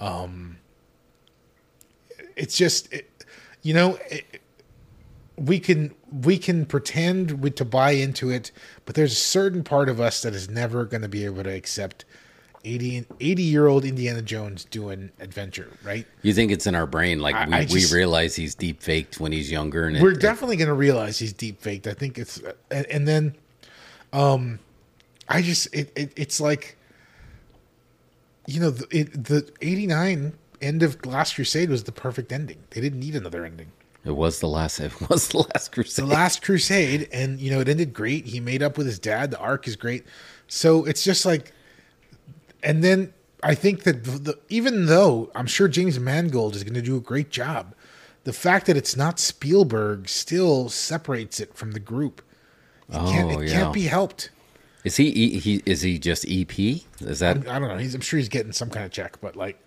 Um, 0.00 0.58
it's 2.36 2.56
just, 2.56 2.92
it, 2.92 3.24
you 3.62 3.74
know, 3.74 3.98
it, 4.10 4.40
we 5.36 5.60
can 5.60 5.94
we 6.22 6.38
can 6.38 6.64
pretend 6.66 7.42
we, 7.42 7.50
to 7.50 7.64
buy 7.64 7.92
into 7.92 8.30
it, 8.30 8.50
but 8.84 8.94
there's 8.94 9.12
a 9.12 9.16
certain 9.16 9.64
part 9.64 9.88
of 9.88 10.00
us 10.00 10.22
that 10.22 10.34
is 10.34 10.48
never 10.48 10.84
going 10.84 11.02
to 11.02 11.08
be 11.08 11.24
able 11.24 11.42
to 11.42 11.50
accept 11.50 12.04
80, 12.64 13.04
80 13.20 13.42
year 13.42 13.66
old 13.66 13.84
Indiana 13.84 14.22
Jones 14.22 14.64
doing 14.64 15.10
adventure, 15.20 15.70
right? 15.82 16.06
you 16.22 16.32
think 16.32 16.52
it's 16.52 16.66
in 16.66 16.74
our 16.74 16.86
brain? 16.86 17.20
Like 17.20 17.34
I- 17.34 17.46
we, 17.46 17.52
I 17.54 17.64
just- 17.64 17.92
we 17.92 17.96
realize 17.98 18.36
he's 18.36 18.54
deep 18.54 18.82
faked 18.82 19.18
when 19.18 19.32
he's 19.32 19.50
younger, 19.50 19.86
and 19.86 20.00
we're 20.00 20.12
it, 20.12 20.20
definitely 20.20 20.56
going 20.56 20.68
to 20.68 20.74
realize 20.74 21.18
he's 21.18 21.32
deep 21.32 21.60
faked. 21.60 21.86
I 21.86 21.94
think 21.94 22.18
it's, 22.18 22.40
and, 22.70 22.86
and 22.86 23.08
then, 23.08 23.34
um, 24.12 24.60
I 25.28 25.42
just 25.42 25.74
it, 25.74 25.90
it 25.96 26.12
it's 26.16 26.38
like, 26.38 26.76
you 28.46 28.60
know, 28.60 28.70
the, 28.70 28.86
it, 28.96 29.24
the 29.24 29.50
eighty 29.62 29.86
nine 29.86 30.34
end 30.60 30.82
of 30.82 31.04
Last 31.06 31.34
Crusade 31.34 31.70
was 31.70 31.84
the 31.84 31.92
perfect 31.92 32.30
ending. 32.30 32.58
They 32.70 32.80
didn't 32.80 33.00
need 33.00 33.16
another 33.16 33.44
ending. 33.44 33.72
It 34.04 34.10
was 34.16 34.40
the 34.40 34.48
last. 34.48 34.80
It 34.80 35.08
was 35.08 35.28
the 35.28 35.38
last 35.38 35.72
crusade. 35.72 36.04
The. 36.04 36.08
Last 36.08 36.42
Crusade, 36.42 37.08
and 37.12 37.40
you 37.40 37.50
know, 37.50 37.60
it 37.60 37.68
ended 37.68 37.92
great. 37.92 38.26
He 38.26 38.40
made 38.40 38.62
up 38.62 38.76
with 38.78 38.86
his 38.86 38.98
dad. 38.98 39.30
The 39.30 39.38
arc 39.38 39.66
is 39.68 39.76
great. 39.76 40.04
So 40.48 40.84
it's 40.84 41.02
just 41.04 41.24
like, 41.24 41.52
and 42.62 42.82
then 42.84 43.12
I 43.42 43.54
think 43.54 43.82
that 43.84 44.04
the, 44.04 44.38
even 44.48 44.86
though 44.86 45.30
I'm 45.34 45.46
sure 45.46 45.68
James 45.68 45.98
Mangold 45.98 46.54
is 46.56 46.64
going 46.64 46.74
to 46.74 46.82
do 46.82 46.96
a 46.96 47.00
great 47.00 47.30
job, 47.30 47.74
the 48.24 48.32
fact 48.32 48.66
that 48.66 48.76
it's 48.76 48.96
not 48.96 49.18
Spielberg 49.18 50.08
still 50.08 50.68
separates 50.68 51.40
it 51.40 51.54
from 51.54 51.72
the 51.72 51.80
group. 51.80 52.22
It 52.88 52.92
can't, 52.94 53.32
Oh, 53.32 53.40
it 53.40 53.48
yeah. 53.48 53.60
can't 53.60 53.74
be 53.74 53.82
helped. 53.84 54.30
Is 54.84 54.96
he, 54.96 55.06
E- 55.08 55.38
he? 55.38 55.62
Is 55.64 55.80
he 55.80 55.98
just 55.98 56.26
EP? 56.28 56.58
Is 56.58 57.18
that? 57.20 57.48
I 57.48 57.58
don't 57.58 57.68
know. 57.68 57.78
He's, 57.78 57.94
I'm 57.94 58.02
sure 58.02 58.18
he's 58.18 58.28
getting 58.28 58.52
some 58.52 58.68
kind 58.68 58.84
of 58.84 58.92
check, 58.92 59.18
but 59.22 59.34
like, 59.34 59.58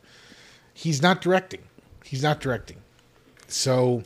he's 0.75 1.01
not 1.01 1.21
directing. 1.21 1.61
He's 2.03 2.21
not 2.21 2.39
directing. 2.39 2.77
So 3.47 4.03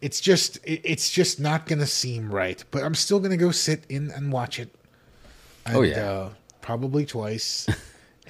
it's 0.00 0.20
just 0.20 0.56
it, 0.64 0.80
it's 0.84 1.10
just 1.10 1.40
not 1.40 1.66
going 1.66 1.78
to 1.80 1.86
seem 1.86 2.30
right. 2.30 2.62
But 2.70 2.82
I'm 2.84 2.94
still 2.94 3.18
going 3.18 3.30
to 3.32 3.36
go 3.36 3.50
sit 3.50 3.84
in 3.88 4.10
and 4.10 4.32
watch 4.32 4.58
it. 4.58 4.74
And, 5.66 5.76
Oh, 5.76 5.82
yeah. 5.82 6.10
uh, 6.10 6.30
probably 6.60 7.06
twice. 7.06 7.66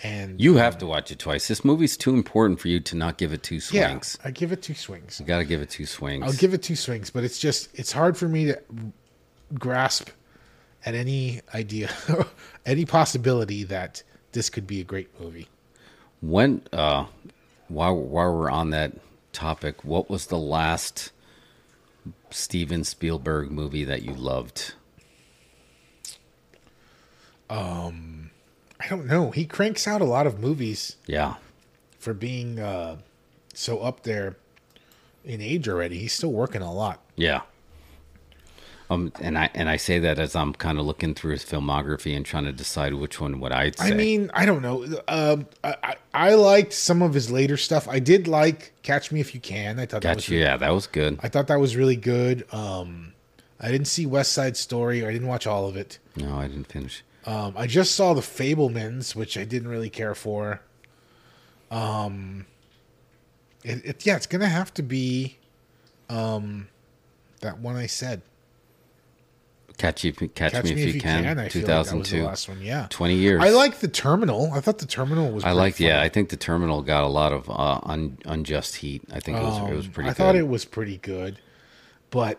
And 0.03 0.41
You 0.41 0.57
have 0.57 0.79
to 0.79 0.87
watch 0.87 1.11
it 1.11 1.19
twice. 1.19 1.47
This 1.49 1.63
movie's 1.63 1.95
too 1.95 2.15
important 2.15 2.59
for 2.59 2.69
you 2.69 2.81
to 2.81 2.97
not 2.97 3.19
give 3.19 3.35
it 3.35 3.43
two 3.43 3.61
swings. 3.61 4.17
yeah. 4.23 4.29
I 4.29 4.31
give 4.31 4.51
it 4.51 4.63
two 4.63 4.73
swings. 4.73 5.21
You 5.21 5.27
got 5.27 5.39
to 5.41 5.45
give 5.45 5.61
it 5.61 5.69
two 5.69 5.85
swings. 5.85 6.25
I'll 6.25 6.33
give 6.33 6.55
it 6.55 6.63
two 6.63 6.75
swings, 6.75 7.11
but 7.11 7.23
it's 7.23 7.39
just 7.39 7.69
it's 7.75 7.93
hard 7.93 8.17
for 8.17 8.27
me 8.27 8.47
to 8.47 8.59
grasp 9.59 10.09
at 10.87 10.95
any 10.95 11.41
idea, 11.55 11.91
any 12.65 12.87
possibility 12.87 13.65
that 13.65 14.03
this 14.33 14.49
could 14.49 14.67
be 14.67 14.81
a 14.81 14.85
great 14.85 15.11
movie. 15.21 15.49
When 16.23 16.63
uh, 16.73 17.05
while 17.69 17.95
while 17.97 18.35
we're 18.35 18.51
on 18.51 18.71
that 18.71 18.93
topic, 19.35 19.85
what 19.85 20.09
was 20.09 20.27
the 20.29 20.39
last 20.39 21.13
Steven 22.31 22.85
Spielberg 22.85 23.51
movie 23.51 23.85
that 23.85 24.03
you 24.03 24.13
loved? 24.15 24.75
Um, 27.49 28.31
I 28.81 28.89
don't 28.89 29.07
know. 29.07 29.31
He 29.31 29.45
cranks 29.45 29.87
out 29.89 30.01
a 30.01 30.05
lot 30.05 30.27
of 30.27 30.39
movies 30.41 30.97
Yeah, 31.07 31.35
for 31.99 32.15
being 32.15 32.61
uh, 32.61 32.99
so 33.55 33.81
up 33.81 34.05
there 34.05 34.37
in 35.25 35.41
age 35.41 35.69
already. 35.69 35.99
He's 35.99 36.13
still 36.13 36.33
working 36.33 36.63
a 36.63 36.73
lot. 36.73 37.01
yeah. 37.17 37.43
Um, 38.91 39.13
and 39.21 39.39
I 39.39 39.49
and 39.55 39.71
I 39.71 39.77
say 39.77 40.01
that 40.01 40.19
as 40.19 40.35
I'm 40.35 40.53
kind 40.53 40.77
of 40.81 40.85
looking 40.85 41.15
through 41.15 41.31
his 41.33 41.45
filmography 41.45 42.17
and 42.17 42.27
trying 42.27 42.45
to 42.45 42.53
decide 42.53 42.93
which 42.95 43.21
one 43.21 43.39
would 43.39 43.53
I'd 43.53 43.79
say. 43.79 43.93
I 43.93 43.95
mean, 43.95 44.33
I 44.35 44.45
don't 44.45 44.63
know. 44.63 44.85
Um, 45.07 45.47
I, 45.63 45.77
I, 45.83 45.97
I 46.13 46.35
liked 46.35 46.73
some 46.73 47.01
of 47.01 47.15
his 47.15 47.31
later 47.31 47.57
stuff. 47.57 47.87
I 47.87 48.01
did 48.01 48.27
like 48.27 48.73
Catch 48.83 49.13
Me 49.13 49.21
If 49.21 49.33
You 49.33 49.41
Can. 49.41 49.79
I 49.79 49.87
thought 49.87 50.03
that 50.03 50.17
was 50.17 50.25
gotcha. 50.25 50.35
Yeah, 50.35 50.57
that 50.57 50.75
was 50.75 50.89
good. 50.89 51.21
I 51.23 51.29
thought 51.29 51.47
that 51.47 51.61
was 51.61 51.77
really 51.77 51.95
good. 51.95 52.53
Um, 52.53 53.13
I 53.61 53.71
didn't 53.71 53.87
see 53.87 54.07
West 54.07 54.33
Side 54.33 54.57
Story, 54.57 55.05
or 55.05 55.09
I 55.09 55.13
didn't 55.13 55.29
watch 55.29 55.47
all 55.47 55.69
of 55.69 55.77
it. 55.77 56.01
No, 56.17 56.35
I 56.37 56.49
didn't 56.49 56.67
finish. 56.67 57.05
Um, 57.27 57.55
I 57.57 57.69
just 57.69 57.95
saw 57.95 58.13
The 58.13 58.23
Fabelmans, 58.23 59.15
which 59.15 59.39
I 59.39 59.45
didn't 59.45 59.69
really 59.69 59.91
care 59.91 60.17
for. 60.17 60.63
Um, 61.71 62.47
it, 63.63 63.85
it 63.85 64.07
yeah, 64.07 64.17
it's 64.17 64.27
gonna 64.27 64.49
have 64.49 64.75
to 64.75 64.83
be, 64.83 65.39
um, 66.09 66.67
that 67.41 67.61
one 67.61 67.77
I 67.77 67.87
said. 67.87 68.23
Catch 69.81 70.05
you, 70.05 70.13
catch, 70.13 70.53
me, 70.63 70.73
if, 70.73 70.95
you, 70.95 71.01
can. 71.01 71.25
I 71.39 71.49
feel 71.49 71.63
like 71.63 71.67
that 71.69 71.79
was 71.79 71.87
the 71.89 71.93
2002. 72.03 72.23
last 72.27 72.49
one. 72.51 72.61
Yeah, 72.61 72.87
Twenty 72.91 73.15
years. 73.15 73.43
I 73.43 73.49
like 73.49 73.79
the 73.79 73.89
Terminal. 73.89 74.53
I 74.53 74.61
thought 74.61 74.77
the 74.77 74.85
Terminal 74.87 75.31
was. 75.31 75.43
I 75.43 75.53
liked. 75.53 75.81
Yeah. 75.81 76.03
I 76.03 76.11
think 76.11 76.29
the 76.29 76.37
terminal 76.37 76.83
got 76.83 77.03
a 77.03 77.07
lot 77.09 77.33
of 77.33 77.49
uh, 77.49 77.81
un, 77.85 78.19
unjust 78.27 78.77
heat. 78.77 79.03
I 79.11 79.21
think 79.21 79.39
it 79.39 79.43
was 79.43 79.71
it 79.71 79.75
was 79.75 79.87
Um, 79.87 79.93
pretty. 79.93 80.11
I 80.11 80.13
good. 80.13 80.17
thought 80.19 80.37
it 80.37 80.47
was 80.49 80.67
pretty 80.67 80.99
good, 80.99 81.39
but 82.11 82.39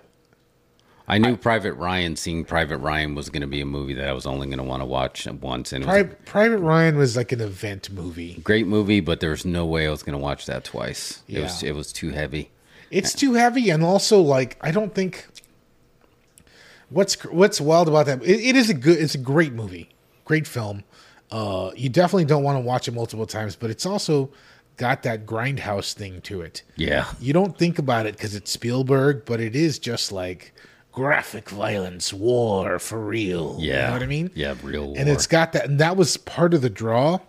I 1.07 1.17
knew 1.17 1.35
Private 1.35 1.73
Ryan. 1.73 2.15
Seeing 2.15 2.45
Private 2.45 2.77
Ryan 2.77 3.15
was 3.15 3.31
going 3.31 3.41
to 3.41 3.47
be 3.47 3.59
a 3.59 3.65
movie 3.65 3.95
that 3.95 4.07
I 4.07 4.13
was 4.13 4.27
only 4.27 4.45
going 4.45 4.59
to 4.59 4.63
want 4.63 4.81
to 4.83 4.85
watch 4.85 5.25
once, 5.25 5.73
and 5.73 5.83
was 5.83 6.05
Private 6.25 6.59
Ryan 6.59 6.95
was 6.95 7.17
like 7.17 7.31
an 7.31 7.41
event 7.41 7.89
movie. 7.91 8.35
great 8.43 8.67
movie. 8.67 8.99
But 8.99 9.19
there 9.19 9.31
was 9.31 9.45
no 9.45 9.65
way 9.65 9.87
I 9.87 9.89
was 9.89 10.03
going 10.03 10.13
to 10.17 10.21
watch 10.23 10.45
that 10.45 10.63
twice. 10.63 11.23
It 11.27 11.41
was 11.41 11.63
it 11.63 11.71
was 11.73 11.91
too 11.91 12.09
heavy. 12.11 12.51
It's 12.91 13.13
too 13.15 13.33
heavy, 13.33 13.71
and 13.71 13.83
also 13.83 14.21
like 14.21 14.57
I 14.61 14.69
don't 14.71 14.93
think 14.93 15.25
what's 16.91 17.15
what's 17.25 17.59
wild 17.59 17.87
about 17.87 18.05
that. 18.05 18.21
It, 18.23 18.39
it 18.41 18.55
is 18.55 18.69
a 18.69 18.73
good, 18.75 18.99
it's 18.99 19.15
a 19.15 19.19
great 19.19 19.53
movie, 19.53 19.89
great 20.25 20.45
film. 20.45 20.83
Uh, 21.31 21.71
you 21.75 21.89
definitely 21.89 22.25
don't 22.25 22.43
want 22.43 22.57
to 22.57 22.59
watch 22.61 22.87
it 22.87 22.93
multiple 22.93 23.25
times, 23.25 23.55
but 23.55 23.69
it's 23.69 23.85
also 23.85 24.29
got 24.77 25.03
that 25.03 25.25
grindhouse 25.25 25.93
thing 25.93 26.21
to 26.21 26.41
it. 26.41 26.63
Yeah, 26.75 27.05
You 27.19 27.33
don't 27.33 27.57
think 27.57 27.79
about 27.79 28.05
it 28.05 28.15
because 28.17 28.35
it's 28.35 28.51
Spielberg, 28.51 29.23
but 29.25 29.39
it 29.39 29.55
is 29.55 29.79
just 29.79 30.11
like 30.11 30.53
graphic 30.91 31.49
violence, 31.49 32.11
war 32.13 32.77
for 32.79 32.99
real. 32.99 33.57
yeah. 33.59 33.75
you 33.75 33.87
know 33.87 33.93
what 33.93 34.03
I 34.03 34.07
mean? 34.07 34.31
Yeah, 34.35 34.55
real. 34.61 34.87
War. 34.87 34.95
and 34.97 35.07
it's 35.09 35.25
got 35.27 35.53
that 35.53 35.65
and 35.65 35.79
that 35.79 35.95
was 35.95 36.17
part 36.17 36.53
of 36.53 36.61
the 36.61 36.69
draw 36.69 37.19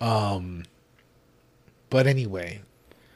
um 0.00 0.64
but 1.90 2.06
anyway 2.06 2.60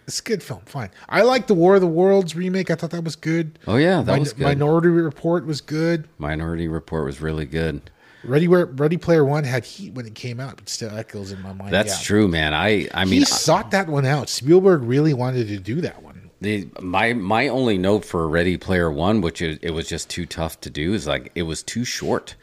it's 0.07 0.21
a 0.21 0.23
good 0.23 0.43
film 0.43 0.61
fine 0.67 0.91
i 1.09 1.23
like 1.23 1.47
the 1.47 1.55
war 1.55 1.75
of 1.77 1.81
the 1.81 1.87
worlds 1.87 2.35
remake 2.37 2.71
i 2.71 2.75
thought 2.75 2.91
that 2.91 3.05
was 3.05 3.17
good 3.17 3.59
oh 3.67 3.77
yeah, 3.77 4.03
that 4.03 4.13
Min- 4.13 4.21
was 4.21 4.33
good. 4.33 4.43
minority 4.45 4.89
report 4.89 5.47
was 5.47 5.61
good 5.61 6.09
Minority 6.19 6.69
Report 6.69 7.05
was 7.05 7.21
really 7.21 7.47
good. 7.47 7.81
ready 8.25 8.49
where 8.49 8.67
ready 8.67 8.97
player 8.97 9.25
one 9.25 9.45
had 9.45 9.65
heat 9.65 9.93
when 9.95 10.07
it 10.07 10.15
came 10.15 10.41
out 10.41 10.57
but 10.57 10.69
still 10.69 10.97
echoes 10.97 11.33
in 11.33 11.41
my 11.43 11.53
mind 11.53 11.73
That's 11.73 11.99
yeah. 12.01 12.07
true, 12.07 12.29
man. 12.29 12.55
I 12.55 12.89
I 12.95 13.05
mean, 13.05 13.21
he 13.21 13.25
sought 13.25 13.71
that 13.73 13.89
one 13.89 14.07
out 14.07 14.29
spielberg 14.29 14.83
really 14.83 15.15
wanted 15.15 15.49
to 15.49 15.59
do 15.59 15.81
that 15.83 16.03
one 16.03 16.31
The 16.41 16.69
my 16.81 17.13
my 17.13 17.49
only 17.49 17.79
note 17.79 18.05
for 18.05 18.29
Ready 18.29 18.57
Player 18.57 18.91
One, 18.91 19.21
which 19.21 19.41
is, 19.41 19.59
it 19.63 19.71
was 19.71 19.89
just 19.89 20.11
too 20.11 20.27
tough 20.27 20.61
to 20.63 20.71
do, 20.71 20.93
is 20.95 21.07
like 21.07 21.31
it 21.37 21.45
was 21.45 21.63
too 21.63 21.85
short. 21.85 22.35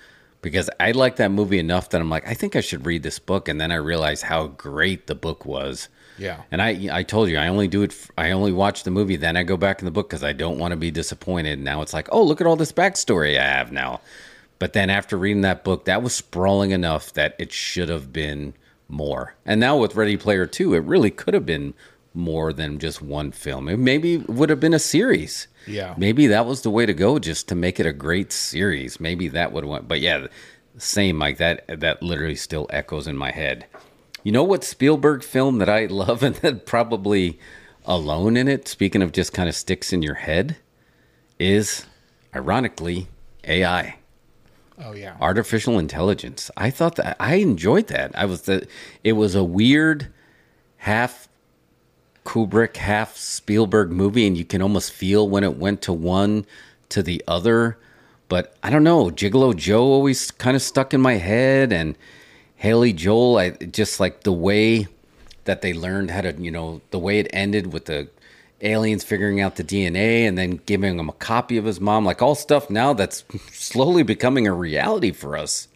Because 0.41 0.69
I 0.79 0.91
liked 0.91 1.17
that 1.17 1.31
movie 1.31 1.59
enough 1.59 1.89
that 1.89 1.99
I'm 1.99 2.09
like, 2.09 2.25
I 2.25 2.33
think 2.33 2.55
I 2.55 2.61
should 2.61 2.85
read 2.85 3.03
this 3.03 3.19
book, 3.19 3.49
and 3.49 3.59
then 3.59 3.73
I 3.73 3.75
realized 3.75 4.23
how 4.23 4.47
great 4.47 5.07
the 5.07 5.15
book 5.15 5.45
was. 5.45 5.89
Yeah. 6.19 6.41
And 6.51 6.61
I 6.61 6.89
I 6.91 7.03
told 7.03 7.29
you 7.29 7.37
I 7.37 7.47
only 7.47 7.67
do 7.67 7.81
it. 7.83 7.91
f- 7.91 8.11
I 8.17 8.31
only 8.31 8.51
watch 8.51 8.83
the 8.83 8.91
movie, 8.91 9.15
then 9.15 9.37
I 9.37 9.43
go 9.43 9.57
back 9.57 9.79
in 9.79 9.85
the 9.85 9.91
book 9.91 10.09
because 10.09 10.23
I 10.23 10.33
don't 10.33 10.59
want 10.59 10.71
to 10.73 10.77
be 10.77 10.91
disappointed. 10.91 11.59
Now 11.59 11.81
it's 11.81 11.93
like, 11.93 12.09
oh, 12.11 12.23
look 12.23 12.41
at 12.41 12.47
all 12.47 12.55
this 12.55 12.71
backstory 12.71 13.39
I 13.39 13.43
have 13.43 13.71
now. 13.71 14.01
But 14.59 14.73
then 14.73 14.89
after 14.89 15.17
reading 15.17 15.41
that 15.41 15.63
book, 15.63 15.85
that 15.85 16.03
was 16.03 16.13
sprawling 16.13 16.71
enough 16.71 17.13
that 17.13 17.35
it 17.39 17.53
should 17.53 17.87
have 17.89 18.11
been 18.11 18.53
more. 18.89 19.35
And 19.45 19.59
now 19.59 19.77
with 19.77 19.95
Ready 19.95 20.17
Player 20.17 20.45
Two, 20.45 20.73
it 20.73 20.83
really 20.83 21.11
could 21.11 21.33
have 21.33 21.45
been 21.45 21.73
more 22.13 22.51
than 22.51 22.79
just 22.79 23.01
one 23.01 23.31
film. 23.31 23.69
It 23.69 23.77
maybe 23.77 24.17
would 24.17 24.49
have 24.49 24.59
been 24.59 24.73
a 24.73 24.79
series. 24.79 25.47
Yeah. 25.67 25.93
Maybe 25.97 26.27
that 26.27 26.45
was 26.45 26.61
the 26.63 26.71
way 26.71 26.85
to 26.85 26.93
go, 26.93 27.19
just 27.19 27.47
to 27.49 27.55
make 27.55 27.79
it 27.79 27.85
a 27.85 27.93
great 27.93 28.31
series. 28.33 28.99
Maybe 28.99 29.27
that 29.29 29.51
would 29.53 29.63
have 29.63 29.69
went. 29.71 29.87
But 29.87 30.01
yeah, 30.01 30.27
same 30.77 31.19
like 31.19 31.37
that. 31.37 31.63
That 31.79 32.01
literally 32.01 32.35
still 32.35 32.67
echoes 32.71 33.07
in 33.07 33.15
my 33.15 33.31
head. 33.31 33.65
You 34.29 34.33
know 34.33 34.43
what 34.43 34.63
Spielberg 34.63 35.23
film 35.23 35.57
that 35.57 35.69
I 35.69 35.85
love 35.89 36.21
and 36.21 36.35
that 36.35 36.67
probably 36.67 37.39
alone 37.83 38.37
in 38.37 38.47
it, 38.47 38.67
speaking 38.67 39.01
of 39.01 39.11
just 39.11 39.33
kind 39.33 39.49
of 39.49 39.55
sticks 39.55 39.91
in 39.91 40.03
your 40.03 40.13
head, 40.13 40.57
is 41.39 41.87
ironically 42.35 43.07
AI 43.45 43.95
oh 44.77 44.93
yeah 44.93 45.17
artificial 45.19 45.79
intelligence. 45.79 46.51
I 46.55 46.69
thought 46.69 46.95
that 46.97 47.17
I 47.19 47.37
enjoyed 47.37 47.87
that. 47.87 48.11
I 48.13 48.25
was 48.25 48.43
the 48.43 48.67
it 49.03 49.13
was 49.13 49.33
a 49.33 49.43
weird 49.43 50.13
half 50.77 51.27
Kubrick, 52.23 52.77
half 52.77 53.17
Spielberg 53.17 53.89
movie, 53.89 54.27
and 54.27 54.37
you 54.37 54.45
can 54.45 54.61
almost 54.61 54.91
feel 54.91 55.27
when 55.27 55.43
it 55.43 55.57
went 55.57 55.81
to 55.81 55.91
one 55.91 56.45
to 56.89 57.01
the 57.01 57.23
other. 57.27 57.79
But 58.27 58.55
I 58.61 58.69
don't 58.69 58.83
know, 58.83 59.05
Gigolo 59.05 59.55
Joe 59.55 59.85
always 59.85 60.29
kind 60.29 60.55
of 60.55 60.61
stuck 60.61 60.93
in 60.93 61.01
my 61.01 61.15
head, 61.15 61.73
and 61.73 61.97
Haley 62.59 62.91
Joel. 62.91 63.37
I 63.37 63.51
just 63.51 64.01
like 64.01 64.23
the 64.23 64.33
way 64.33 64.87
that 65.45 65.61
they 65.61 65.73
learned 65.73 66.11
how 66.11 66.21
to, 66.21 66.33
you 66.33 66.51
know, 66.51 66.81
the 66.91 66.99
way 66.99 67.19
it 67.19 67.29
ended 67.31 67.71
with 67.71 67.85
the 67.85 68.09
aliens 68.61 69.05
figuring 69.05 69.39
out 69.39 69.55
the 69.55 69.63
DNA 69.63 70.27
and 70.27 70.37
then 70.37 70.59
giving 70.65 70.99
him 70.99 71.07
a 71.07 71.13
copy 71.13 71.55
of 71.55 71.63
his 71.63 71.79
mom, 71.79 72.03
like 72.03 72.21
all 72.21 72.35
stuff 72.35 72.69
now 72.69 72.91
that's 72.91 73.23
slowly 73.53 74.03
becoming 74.03 74.45
a 74.45 74.53
reality 74.53 75.11
for 75.11 75.37
us. 75.37 75.69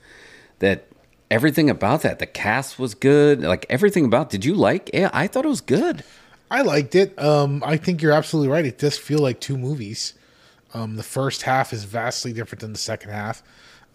That 0.59 0.85
everything 1.31 1.69
about 1.69 2.01
that, 2.01 2.19
the 2.19 2.25
cast 2.25 2.77
was 2.77 2.95
good, 2.95 3.41
like 3.41 3.65
everything 3.69 4.03
about. 4.03 4.29
Did 4.29 4.43
you 4.43 4.53
like? 4.53 4.89
Yeah, 4.93 5.09
I 5.13 5.27
thought 5.27 5.45
it 5.45 5.49
was 5.49 5.61
good. 5.61 6.03
I 6.51 6.63
liked 6.63 6.95
it. 6.95 7.17
Um, 7.17 7.63
I 7.65 7.77
think 7.77 8.01
you're 8.01 8.11
absolutely 8.11 8.51
right. 8.51 8.65
It 8.65 8.77
does 8.77 8.97
feel 8.97 9.19
like 9.19 9.39
two 9.39 9.57
movies. 9.57 10.15
Um, 10.73 10.97
the 10.97 11.03
first 11.03 11.43
half 11.43 11.71
is 11.71 11.85
vastly 11.85 12.33
different 12.33 12.59
than 12.59 12.73
the 12.73 12.79
second 12.79 13.11
half. 13.11 13.41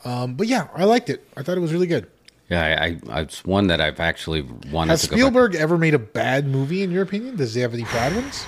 Um, 0.07 0.37
but 0.37 0.47
yeah, 0.47 0.69
I 0.75 0.85
liked 0.85 1.11
it. 1.11 1.29
I 1.37 1.43
thought 1.43 1.59
it 1.59 1.61
was 1.61 1.75
really 1.75 1.87
good. 1.87 2.11
Yeah, 2.51 2.63
I, 2.65 2.99
I 3.13 3.21
it's 3.23 3.45
one 3.45 3.67
that 3.67 3.81
I've 3.81 4.01
actually 4.01 4.43
wanted 4.73 4.91
Has 4.93 5.03
to. 5.03 5.09
Spielberg 5.09 5.55
ever 5.55 5.77
made 5.77 5.95
a 5.95 5.99
bad 5.99 6.47
movie 6.47 6.83
in 6.83 6.91
your 6.91 7.03
opinion? 7.03 7.37
Does 7.37 7.55
he 7.55 7.61
have 7.61 7.75
any 7.75 7.85
bad 7.85 8.15
ones? 8.15 8.45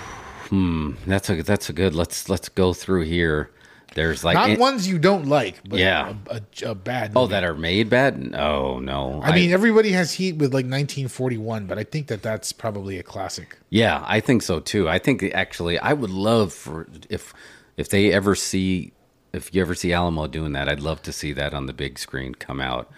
Hmm, 0.48 0.92
that's 1.06 1.28
a 1.30 1.42
that's 1.42 1.68
a 1.68 1.72
good. 1.72 1.94
Let's 1.94 2.28
let's 2.28 2.48
go 2.48 2.72
through 2.72 3.02
here. 3.02 3.50
There's 3.94 4.22
like 4.22 4.34
Not 4.34 4.50
in- 4.50 4.58
ones 4.60 4.86
you 4.88 4.98
don't 5.00 5.26
like, 5.26 5.56
but 5.68 5.80
Yeah. 5.80 6.14
a, 6.28 6.40
a, 6.66 6.70
a 6.70 6.74
bad. 6.76 7.12
oh 7.16 7.26
that 7.26 7.42
are 7.44 7.54
made 7.54 7.90
bad. 7.90 8.18
No, 8.30 8.78
no. 8.78 9.20
I 9.22 9.34
mean, 9.34 9.50
everybody 9.50 9.90
has 9.92 10.12
heat 10.12 10.36
with 10.36 10.54
like 10.54 10.64
1941, 10.64 11.66
but 11.66 11.76
I 11.76 11.82
think 11.84 12.06
that 12.06 12.22
that's 12.22 12.52
probably 12.52 12.98
a 12.98 13.02
classic. 13.02 13.58
Yeah, 13.68 14.04
I 14.06 14.20
think 14.20 14.42
so 14.42 14.60
too. 14.60 14.88
I 14.88 14.98
think 15.00 15.24
actually, 15.34 15.78
I 15.78 15.92
would 15.92 16.10
love 16.10 16.52
for 16.52 16.86
if 17.08 17.34
if 17.76 17.88
they 17.88 18.12
ever 18.12 18.34
see 18.36 18.92
if 19.32 19.52
you 19.54 19.60
ever 19.60 19.74
see 19.74 19.92
Alamo 19.92 20.26
doing 20.28 20.52
that, 20.52 20.68
I'd 20.68 20.80
love 20.80 21.02
to 21.02 21.12
see 21.12 21.32
that 21.34 21.52
on 21.52 21.66
the 21.66 21.72
big 21.72 21.98
screen 21.98 22.34
come 22.34 22.60
out. 22.60 22.90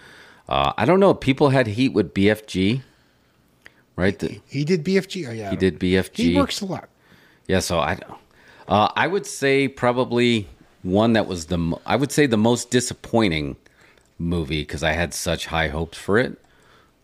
Uh, 0.47 0.73
I 0.77 0.85
don't 0.85 0.99
know. 0.99 1.13
People 1.13 1.49
had 1.49 1.67
heat 1.67 1.89
with 1.89 2.13
BFG, 2.13 2.81
right? 3.95 4.17
The, 4.17 4.41
He 4.47 4.63
did 4.65 4.83
BFG. 4.83 5.27
Oh 5.27 5.31
yeah, 5.31 5.49
he 5.49 5.55
did 5.55 5.79
BFG. 5.79 6.15
He 6.17 6.35
works 6.35 6.61
a 6.61 6.65
lot. 6.65 6.89
Yeah, 7.47 7.59
so 7.59 7.79
I, 7.79 7.99
uh, 8.67 8.89
I 8.95 9.07
would 9.07 9.25
say 9.25 9.67
probably 9.67 10.47
one 10.81 11.13
that 11.13 11.27
was 11.27 11.45
the 11.45 11.77
I 11.85 11.95
would 11.95 12.11
say 12.11 12.25
the 12.25 12.37
most 12.37 12.69
disappointing 12.71 13.55
movie 14.19 14.61
because 14.61 14.83
I 14.83 14.91
had 14.91 15.13
such 15.13 15.47
high 15.47 15.69
hopes 15.69 15.97
for 15.97 16.17
it. 16.17 16.39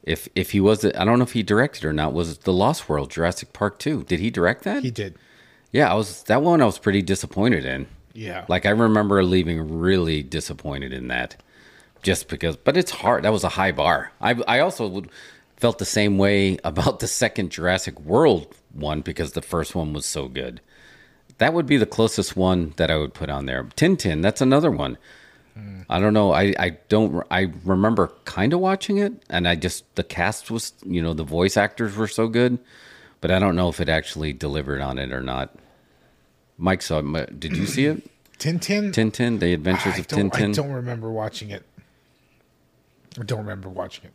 If 0.04 0.28
if 0.36 0.52
he 0.52 0.60
was, 0.60 0.84
I 0.86 1.06
don't 1.06 1.20
know 1.20 1.24
if 1.24 1.34
he 1.34 1.44
directed 1.44 1.86
or 1.86 1.94
not. 1.94 2.14
Was 2.14 2.40
the 2.40 2.54
Lost 2.54 2.90
World 2.90 3.12
Jurassic 3.12 3.54
Park 3.54 3.80
two? 3.80 4.04
Did 4.04 4.20
he 4.20 4.30
direct 4.30 4.64
that? 4.64 4.84
He 4.84 4.92
did. 4.92 5.16
Yeah, 5.72 5.92
I 5.92 5.94
was 5.96 6.24
that 6.24 6.42
one. 6.42 6.62
I 6.62 6.66
was 6.66 6.80
pretty 6.80 7.02
disappointed 7.02 7.66
in. 7.66 7.88
Yeah. 8.14 8.46
Like 8.48 8.66
I 8.66 8.72
remember 8.72 9.24
leaving 9.24 9.80
really 9.80 10.24
disappointed 10.24 10.94
in 10.94 11.08
that, 11.10 11.36
just 12.02 12.28
because. 12.28 12.58
But 12.58 12.78
it's 12.78 12.92
hard. 12.92 13.24
That 13.24 13.32
was 13.32 13.44
a 13.44 13.50
high 13.50 13.72
bar. 13.72 14.12
I 14.22 14.32
I 14.48 14.60
also 14.60 14.88
would, 14.88 15.10
felt 15.58 15.78
the 15.78 15.86
same 15.86 16.18
way 16.18 16.58
about 16.64 17.00
the 17.00 17.08
second 17.08 17.52
Jurassic 17.52 18.00
World 18.00 18.56
one 18.74 19.02
because 19.02 19.34
the 19.34 19.42
first 19.42 19.76
one 19.76 19.94
was 19.94 20.06
so 20.06 20.28
good. 20.28 20.62
That 21.38 21.54
would 21.54 21.66
be 21.66 21.78
the 21.78 21.86
closest 21.86 22.36
one 22.36 22.74
that 22.78 22.92
I 22.92 22.98
would 22.98 23.14
put 23.14 23.30
on 23.30 23.46
there. 23.46 23.64
Tintin. 23.64 24.22
That's 24.22 24.42
another 24.42 24.70
one. 24.72 24.98
Hmm. 25.56 25.82
I 25.90 26.00
don't 26.00 26.14
know. 26.14 26.34
I, 26.34 26.54
I 26.60 26.78
don't. 26.90 27.26
I 27.32 27.52
remember 27.64 28.12
kind 28.26 28.54
of 28.54 28.60
watching 28.60 28.98
it, 28.98 29.14
and 29.30 29.48
I 29.48 29.56
just 29.56 29.84
the 29.96 30.04
cast 30.04 30.52
was 30.52 30.74
you 30.86 31.02
know 31.02 31.14
the 31.14 31.24
voice 31.24 31.58
actors 31.58 31.96
were 31.96 32.08
so 32.08 32.28
good, 32.28 32.60
but 33.22 33.32
I 33.32 33.40
don't 33.40 33.56
know 33.56 33.70
if 33.70 33.80
it 33.80 33.90
actually 33.90 34.34
delivered 34.34 34.82
on 34.82 35.00
it 35.00 35.12
or 35.12 35.22
not. 35.22 35.56
Mike 36.58 36.82
saw. 36.82 37.02
Did 37.02 37.56
you 37.56 37.66
see 37.66 37.86
it? 37.86 38.10
Tintin. 38.38 38.92
Tintin: 38.94 39.40
The 39.40 39.54
Adventures 39.54 39.96
I 39.96 40.00
of 40.00 40.08
don't, 40.08 40.36
I 40.36 40.52
don't 40.52 40.72
remember 40.72 41.12
watching 41.12 41.50
it. 41.50 41.64
I 43.20 43.24
don't 43.26 43.40
remember 43.40 43.70
watching 43.70 44.06
it. 44.06 44.14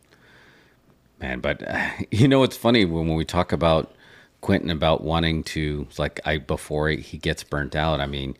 Man, 1.19 1.39
but 1.39 1.67
uh, 1.67 1.89
you 2.11 2.27
know 2.27 2.43
it's 2.43 2.57
funny 2.57 2.85
when, 2.85 3.07
when 3.07 3.17
we 3.17 3.25
talk 3.25 3.51
about 3.51 3.93
Quentin 4.41 4.69
about 4.69 5.03
wanting 5.03 5.43
to 5.43 5.87
like 5.97 6.19
I 6.25 6.37
before 6.37 6.89
he 6.89 7.17
gets 7.17 7.43
burnt 7.43 7.75
out. 7.75 7.99
I 7.99 8.05
mean, 8.05 8.37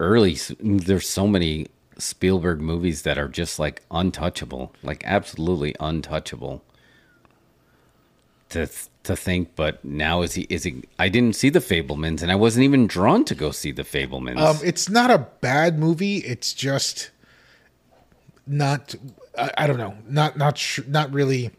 early. 0.00 0.38
There's 0.60 1.08
so 1.08 1.26
many 1.26 1.66
Spielberg 1.98 2.60
movies 2.60 3.02
that 3.02 3.18
are 3.18 3.28
just 3.28 3.58
like 3.58 3.82
untouchable, 3.90 4.72
like 4.82 5.02
absolutely 5.04 5.74
untouchable. 5.80 6.62
To 8.50 8.66
to 9.02 9.16
think, 9.16 9.54
but 9.56 9.84
now 9.84 10.22
is 10.22 10.34
he 10.34 10.46
is 10.48 10.64
he? 10.64 10.84
I 10.98 11.08
didn't 11.08 11.34
see 11.36 11.50
the 11.50 11.58
Fabelmans, 11.58 12.22
and 12.22 12.30
I 12.30 12.34
wasn't 12.34 12.64
even 12.64 12.86
drawn 12.86 13.24
to 13.26 13.34
go 13.34 13.50
see 13.50 13.72
the 13.72 13.82
Fabelmans. 13.82 14.38
Um, 14.38 14.56
it's 14.64 14.88
not 14.88 15.10
a 15.10 15.26
bad 15.40 15.78
movie. 15.78 16.18
It's 16.18 16.54
just 16.54 17.10
not. 18.46 18.94
I, 19.38 19.50
I 19.58 19.66
don't 19.66 19.78
know. 19.78 19.96
Not 20.08 20.36
not 20.36 20.58
sh- 20.58 20.80
not 20.86 21.12
really. 21.12 21.50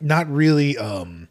Not 0.00 0.28
really. 0.30 0.76
Um, 0.76 1.28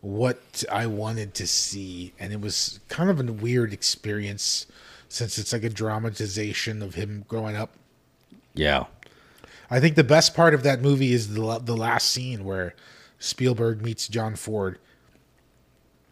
what 0.00 0.64
I 0.72 0.86
wanted 0.86 1.34
to 1.34 1.46
see, 1.46 2.14
and 2.18 2.32
it 2.32 2.40
was 2.40 2.80
kind 2.88 3.10
of 3.10 3.20
a 3.20 3.32
weird 3.32 3.72
experience, 3.72 4.66
since 5.08 5.36
it's 5.38 5.52
like 5.52 5.62
a 5.62 5.68
dramatization 5.68 6.82
of 6.82 6.94
him 6.94 7.24
growing 7.28 7.54
up. 7.56 7.72
yeah, 8.54 8.84
I 9.70 9.78
think 9.78 9.96
the 9.96 10.04
best 10.04 10.34
part 10.34 10.54
of 10.54 10.62
that 10.62 10.80
movie 10.80 11.12
is 11.12 11.34
the 11.34 11.58
the 11.58 11.76
last 11.76 12.08
scene 12.10 12.44
where 12.44 12.74
Spielberg 13.18 13.82
meets 13.82 14.08
John 14.08 14.36
Ford, 14.36 14.78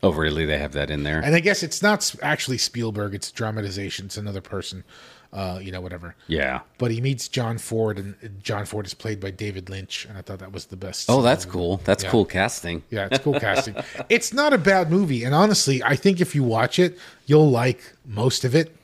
oh 0.02 0.12
really? 0.12 0.44
They 0.44 0.58
have 0.58 0.72
that 0.72 0.90
in 0.90 1.02
there. 1.02 1.20
and 1.20 1.34
I 1.34 1.40
guess 1.40 1.62
it's 1.62 1.82
not 1.82 2.14
actually 2.22 2.58
Spielberg; 2.58 3.14
it's 3.14 3.32
dramatization. 3.32 4.06
It's 4.06 4.18
another 4.18 4.42
person, 4.42 4.84
uh, 5.32 5.58
you 5.62 5.70
know, 5.70 5.80
whatever. 5.80 6.14
yeah. 6.26 6.60
but 6.78 6.90
he 6.90 7.00
meets 7.00 7.28
John 7.28 7.58
Ford, 7.58 7.98
and 7.98 8.14
John 8.42 8.64
Ford 8.64 8.86
is 8.86 8.94
played 8.94 9.20
by 9.20 9.30
David 9.30 9.68
Lynch, 9.68 10.06
and 10.06 10.16
I 10.16 10.22
thought 10.22 10.38
that 10.38 10.52
was 10.52 10.66
the 10.66 10.76
best. 10.76 11.10
Oh, 11.10 11.20
that's 11.22 11.44
cool. 11.44 11.80
That's 11.84 12.02
Yeah. 12.04 12.10
cool 12.10 12.24
casting. 12.24 12.82
Yeah, 12.90 13.08
it's 13.10 13.22
cool 13.22 13.38
casting. 13.48 13.76
It's 14.08 14.32
not 14.32 14.52
a 14.52 14.58
bad 14.58 14.90
movie, 14.90 15.24
and 15.24 15.34
honestly, 15.34 15.82
I 15.82 15.96
think 15.96 16.20
if 16.20 16.34
you 16.34 16.42
watch 16.44 16.78
it, 16.78 16.98
you'll 17.26 17.50
like 17.50 17.92
most 18.06 18.44
of 18.44 18.54
it. 18.54 18.74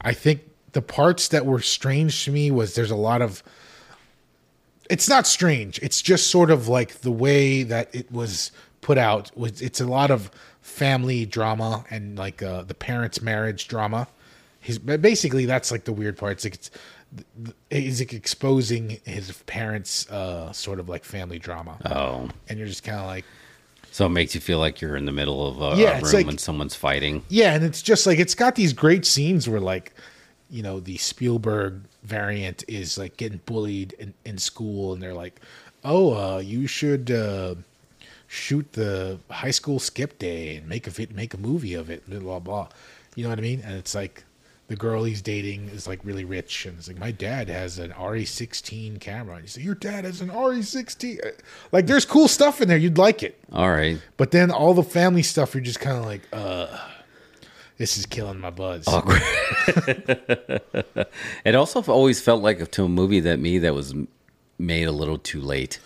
I 0.00 0.12
think 0.12 0.40
the 0.72 0.82
parts 0.82 1.28
that 1.28 1.46
were 1.46 1.60
strange 1.60 2.24
to 2.24 2.32
me 2.32 2.50
was 2.50 2.74
there's 2.74 2.90
a 2.90 2.96
lot 2.96 3.22
of. 3.22 3.42
It's 4.90 5.08
not 5.08 5.26
strange. 5.26 5.78
It's 5.82 6.02
just 6.02 6.26
sort 6.30 6.50
of 6.50 6.68
like 6.68 7.00
the 7.00 7.10
way 7.12 7.62
that 7.62 7.94
it 7.94 8.12
was 8.12 8.52
put 8.82 8.98
out. 8.98 9.30
Was 9.36 9.62
it's 9.62 9.80
a 9.80 9.86
lot 9.86 10.10
of 10.10 10.30
family 10.60 11.24
drama 11.24 11.84
and 11.90 12.18
like 12.18 12.42
uh, 12.42 12.62
the 12.64 12.74
parents' 12.74 13.22
marriage 13.22 13.66
drama. 13.68 14.08
His 14.64 14.78
basically 14.78 15.44
that's 15.44 15.70
like 15.70 15.84
the 15.84 15.92
weird 15.92 16.16
part. 16.16 16.32
It's 16.32 16.44
like 16.44 16.54
it's 16.54 16.70
he's 17.70 18.00
like 18.00 18.12
exposing 18.14 18.98
his 19.04 19.30
parents' 19.46 20.08
uh, 20.10 20.52
sort 20.52 20.80
of 20.80 20.88
like 20.88 21.04
family 21.04 21.38
drama, 21.38 21.76
Oh, 21.84 22.28
and 22.48 22.58
you're 22.58 22.66
just 22.66 22.82
kind 22.82 22.98
of 22.98 23.06
like. 23.06 23.26
so 23.92 24.06
it 24.06 24.08
makes 24.08 24.34
you 24.34 24.40
feel 24.40 24.58
like 24.58 24.80
you're 24.80 24.96
in 24.96 25.04
the 25.04 25.12
middle 25.12 25.46
of 25.46 25.60
a, 25.78 25.80
Yeah, 25.80 25.98
a 25.98 26.02
room 26.02 26.12
like- 26.14 26.26
when 26.26 26.38
someone's 26.38 26.74
fighting. 26.74 27.22
Yeah, 27.28 27.54
and 27.54 27.62
it's 27.62 27.82
just 27.82 28.06
like 28.06 28.18
it's 28.18 28.34
got 28.34 28.54
these 28.54 28.72
great 28.72 29.04
scenes 29.04 29.46
where 29.46 29.60
like, 29.60 29.92
you 30.48 30.62
know, 30.62 30.80
the 30.80 30.96
Spielberg 30.96 31.82
variant 32.02 32.64
is 32.66 32.96
like 32.98 33.16
getting 33.18 33.40
bullied 33.46 33.92
in, 33.98 34.14
in 34.24 34.38
school 34.38 34.94
and 34.94 35.02
they're 35.02 35.12
like, 35.14 35.40
Oh, 35.84 36.14
uh, 36.14 36.38
you 36.38 36.66
should 36.66 37.10
uh 37.10 37.54
shoot 38.28 38.72
the 38.72 39.18
high 39.30 39.50
school 39.52 39.78
skip 39.78 40.18
day 40.18 40.56
and 40.56 40.66
make 40.68 40.86
a 40.88 41.06
make 41.12 41.34
a 41.34 41.38
movie 41.38 41.74
of 41.74 41.90
it, 41.90 42.08
blah 42.08 42.18
blah 42.18 42.38
blah. 42.38 42.68
You 43.14 43.24
know 43.24 43.28
what 43.28 43.38
I 43.38 43.42
mean? 43.42 43.60
And 43.62 43.74
it's 43.76 43.94
like 43.94 44.24
the 44.68 44.76
girl 44.76 45.04
he's 45.04 45.20
dating 45.20 45.68
is 45.68 45.86
like 45.86 46.00
really 46.04 46.24
rich 46.24 46.64
and 46.64 46.78
it's 46.78 46.88
like 46.88 46.98
my 46.98 47.10
dad 47.10 47.48
has 47.48 47.78
an 47.78 47.90
RE16 47.90 48.98
camera. 49.00 49.36
And 49.36 49.44
you 49.44 49.48
say, 49.48 49.60
Your 49.62 49.74
dad 49.74 50.04
has 50.04 50.20
an 50.20 50.30
RE16 50.30 51.40
like 51.72 51.86
there's 51.86 52.04
cool 52.04 52.28
stuff 52.28 52.60
in 52.60 52.68
there, 52.68 52.78
you'd 52.78 52.98
like 52.98 53.22
it. 53.22 53.38
All 53.52 53.70
right. 53.70 54.00
But 54.16 54.30
then 54.30 54.50
all 54.50 54.74
the 54.74 54.82
family 54.82 55.22
stuff, 55.22 55.54
you're 55.54 55.62
just 55.62 55.80
kind 55.80 55.98
of 55.98 56.04
like, 56.04 56.22
uh, 56.32 56.78
this 57.76 57.98
is 57.98 58.06
killing 58.06 58.38
my 58.40 58.50
buzz. 58.50 58.86
It 61.44 61.54
also 61.54 61.82
always 61.82 62.20
felt 62.20 62.42
like 62.42 62.70
to 62.70 62.84
a 62.84 62.88
movie 62.88 63.20
that 63.20 63.38
me 63.38 63.58
that 63.58 63.74
was 63.74 63.94
made 64.58 64.84
a 64.84 64.92
little 64.92 65.18
too 65.18 65.40
late. 65.40 65.78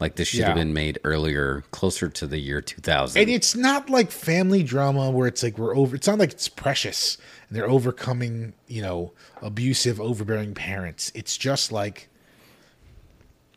Like 0.00 0.16
this 0.16 0.28
should 0.28 0.44
have 0.44 0.56
been 0.56 0.72
made 0.72 0.98
earlier, 1.04 1.62
closer 1.70 2.08
to 2.08 2.26
the 2.26 2.38
year 2.38 2.60
2000. 2.60 3.20
And 3.20 3.30
it's 3.30 3.54
not 3.54 3.88
like 3.88 4.10
family 4.10 4.64
drama 4.64 5.10
where 5.10 5.28
it's 5.28 5.44
like 5.44 5.58
we're 5.58 5.76
over. 5.76 5.94
It's 5.94 6.08
not 6.08 6.18
like 6.18 6.32
it's 6.32 6.48
precious 6.48 7.18
they're 7.54 7.68
overcoming, 7.68 8.54
you 8.66 8.82
know, 8.82 9.12
abusive, 9.40 10.00
overbearing 10.00 10.54
parents. 10.54 11.12
It's 11.14 11.36
just 11.36 11.72
like, 11.72 12.08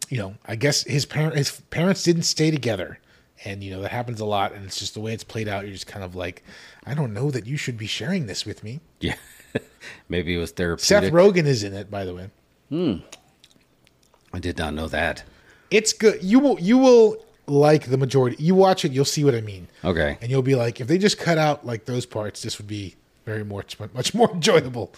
you 0.10 0.18
know, 0.18 0.36
I 0.46 0.56
guess 0.56 0.84
his 0.84 1.06
parent, 1.06 1.36
his 1.36 1.62
parents 1.70 2.04
didn't 2.04 2.24
stay 2.24 2.52
together, 2.52 3.00
and 3.44 3.64
you 3.64 3.72
know 3.72 3.82
that 3.82 3.92
happens 3.92 4.20
a 4.20 4.26
lot. 4.26 4.54
And 4.54 4.66
it's 4.66 4.78
just 4.80 4.94
the 4.94 5.02
way 5.02 5.14
it's 5.14 5.24
played 5.24 5.48
out. 5.48 5.64
You're 5.64 5.74
just 5.74 5.88
kind 5.88 6.04
of 6.04 6.16
like, 6.16 6.44
I 6.86 6.94
don't 6.94 7.14
know 7.14 7.32
that 7.32 7.46
you 7.46 7.58
should 7.58 7.78
be 7.78 7.88
sharing 7.88 8.28
this 8.28 8.46
with 8.46 8.64
me. 8.64 8.82
yeah. 9.00 9.16
Maybe 10.10 10.36
it 10.36 10.38
was 10.38 10.50
Seth 10.50 10.58
therapeutic. 10.58 11.14
Rogen 11.14 11.46
is 11.46 11.64
in 11.64 11.74
it, 11.74 11.90
by 11.90 12.04
the 12.04 12.14
way. 12.14 12.30
Hmm, 12.70 12.96
I 14.34 14.40
did 14.40 14.58
not 14.58 14.74
know 14.74 14.88
that. 14.90 15.24
It's 15.72 15.94
good. 15.94 16.22
You 16.22 16.40
will 16.40 16.60
you 16.60 16.78
will 16.78 17.26
like 17.48 17.86
the 17.90 17.98
majority. 17.98 18.36
You 18.44 18.56
watch 18.56 18.86
it, 18.86 18.92
you'll 18.92 19.06
see 19.06 19.24
what 19.24 19.36
I 19.36 19.42
mean. 19.42 19.68
Okay. 19.84 20.18
And 20.22 20.30
you'll 20.32 20.42
be 20.42 20.56
like, 20.56 20.82
if 20.82 20.88
they 20.88 20.98
just 20.98 21.18
cut 21.18 21.38
out 21.38 21.66
like 21.66 21.86
those 21.86 22.06
parts, 22.06 22.42
this 22.42 22.58
would 22.58 22.68
be 22.68 22.96
very 23.26 23.44
much 23.44 23.78
much 23.94 24.14
more 24.14 24.32
enjoyable. 24.34 24.94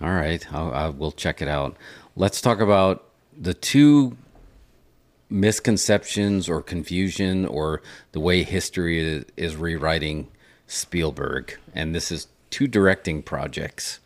All 0.00 0.12
right. 0.12 0.44
I'll, 0.52 0.72
I 0.72 0.88
will 0.88 1.12
check 1.12 1.40
it 1.40 1.48
out. 1.48 1.76
Let's 2.16 2.40
talk 2.40 2.60
about 2.60 3.04
the 3.38 3.54
two 3.54 4.16
misconceptions 5.28 6.48
or 6.48 6.62
confusion 6.62 7.46
or 7.46 7.82
the 8.12 8.20
way 8.20 8.42
history 8.42 9.00
is, 9.00 9.24
is 9.36 9.56
rewriting 9.56 10.28
Spielberg. 10.66 11.58
And 11.74 11.94
this 11.94 12.10
is 12.12 12.28
two 12.50 12.66
directing 12.66 13.22
projects. 13.22 14.00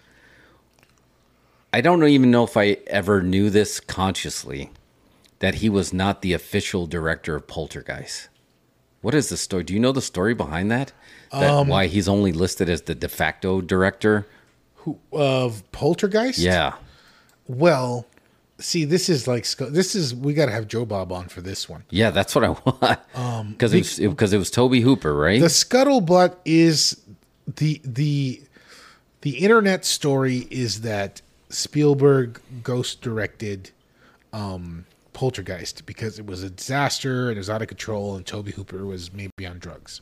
I 1.72 1.80
don't 1.80 2.02
even 2.04 2.30
know 2.30 2.44
if 2.44 2.56
I 2.56 2.78
ever 2.88 3.22
knew 3.22 3.50
this 3.50 3.78
consciously 3.80 4.70
that 5.38 5.56
he 5.56 5.68
was 5.68 5.92
not 5.92 6.22
the 6.22 6.32
official 6.32 6.86
director 6.86 7.34
of 7.36 7.46
Poltergeist. 7.46 8.28
What 9.02 9.14
is 9.14 9.28
the 9.28 9.36
story? 9.36 9.64
Do 9.64 9.72
you 9.72 9.80
know 9.80 9.92
the 9.92 10.02
story 10.02 10.34
behind 10.34 10.70
that? 10.70 10.92
That 11.32 11.66
why 11.66 11.86
he's 11.86 12.08
only 12.08 12.32
listed 12.32 12.68
as 12.68 12.82
the 12.82 12.94
de 12.94 13.08
facto 13.08 13.60
director? 13.60 14.26
Who 14.76 14.98
of 15.12 15.62
Poltergeist? 15.72 16.38
Yeah. 16.38 16.74
Well, 17.46 18.06
see, 18.58 18.84
this 18.84 19.08
is 19.08 19.26
like 19.28 19.46
this 19.46 19.94
is 19.94 20.14
we 20.14 20.34
got 20.34 20.46
to 20.46 20.52
have 20.52 20.68
Joe 20.68 20.84
Bob 20.84 21.12
on 21.12 21.28
for 21.28 21.40
this 21.40 21.68
one. 21.68 21.84
Yeah, 21.90 22.10
that's 22.10 22.34
what 22.34 22.44
I 22.44 22.48
want. 23.14 23.52
Because 23.52 23.74
it 23.74 23.78
was 23.78 23.98
because 23.98 24.32
it 24.32 24.38
was 24.38 24.50
Tobe 24.50 24.74
Hooper, 24.76 25.14
right? 25.14 25.40
The 25.40 25.46
scuttlebutt 25.46 26.36
is 26.44 27.00
the 27.46 27.80
the 27.84 28.42
the 29.22 29.38
internet 29.38 29.84
story 29.84 30.46
is 30.50 30.80
that 30.82 31.20
Spielberg 31.48 32.40
ghost 32.62 33.02
directed 33.02 33.70
um, 34.32 34.86
Poltergeist 35.12 35.84
because 35.84 36.18
it 36.18 36.26
was 36.26 36.42
a 36.42 36.50
disaster 36.50 37.28
and 37.28 37.36
it 37.36 37.40
was 37.40 37.50
out 37.50 37.62
of 37.62 37.68
control, 37.68 38.16
and 38.16 38.24
Tobe 38.24 38.48
Hooper 38.48 38.86
was 38.86 39.12
maybe 39.12 39.46
on 39.46 39.58
drugs. 39.58 40.00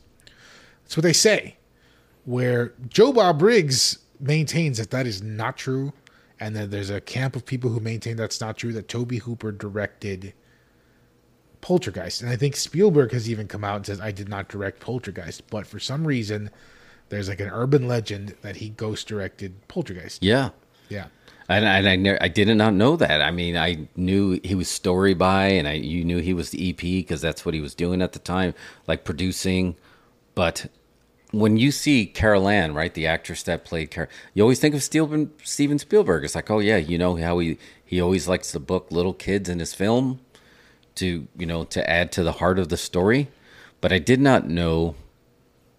That's 0.89 0.97
what 0.97 1.03
they 1.03 1.13
say. 1.13 1.55
Where 2.25 2.73
Joe 2.87 3.13
Bob 3.13 3.37
Briggs 3.37 3.99
maintains 4.19 4.79
that 4.79 4.89
that 4.89 5.05
is 5.05 5.21
not 5.21 5.55
true, 5.55 5.93
and 6.39 6.55
that 6.55 6.71
there's 6.71 6.89
a 6.89 6.99
camp 6.99 7.35
of 7.35 7.45
people 7.45 7.69
who 7.69 7.79
maintain 7.79 8.15
that's 8.15 8.41
not 8.41 8.57
true. 8.57 8.73
That 8.73 8.87
Tobe 8.87 9.11
Hooper 9.11 9.51
directed 9.51 10.33
Poltergeist, 11.61 12.23
and 12.23 12.31
I 12.31 12.35
think 12.35 12.55
Spielberg 12.55 13.11
has 13.11 13.29
even 13.29 13.47
come 13.47 13.63
out 13.63 13.75
and 13.75 13.85
says 13.85 14.01
I 14.01 14.09
did 14.09 14.29
not 14.29 14.47
direct 14.47 14.79
Poltergeist, 14.79 15.47
but 15.51 15.67
for 15.67 15.77
some 15.77 16.07
reason, 16.07 16.49
there's 17.09 17.29
like 17.29 17.39
an 17.39 17.51
urban 17.51 17.87
legend 17.87 18.35
that 18.41 18.55
he 18.55 18.69
ghost 18.69 19.07
directed 19.07 19.67
Poltergeist. 19.67 20.23
yeah. 20.23 20.49
Yeah. 20.89 21.05
And, 21.49 21.65
and 21.65 21.87
I 21.87 21.95
ne- 21.97 22.17
I 22.19 22.29
did 22.29 22.47
not 22.57 22.73
know 22.73 22.95
that. 22.95 23.21
I 23.21 23.29
mean, 23.29 23.55
I 23.55 23.87
knew 23.95 24.39
he 24.43 24.55
was 24.55 24.69
story 24.69 25.13
by, 25.13 25.49
and 25.49 25.67
I 25.67 25.73
you 25.73 26.03
knew 26.03 26.17
he 26.17 26.33
was 26.33 26.49
the 26.49 26.71
EP 26.71 26.81
because 26.81 27.21
that's 27.21 27.45
what 27.45 27.53
he 27.53 27.61
was 27.61 27.75
doing 27.75 28.01
at 28.01 28.13
the 28.13 28.19
time, 28.19 28.55
like 28.87 29.03
producing. 29.03 29.75
But 30.33 30.67
when 31.31 31.57
you 31.57 31.71
see 31.71 32.05
Carol 32.05 32.47
Anne, 32.47 32.73
right, 32.73 32.93
the 32.93 33.05
actress 33.05 33.43
that 33.43 33.65
played 33.65 33.91
Carol, 33.91 34.09
you 34.33 34.41
always 34.41 34.59
think 34.59 34.73
of 34.73 34.83
Steven, 34.83 35.29
Spielberg. 35.79 36.23
It's 36.23 36.35
like, 36.35 36.49
oh 36.49 36.59
yeah, 36.59 36.77
you 36.77 36.97
know 36.97 37.15
how 37.17 37.39
he 37.39 37.57
he 37.85 38.01
always 38.01 38.27
likes 38.27 38.51
to 38.51 38.59
book 38.59 38.87
little 38.91 39.13
kids 39.13 39.49
in 39.49 39.59
his 39.59 39.73
film 39.73 40.19
to 40.95 41.27
you 41.37 41.45
know 41.45 41.63
to 41.65 41.87
add 41.89 42.11
to 42.13 42.23
the 42.23 42.33
heart 42.33 42.59
of 42.59 42.69
the 42.69 42.77
story. 42.77 43.29
But 43.81 43.93
I 43.93 43.99
did 43.99 44.19
not 44.19 44.47
know 44.47 44.95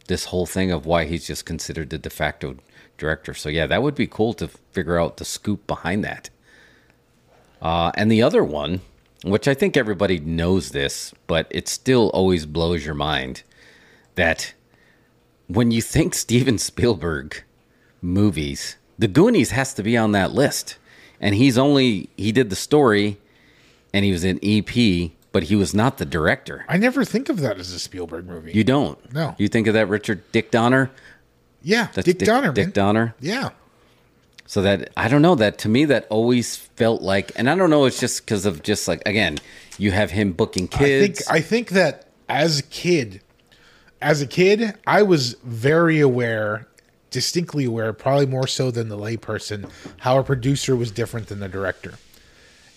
this 0.06 0.26
whole 0.26 0.46
thing 0.46 0.70
of 0.70 0.86
why 0.86 1.04
he's 1.04 1.26
just 1.26 1.44
considered 1.44 1.90
the 1.90 1.98
de 1.98 2.10
facto 2.10 2.56
director. 2.96 3.34
So 3.34 3.48
yeah, 3.48 3.66
that 3.66 3.82
would 3.82 3.94
be 3.94 4.06
cool 4.06 4.32
to 4.34 4.48
figure 4.72 4.98
out 4.98 5.16
the 5.16 5.24
scoop 5.24 5.66
behind 5.66 6.04
that. 6.04 6.30
Uh, 7.60 7.92
and 7.94 8.10
the 8.10 8.22
other 8.22 8.42
one, 8.42 8.80
which 9.24 9.46
I 9.46 9.54
think 9.54 9.76
everybody 9.76 10.18
knows 10.18 10.70
this, 10.70 11.12
but 11.26 11.46
it 11.50 11.68
still 11.68 12.08
always 12.10 12.46
blows 12.46 12.84
your 12.84 12.94
mind, 12.94 13.42
that 14.14 14.54
when 15.54 15.70
you 15.70 15.82
think 15.82 16.14
Steven 16.14 16.58
Spielberg 16.58 17.42
movies, 18.02 18.76
The 18.98 19.08
Goonies 19.08 19.50
has 19.50 19.74
to 19.74 19.82
be 19.82 19.96
on 19.96 20.12
that 20.12 20.32
list. 20.32 20.76
And 21.20 21.34
he's 21.34 21.58
only 21.58 22.08
he 22.16 22.32
did 22.32 22.48
the 22.48 22.56
story, 22.56 23.18
and 23.92 24.06
he 24.06 24.10
was 24.12 24.24
an 24.24 24.38
EP, 24.42 25.10
but 25.32 25.42
he 25.44 25.54
was 25.56 25.74
not 25.74 25.98
the 25.98 26.06
director. 26.06 26.64
I 26.66 26.78
never 26.78 27.04
think 27.04 27.28
of 27.28 27.40
that 27.40 27.58
as 27.58 27.72
a 27.72 27.78
Spielberg 27.78 28.26
movie. 28.26 28.52
You 28.52 28.64
don't. 28.64 29.12
No. 29.12 29.34
You 29.36 29.46
think 29.48 29.66
of 29.66 29.74
that 29.74 29.86
Richard 29.88 30.22
Dick 30.32 30.50
Donner? 30.50 30.90
yeah, 31.62 31.88
That's 31.92 32.06
Dick, 32.06 32.20
Donner, 32.20 32.52
Dick 32.52 32.68
man. 32.68 32.72
Donner. 32.72 33.14
Yeah. 33.20 33.50
So 34.46 34.62
that 34.62 34.90
I 34.96 35.08
don't 35.08 35.20
know 35.20 35.34
that 35.34 35.58
to 35.58 35.68
me 35.68 35.84
that 35.84 36.06
always 36.08 36.56
felt 36.56 37.02
like, 37.02 37.32
and 37.36 37.50
I 37.50 37.54
don't 37.54 37.68
know, 37.68 37.84
it's 37.84 38.00
just 38.00 38.24
because 38.24 38.46
of 38.46 38.62
just 38.62 38.88
like 38.88 39.02
again, 39.04 39.36
you 39.76 39.90
have 39.92 40.10
him 40.12 40.32
booking 40.32 40.70
I 40.72 40.76
kids. 40.78 41.18
think 41.26 41.30
I 41.36 41.40
think 41.42 41.68
that 41.70 42.06
as 42.30 42.60
a 42.60 42.62
kid, 42.62 43.20
as 44.00 44.22
a 44.22 44.26
kid, 44.26 44.74
I 44.86 45.02
was 45.02 45.34
very 45.44 46.00
aware, 46.00 46.66
distinctly 47.10 47.64
aware, 47.64 47.92
probably 47.92 48.26
more 48.26 48.46
so 48.46 48.70
than 48.70 48.88
the 48.88 48.96
layperson, 48.96 49.70
how 49.98 50.18
a 50.18 50.24
producer 50.24 50.76
was 50.76 50.90
different 50.90 51.28
than 51.28 51.40
the 51.40 51.48
director. 51.48 51.94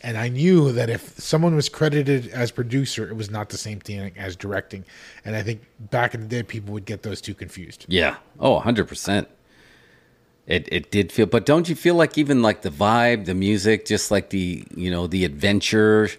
And 0.02 0.18
I 0.18 0.28
knew 0.28 0.74
that 0.74 0.90
if 0.90 1.18
someone 1.18 1.56
was 1.56 1.70
credited 1.70 2.28
as 2.28 2.52
producer, 2.52 3.08
it 3.08 3.16
was 3.16 3.32
not 3.32 3.50
the 3.50 3.58
same 3.58 3.80
thing 3.80 4.12
as 4.18 4.36
directing. 4.36 4.84
And 5.24 5.34
I 5.34 5.42
think 5.42 5.62
back 5.80 6.14
in 6.14 6.20
the 6.22 6.28
day, 6.28 6.44
people 6.44 6.74
would 6.74 6.84
get 6.84 7.04
those 7.04 7.22
two 7.22 7.34
confused. 7.34 7.86
Yeah. 7.88 8.18
Oh, 8.38 8.60
100%. 8.60 9.28
It 10.46 10.68
it 10.74 10.92
did 10.92 11.10
feel 11.14 11.26
but 11.26 11.46
don't 11.46 11.70
you 11.70 11.76
feel 11.76 11.96
like 11.96 12.18
even 12.18 12.42
like 12.42 12.64
the 12.64 12.70
vibe, 12.70 13.24
the 13.24 13.34
music, 13.34 13.86
just 13.86 14.12
like 14.12 14.30
the, 14.30 14.66
you 14.76 14.92
know, 14.92 15.08
the 15.08 15.24
adventure 15.24 16.10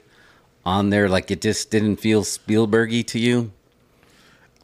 on 0.64 0.88
there 0.88 1.10
like 1.10 1.30
it 1.30 1.42
just 1.42 1.70
didn't 1.70 1.96
feel 1.96 2.22
Spielbergy 2.22 3.06
to 3.08 3.18
you? 3.18 3.52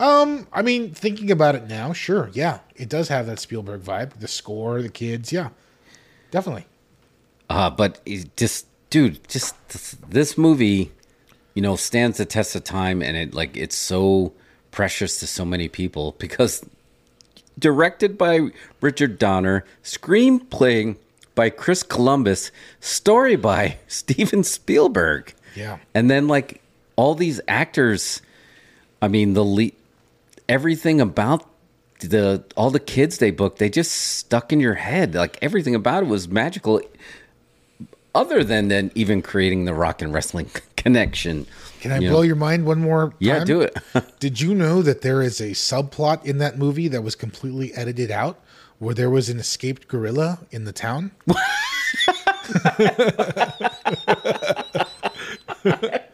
I 0.01 0.63
mean, 0.63 0.93
thinking 0.95 1.31
about 1.31 1.55
it 1.55 1.69
now, 1.69 1.93
sure, 1.93 2.31
yeah, 2.33 2.61
it 2.75 2.89
does 2.89 3.09
have 3.09 3.27
that 3.27 3.39
Spielberg 3.39 3.83
vibe. 3.83 4.15
The 4.15 4.29
score, 4.29 4.81
the 4.83 4.89
kids, 4.89 5.33
yeah, 5.33 5.51
definitely. 6.31 6.67
Uh 7.49 7.71
but 7.71 8.01
just 8.37 8.67
dude, 8.91 9.27
just 9.29 9.55
this, 9.69 9.97
this 10.09 10.39
movie, 10.39 10.93
you 11.55 11.63
know, 11.63 11.77
stands 11.77 12.19
the 12.19 12.25
test 12.25 12.55
of 12.55 12.65
time 12.65 13.03
and 13.03 13.17
it 13.17 13.35
like 13.35 13.57
it's 13.57 13.77
so 13.77 14.33
precious 14.71 15.19
to 15.21 15.27
so 15.27 15.45
many 15.45 15.69
people 15.69 16.13
because 16.19 16.65
directed 17.59 18.17
by 18.17 18.49
Richard 18.81 19.19
Donner, 19.19 19.65
screenplay 19.83 20.97
by 21.35 21.51
Chris 21.51 21.83
Columbus, 21.83 22.51
story 22.81 23.37
by 23.37 23.77
Steven 23.89 24.45
Spielberg. 24.45 25.35
Yeah. 25.55 25.79
And 25.95 26.11
then 26.11 26.29
like 26.29 26.63
all 26.97 27.15
these 27.15 27.41
actors, 27.49 28.23
I 29.03 29.09
mean 29.09 29.35
the 29.35 29.45
le- 29.45 29.73
everything 30.51 31.01
about 31.01 31.47
the 32.01 32.45
all 32.57 32.71
the 32.71 32.81
kids 32.81 33.19
they 33.19 33.31
booked, 33.31 33.59
they 33.59 33.71
just 33.71 33.93
stuck 33.93 34.53
in 34.53 34.61
your 34.61 34.75
head. 34.75 35.15
Like 35.15 35.39
everything 35.41 35.75
about 35.75 36.03
it 36.03 36.07
was 36.07 36.29
magical 36.29 36.83
other 38.15 38.43
than 38.43 38.69
then 38.69 38.91
even 38.95 39.23
creating 39.23 39.65
the 39.65 39.73
rock 39.73 40.03
and 40.03 40.13
wrestling 40.13 40.51
connection. 40.77 41.47
Can 41.81 41.93
I 41.93 41.99
you 41.99 42.11
blow 42.11 42.19
know? 42.19 42.23
your 42.23 42.37
mind 42.37 42.67
one 42.67 42.81
more 42.81 43.11
time? 43.11 43.17
Yeah, 43.21 43.45
do 43.45 43.63
it. 43.63 43.77
Did 44.21 44.41
you 44.41 44.55
know 44.55 44.83
that 44.83 45.01
there 45.03 45.23
is 45.23 45.41
a 45.41 45.51
subplot 45.51 46.27
in 46.27 46.39
that 46.39 46.59
movie 46.59 46.89
that 46.89 47.03
was 47.03 47.15
completely 47.15 47.73
edited 47.75 48.11
out 48.11 48.41
where 48.79 48.95
there 48.95 49.09
was 49.09 49.31
an 49.31 49.39
escaped 49.39 49.89
gorilla 49.89 50.41
in 50.51 50.65
the 50.65 50.73
town? 50.73 51.13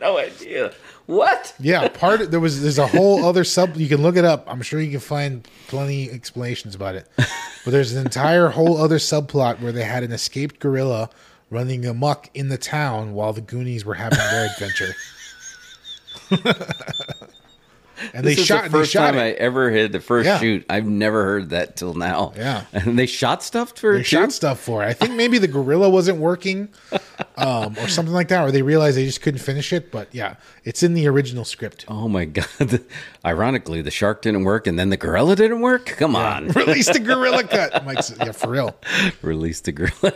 no 0.00 0.18
idea. 0.18 0.72
What? 1.06 1.54
Yeah, 1.60 1.86
part 1.88 2.20
of, 2.20 2.30
there 2.32 2.40
was 2.40 2.62
there's 2.62 2.78
a 2.78 2.86
whole 2.86 3.24
other 3.24 3.44
sub 3.44 3.76
you 3.76 3.88
can 3.88 4.02
look 4.02 4.16
it 4.16 4.24
up. 4.24 4.44
I'm 4.48 4.60
sure 4.62 4.80
you 4.80 4.90
can 4.90 5.00
find 5.00 5.48
plenty 5.68 6.10
explanations 6.10 6.74
about 6.74 6.96
it. 6.96 7.08
But 7.16 7.70
there's 7.70 7.94
an 7.94 8.04
entire 8.04 8.48
whole 8.48 8.76
other 8.76 8.98
subplot 8.98 9.60
where 9.60 9.72
they 9.72 9.84
had 9.84 10.02
an 10.02 10.12
escaped 10.12 10.58
gorilla 10.58 11.10
running 11.48 11.86
amok 11.86 12.28
in 12.34 12.48
the 12.48 12.58
town 12.58 13.12
while 13.12 13.32
the 13.32 13.40
Goonies 13.40 13.84
were 13.84 13.94
having 13.94 14.18
their 14.18 14.46
adventure. 14.46 14.94
and 18.14 18.24
they 18.24 18.30
This 18.30 18.40
is 18.40 18.46
shot 18.46 18.64
the 18.64 18.70
first 18.70 18.90
shot 18.92 19.12
time 19.12 19.20
I 19.20 19.30
ever 19.32 19.70
heard 19.70 19.92
the 19.92 20.00
first 20.00 20.26
Yeah. 20.26 20.38
shoot. 20.38 20.64
I've 20.68 20.86
never 20.86 21.24
heard 21.24 21.50
that 21.50 21.76
till 21.76 21.94
now. 21.94 22.32
Yeah. 22.36 22.64
and 22.72 22.98
they 22.98 23.06
shot 23.06 23.42
stuff 23.42 23.76
for 23.76 23.94
They 23.94 24.00
it 24.00 24.06
shot 24.06 24.32
stuff 24.32 24.60
for 24.60 24.82
it. 24.82 24.86
I 24.86 24.92
think 24.92 25.14
maybe 25.16 25.38
the 25.38 25.48
gorilla 25.48 25.88
wasn't 25.88 26.18
working, 26.18 26.68
um, 27.36 27.76
or 27.78 27.88
something 27.88 28.14
like 28.14 28.28
that, 28.28 28.42
or 28.42 28.50
they 28.50 28.62
realized 28.62 28.96
they 28.96 29.04
just 29.06 29.22
couldn't 29.22 29.40
finish 29.40 29.72
it. 29.72 29.90
But 29.90 30.14
yeah, 30.14 30.36
it's 30.64 30.82
in 30.82 30.94
the 30.94 31.06
original 31.06 31.44
script. 31.44 31.84
Oh 31.88 32.08
my 32.08 32.24
god! 32.26 32.80
Ironically, 33.24 33.82
the 33.82 33.90
shark 33.90 34.22
didn't 34.22 34.44
work, 34.44 34.66
and 34.66 34.78
then 34.78 34.90
the 34.90 34.96
gorilla 34.96 35.36
didn't 35.36 35.60
work. 35.60 35.86
Come 35.86 36.14
on, 36.16 36.48
Release 36.48 36.92
the 36.92 37.00
gorilla 37.00 37.44
cut. 37.44 37.84
Mike's 37.84 38.12
yeah, 38.18 38.32
for 38.32 38.50
real. 38.50 38.76
release 39.22 39.60
the 39.60 39.72
gorilla. 39.72 40.12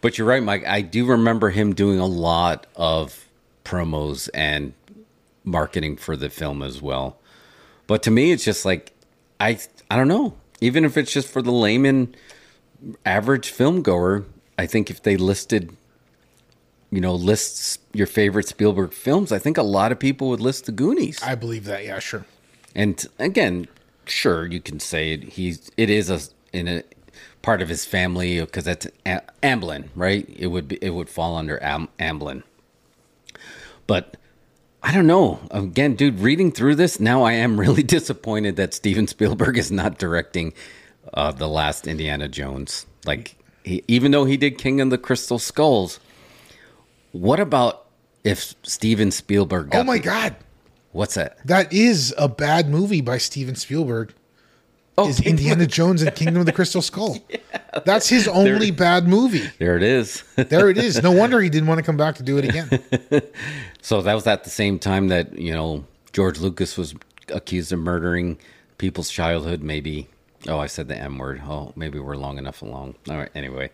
but 0.00 0.18
you're 0.18 0.26
right, 0.26 0.42
Mike. 0.42 0.64
I 0.66 0.80
do 0.82 1.06
remember 1.06 1.50
him 1.50 1.74
doing 1.74 1.98
a 1.98 2.06
lot 2.06 2.66
of 2.76 3.28
promos 3.64 4.28
and 4.34 4.72
marketing 5.44 5.96
for 5.96 6.16
the 6.16 6.30
film 6.30 6.62
as 6.62 6.80
well. 6.80 7.18
But 7.86 8.02
to 8.04 8.10
me, 8.10 8.32
it's 8.32 8.44
just 8.44 8.64
like 8.64 8.92
I 9.38 9.58
I 9.90 9.96
don't 9.96 10.08
know. 10.08 10.34
Even 10.60 10.84
if 10.84 10.96
it's 10.96 11.12
just 11.12 11.28
for 11.28 11.42
the 11.42 11.52
layman, 11.52 12.14
average 13.04 13.50
film 13.50 13.82
goer, 13.82 14.24
I 14.58 14.66
think 14.66 14.90
if 14.90 15.02
they 15.02 15.16
listed, 15.16 15.76
you 16.90 17.00
know, 17.00 17.14
lists 17.14 17.78
your 17.92 18.06
favorite 18.06 18.48
Spielberg 18.48 18.92
films, 18.92 19.32
I 19.32 19.38
think 19.38 19.58
a 19.58 19.62
lot 19.62 19.92
of 19.92 19.98
people 19.98 20.28
would 20.28 20.40
list 20.40 20.66
The 20.66 20.72
Goonies. 20.72 21.22
I 21.22 21.34
believe 21.34 21.64
that. 21.64 21.84
Yeah, 21.84 21.98
sure. 21.98 22.24
And 22.74 23.04
again, 23.18 23.68
sure, 24.06 24.46
you 24.46 24.60
can 24.60 24.80
say 24.80 25.12
it. 25.12 25.22
He's 25.24 25.70
it 25.76 25.90
is 25.90 26.10
a 26.10 26.20
in 26.52 26.68
a 26.68 26.82
part 27.42 27.60
of 27.60 27.68
his 27.68 27.84
family 27.84 28.40
because 28.40 28.64
that's 28.64 28.86
Amblin, 29.42 29.88
right? 29.94 30.26
It 30.34 30.46
would 30.48 30.68
be 30.68 30.76
it 30.80 30.90
would 30.90 31.10
fall 31.10 31.36
under 31.36 31.62
Am, 31.62 31.88
Amblin. 31.98 32.42
But 33.86 34.16
I 34.86 34.92
don't 34.92 35.06
know. 35.06 35.40
Again, 35.50 35.94
dude, 35.96 36.20
reading 36.20 36.52
through 36.52 36.74
this 36.74 37.00
now, 37.00 37.22
I 37.22 37.32
am 37.32 37.58
really 37.58 37.82
disappointed 37.96 38.56
that 38.56 38.74
Steven 38.74 39.06
Spielberg 39.06 39.56
is 39.56 39.72
not 39.72 39.98
directing 39.98 40.52
uh, 41.14 41.32
the 41.32 41.48
last 41.48 41.86
Indiana 41.86 42.28
Jones. 42.28 42.84
Like, 43.06 43.36
he, 43.64 43.82
even 43.88 44.12
though 44.12 44.26
he 44.26 44.36
did 44.36 44.58
King 44.58 44.80
of 44.82 44.90
the 44.90 44.98
Crystal 44.98 45.38
Skulls, 45.38 46.00
what 47.12 47.40
about 47.40 47.86
if 48.24 48.54
Steven 48.62 49.10
Spielberg? 49.10 49.70
Got 49.70 49.80
Oh 49.80 49.84
my 49.84 49.96
the- 49.96 50.04
god, 50.04 50.36
What's 50.92 51.14
that? 51.14 51.38
that 51.46 51.72
is 51.72 52.14
a 52.18 52.28
bad 52.28 52.68
movie 52.68 53.00
by 53.00 53.18
Steven 53.18 53.54
Spielberg. 53.56 54.12
Oh, 54.96 55.08
Is 55.08 55.20
Indiana 55.20 55.66
Jones 55.66 56.02
and 56.02 56.14
Kingdom 56.14 56.38
of 56.38 56.46
the 56.46 56.52
Crystal 56.52 56.80
Skull? 56.80 57.18
yeah, 57.28 57.38
That's 57.84 58.08
his 58.08 58.28
only 58.28 58.70
bad 58.70 59.08
movie. 59.08 59.50
There 59.58 59.76
it 59.76 59.82
is. 59.82 60.22
There 60.36 60.68
it 60.70 60.78
is. 60.78 61.02
No 61.02 61.10
wonder 61.10 61.40
he 61.40 61.48
didn't 61.48 61.68
want 61.68 61.78
to 61.78 61.84
come 61.84 61.96
back 61.96 62.14
to 62.16 62.22
do 62.22 62.38
it 62.38 62.44
again. 62.44 62.68
so 63.82 64.02
that 64.02 64.14
was 64.14 64.26
at 64.26 64.44
the 64.44 64.50
same 64.50 64.78
time 64.78 65.08
that, 65.08 65.36
you 65.36 65.52
know, 65.52 65.84
George 66.12 66.38
Lucas 66.38 66.76
was 66.76 66.94
accused 67.28 67.72
of 67.72 67.80
murdering 67.80 68.38
people's 68.78 69.10
childhood, 69.10 69.62
maybe. 69.62 70.06
Oh, 70.46 70.58
I 70.58 70.66
said 70.66 70.86
the 70.88 70.96
M 70.96 71.18
word. 71.18 71.42
Oh, 71.44 71.72
maybe 71.74 71.98
we're 71.98 72.16
long 72.16 72.38
enough 72.38 72.62
along. 72.62 72.94
All 73.08 73.16
right. 73.16 73.30
Anyway. 73.34 73.70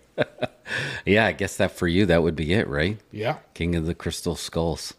yeah, 1.04 1.26
I 1.26 1.32
guess 1.32 1.56
that 1.56 1.72
for 1.72 1.88
you, 1.88 2.06
that 2.06 2.22
would 2.22 2.36
be 2.36 2.52
it, 2.54 2.66
right? 2.68 2.98
Yeah. 3.12 3.38
King 3.54 3.74
of 3.74 3.86
the 3.86 3.94
Crystal 3.94 4.36
Skulls. 4.36 4.94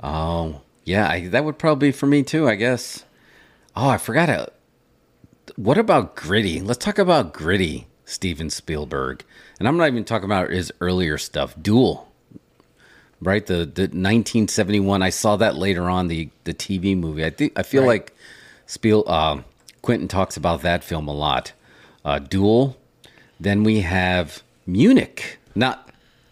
Oh, 0.00 0.60
yeah, 0.84 1.08
I, 1.08 1.28
that 1.28 1.44
would 1.44 1.58
probably 1.58 1.88
be 1.88 1.92
for 1.92 2.06
me 2.06 2.22
too, 2.22 2.48
I 2.48 2.54
guess. 2.54 3.04
Oh, 3.74 3.88
I 3.88 3.98
forgot. 3.98 4.28
Uh, 4.28 4.46
What 5.56 5.78
about 5.78 6.16
Gritty? 6.16 6.60
Let's 6.60 6.84
talk 6.84 6.98
about 6.98 7.32
Gritty, 7.32 7.86
Steven 8.04 8.50
Spielberg. 8.50 9.24
And 9.58 9.66
I'm 9.66 9.76
not 9.76 9.88
even 9.88 10.04
talking 10.04 10.26
about 10.26 10.50
his 10.50 10.70
earlier 10.80 11.16
stuff. 11.16 11.54
Duel, 11.60 12.12
right? 13.22 13.44
The 13.46 13.64
the 13.64 13.82
1971. 13.84 15.02
I 15.02 15.10
saw 15.10 15.36
that 15.36 15.56
later 15.56 15.88
on 15.88 16.08
the 16.08 16.28
the 16.44 16.52
TV 16.54 16.96
movie. 16.96 17.24
I 17.24 17.30
think 17.30 17.58
I 17.58 17.62
feel 17.62 17.82
Right. 17.82 17.88
like 18.02 18.14
Spiel 18.66 19.04
uh, 19.06 19.40
Quentin 19.80 20.08
talks 20.08 20.36
about 20.36 20.62
that 20.62 20.84
film 20.84 21.08
a 21.08 21.14
lot. 21.14 21.52
Uh, 22.04 22.18
Duel. 22.18 22.76
Then 23.40 23.64
we 23.64 23.80
have 23.80 24.42
Munich. 24.66 25.38
Not. 25.54 25.85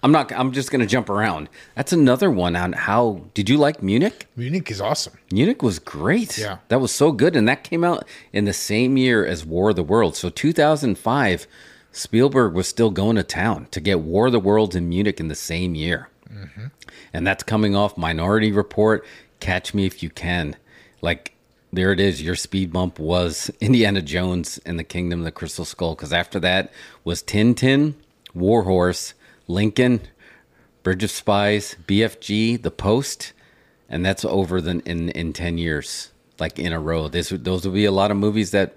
I'm 0.04 0.12
not. 0.12 0.30
I'm 0.32 0.52
just 0.52 0.70
going 0.70 0.82
to 0.82 0.86
jump 0.86 1.08
around. 1.08 1.48
That's 1.74 1.90
another 1.94 2.30
one 2.30 2.56
on 2.56 2.74
how. 2.74 3.24
Did 3.32 3.48
you 3.48 3.56
like 3.56 3.82
Munich? 3.82 4.26
Munich 4.36 4.70
is 4.70 4.78
awesome. 4.78 5.14
Munich 5.32 5.62
was 5.62 5.78
great. 5.78 6.36
Yeah. 6.36 6.58
That 6.68 6.82
was 6.82 6.92
so 6.92 7.10
good. 7.10 7.34
And 7.34 7.48
that 7.48 7.64
came 7.64 7.82
out 7.82 8.06
in 8.30 8.44
the 8.44 8.52
same 8.52 8.98
year 8.98 9.24
as 9.24 9.46
War 9.46 9.70
of 9.70 9.76
the 9.76 9.82
Worlds. 9.82 10.18
So 10.18 10.28
2005, 10.28 11.46
Spielberg 11.90 12.52
was 12.52 12.68
still 12.68 12.90
going 12.90 13.16
to 13.16 13.22
town 13.22 13.66
to 13.70 13.80
get 13.80 14.00
War 14.00 14.26
of 14.26 14.32
the 14.32 14.40
Worlds 14.40 14.76
in 14.76 14.90
Munich 14.90 15.20
in 15.20 15.28
the 15.28 15.34
same 15.34 15.74
year. 15.74 16.10
Mm-hmm. 16.30 16.66
And 17.14 17.26
that's 17.26 17.42
coming 17.42 17.74
off 17.74 17.96
Minority 17.96 18.52
Report, 18.52 19.06
Catch 19.40 19.72
Me 19.72 19.86
If 19.86 20.02
You 20.02 20.10
Can. 20.10 20.54
Like, 21.00 21.34
there 21.72 21.92
it 21.92 21.98
is. 21.98 22.20
Your 22.20 22.36
speed 22.36 22.74
bump 22.74 22.98
was 22.98 23.50
Indiana 23.62 24.02
Jones 24.02 24.60
and 24.66 24.78
the 24.78 24.84
Kingdom 24.84 25.20
of 25.20 25.24
the 25.24 25.32
Crystal 25.32 25.64
Skull. 25.64 25.94
Because 25.94 26.12
after 26.12 26.38
that 26.40 26.70
was 27.04 27.22
Tin 27.22 27.54
Tintin, 27.54 27.94
Warhorse, 28.34 29.14
Lincoln, 29.46 30.00
Bridge 30.82 31.04
of 31.04 31.10
Spies, 31.10 31.76
BFG, 31.86 32.62
The 32.62 32.70
Post, 32.70 33.32
and 33.88 34.04
that's 34.04 34.24
over 34.24 34.60
than 34.60 34.80
in 34.80 35.08
in 35.10 35.32
ten 35.32 35.58
years, 35.58 36.10
like 36.38 36.58
in 36.58 36.72
a 36.72 36.80
row. 36.80 37.08
This 37.08 37.30
those 37.30 37.64
would 37.64 37.74
be 37.74 37.84
a 37.84 37.92
lot 37.92 38.10
of 38.10 38.16
movies 38.16 38.50
that 38.52 38.74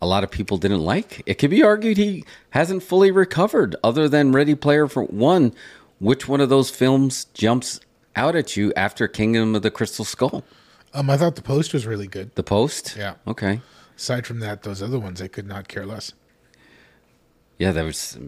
a 0.00 0.06
lot 0.06 0.24
of 0.24 0.30
people 0.30 0.58
didn't 0.58 0.84
like. 0.84 1.22
It 1.26 1.34
could 1.34 1.50
be 1.50 1.62
argued 1.62 1.96
he 1.96 2.24
hasn't 2.50 2.82
fully 2.82 3.10
recovered, 3.10 3.76
other 3.82 4.08
than 4.08 4.32
Ready 4.32 4.54
Player 4.54 4.88
for 4.88 5.04
One. 5.04 5.54
Which 5.98 6.28
one 6.28 6.42
of 6.42 6.50
those 6.50 6.68
films 6.68 7.24
jumps 7.32 7.80
out 8.14 8.36
at 8.36 8.54
you 8.56 8.72
after 8.76 9.08
Kingdom 9.08 9.54
of 9.54 9.62
the 9.62 9.70
Crystal 9.70 10.04
Skull? 10.04 10.44
Um, 10.92 11.08
I 11.08 11.16
thought 11.16 11.36
the 11.36 11.42
post 11.42 11.72
was 11.72 11.86
really 11.86 12.06
good. 12.06 12.34
The 12.34 12.42
Post. 12.42 12.96
Yeah. 12.96 13.14
Okay. 13.26 13.60
Aside 13.96 14.26
from 14.26 14.40
that, 14.40 14.62
those 14.62 14.82
other 14.82 14.98
ones 14.98 15.22
I 15.22 15.28
could 15.28 15.46
not 15.46 15.68
care 15.68 15.86
less. 15.86 16.12
Yeah, 17.58 17.72
that 17.72 17.84
was 17.84 18.18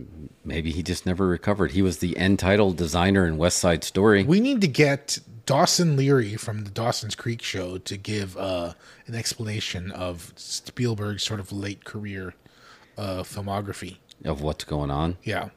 maybe 0.45 0.71
he 0.71 0.83
just 0.83 1.05
never 1.05 1.27
recovered. 1.27 1.73
He 1.73 1.83
was 1.83 1.99
the 1.99 2.17
end 2.17 2.39
title 2.39 2.73
designer 2.73 3.27
in 3.27 3.37
West 3.37 3.59
Side 3.59 3.85
Story. 3.85 4.25
We 4.25 4.41
need 4.41 4.61
to 4.63 4.69
get 4.69 5.19
Dawson 5.45 5.97
Leary 5.97 6.37
from 6.37 6.65
the 6.65 6.71
Dawson's 6.71 7.15
Creek 7.15 7.43
show 7.43 7.77
to 7.79 7.97
give 7.97 8.37
uh, 8.39 8.73
an 9.07 9.15
explanation 9.15 9.91
of 9.91 10.33
Spielberg's 10.37 11.23
sort 11.23 11.41
of 11.41 11.53
late 11.53 11.85
career 11.85 12.35
uh, 12.97 13.23
filmography. 13.23 13.97
of 14.25 14.41
what's 14.41 14.65
going 14.65 14.91
on. 14.91 15.19
Yeah, 15.23 15.51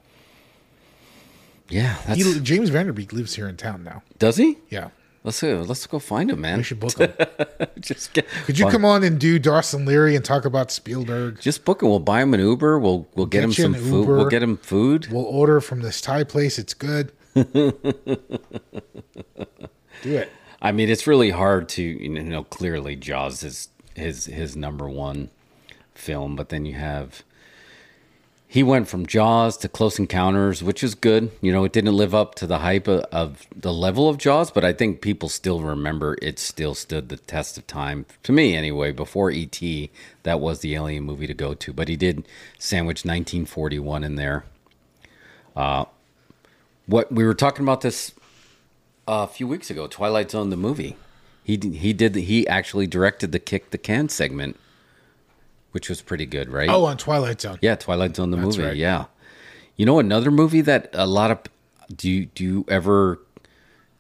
Yeah, 1.70 1.98
that's 2.06 2.22
he, 2.22 2.40
James 2.42 2.70
Van 2.70 2.88
Der 2.88 2.94
Beek 2.94 3.14
lives 3.14 3.36
here 3.36 3.48
in 3.48 3.56
town 3.56 3.84
now. 3.84 4.04
does 4.20 4.36
he? 4.38 4.58
Yeah, 4.70 4.90
Let's 5.24 5.40
go. 5.40 5.62
Let's 5.68 5.86
go 5.86 6.00
find 6.00 6.32
him, 6.32 6.42
man. 6.42 6.58
we 6.58 6.64
should 6.64 6.80
book 6.80 6.98
him. 6.98 7.14
just 7.80 8.14
get, 8.14 8.28
Could 8.46 8.58
you 8.58 8.66
fun- 8.66 8.72
come 8.72 8.86
on 8.86 9.04
and 9.04 9.20
do 9.20 9.38
Dawson 9.38 9.86
Leary 9.86 10.16
and 10.16 10.26
talk 10.26 10.46
about 10.46 10.72
Spielberg? 10.72 11.40
Just 11.40 11.64
book 11.64 11.84
him. 11.84 11.90
We'll 11.90 12.00
buy 12.00 12.24
him 12.24 12.34
an 12.34 12.40
Uber. 12.40 12.80
We'll 12.80 13.08
we'll 13.14 13.28
get, 13.28 13.42
Get 13.42 13.44
him 13.44 13.54
some 13.54 13.74
food. 13.76 14.02
Uber. 14.02 14.18
We'll 14.18 14.30
get 14.30 14.42
him 14.42 14.58
food. 14.58 15.08
We'll 15.12 15.26
order 15.26 15.62
from 15.62 15.82
this 15.82 16.02
Thai 16.02 16.24
place. 16.24 16.58
It's 16.58 16.74
good. 16.74 17.12
do 17.36 17.74
it. 20.04 20.32
I 20.62 20.72
mean, 20.72 20.90
it's 20.90 21.06
really 21.06 21.30
hard 21.30 21.70
to 21.70 21.84
you 21.84 22.10
know. 22.10 22.44
Clearly, 22.44 22.96
Jaws 22.96 23.44
is 23.44 23.70
his 23.96 24.26
his 24.26 24.56
number 24.56 24.90
one 24.90 25.30
film, 25.94 26.36
but 26.36 26.50
then 26.50 26.66
you 26.66 26.74
have 26.74 27.24
he 28.52 28.64
went 28.64 28.90
from 28.90 29.06
Jaws 29.06 29.56
to 29.60 29.70
Close 29.70 29.98
Encounters, 29.98 30.62
which 30.62 30.84
is 30.84 30.94
good. 30.94 31.32
You 31.40 31.54
know, 31.54 31.64
it 31.64 31.72
didn't 31.72 31.96
live 31.96 32.14
up 32.14 32.36
to 32.36 32.46
the 32.46 32.58
hype 32.58 32.86
of, 32.86 33.06
of 33.06 33.48
the 33.56 33.72
level 33.72 34.10
of 34.10 34.18
Jaws, 34.18 34.52
but 34.52 34.66
I 34.66 34.74
think 34.74 35.00
people 35.00 35.30
still 35.30 35.62
remember 35.62 36.18
it. 36.22 36.38
Still 36.38 36.76
stood 36.76 37.08
the 37.08 37.16
test 37.16 37.58
of 37.58 37.66
time 37.66 38.06
to 38.24 38.34
me, 38.34 38.54
anyway. 38.54 38.92
Before 38.92 39.32
ET, 39.32 39.58
that 40.24 40.42
was 40.42 40.60
the 40.60 40.76
alien 40.76 41.06
movie 41.06 41.28
to 41.28 41.34
go 41.34 41.54
to. 41.54 41.72
But 41.72 41.88
he 41.88 41.96
did 41.96 42.28
sandwich 42.60 43.06
1941 43.06 44.04
in 44.04 44.16
there. 44.16 44.44
Uh, 45.56 45.86
what 46.88 47.10
we 47.10 47.24
were 47.24 47.34
talking 47.34 47.64
about 47.64 47.80
this 47.80 48.14
a 49.08 49.28
few 49.28 49.48
weeks 49.48 49.70
ago, 49.70 49.88
Twilight 49.88 50.30
Zone 50.30 50.50
the 50.50 50.58
movie. 50.58 50.98
He 51.42 51.56
he 51.56 51.94
did 51.94 52.16
he 52.16 52.46
actually 52.50 52.86
directed 52.86 53.32
the 53.32 53.40
kick 53.40 53.70
the 53.70 53.78
can 53.78 54.10
segment, 54.10 54.60
which 55.72 55.90
was 55.90 56.02
pretty 56.02 56.26
good, 56.26 56.50
right? 56.50 56.70
Oh, 56.70 56.86
on 56.86 56.98
Twilight 56.98 57.42
Zone. 57.42 57.58
yeah, 57.62 57.76
Twilight 57.76 58.16
Zone 58.16 58.32
the 58.32 58.38
That's 58.38 58.58
movie. 58.58 58.68
right. 58.70 58.78
Yeah, 58.78 59.06
you 59.76 59.86
know 59.86 60.00
another 60.00 60.32
movie 60.32 60.62
that 60.62 60.90
a 60.94 61.06
lot 61.08 61.32
of 61.32 61.40
do 61.96 62.10
you 62.10 62.26
do 62.28 62.44
you 62.44 62.66
ever 62.68 63.20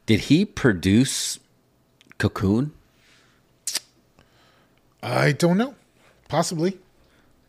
did 0.05 0.21
he 0.21 0.45
produce 0.45 1.39
Cocoon? 2.17 2.71
I 5.03 5.31
don't 5.31 5.57
know. 5.57 5.75
Possibly. 6.27 6.79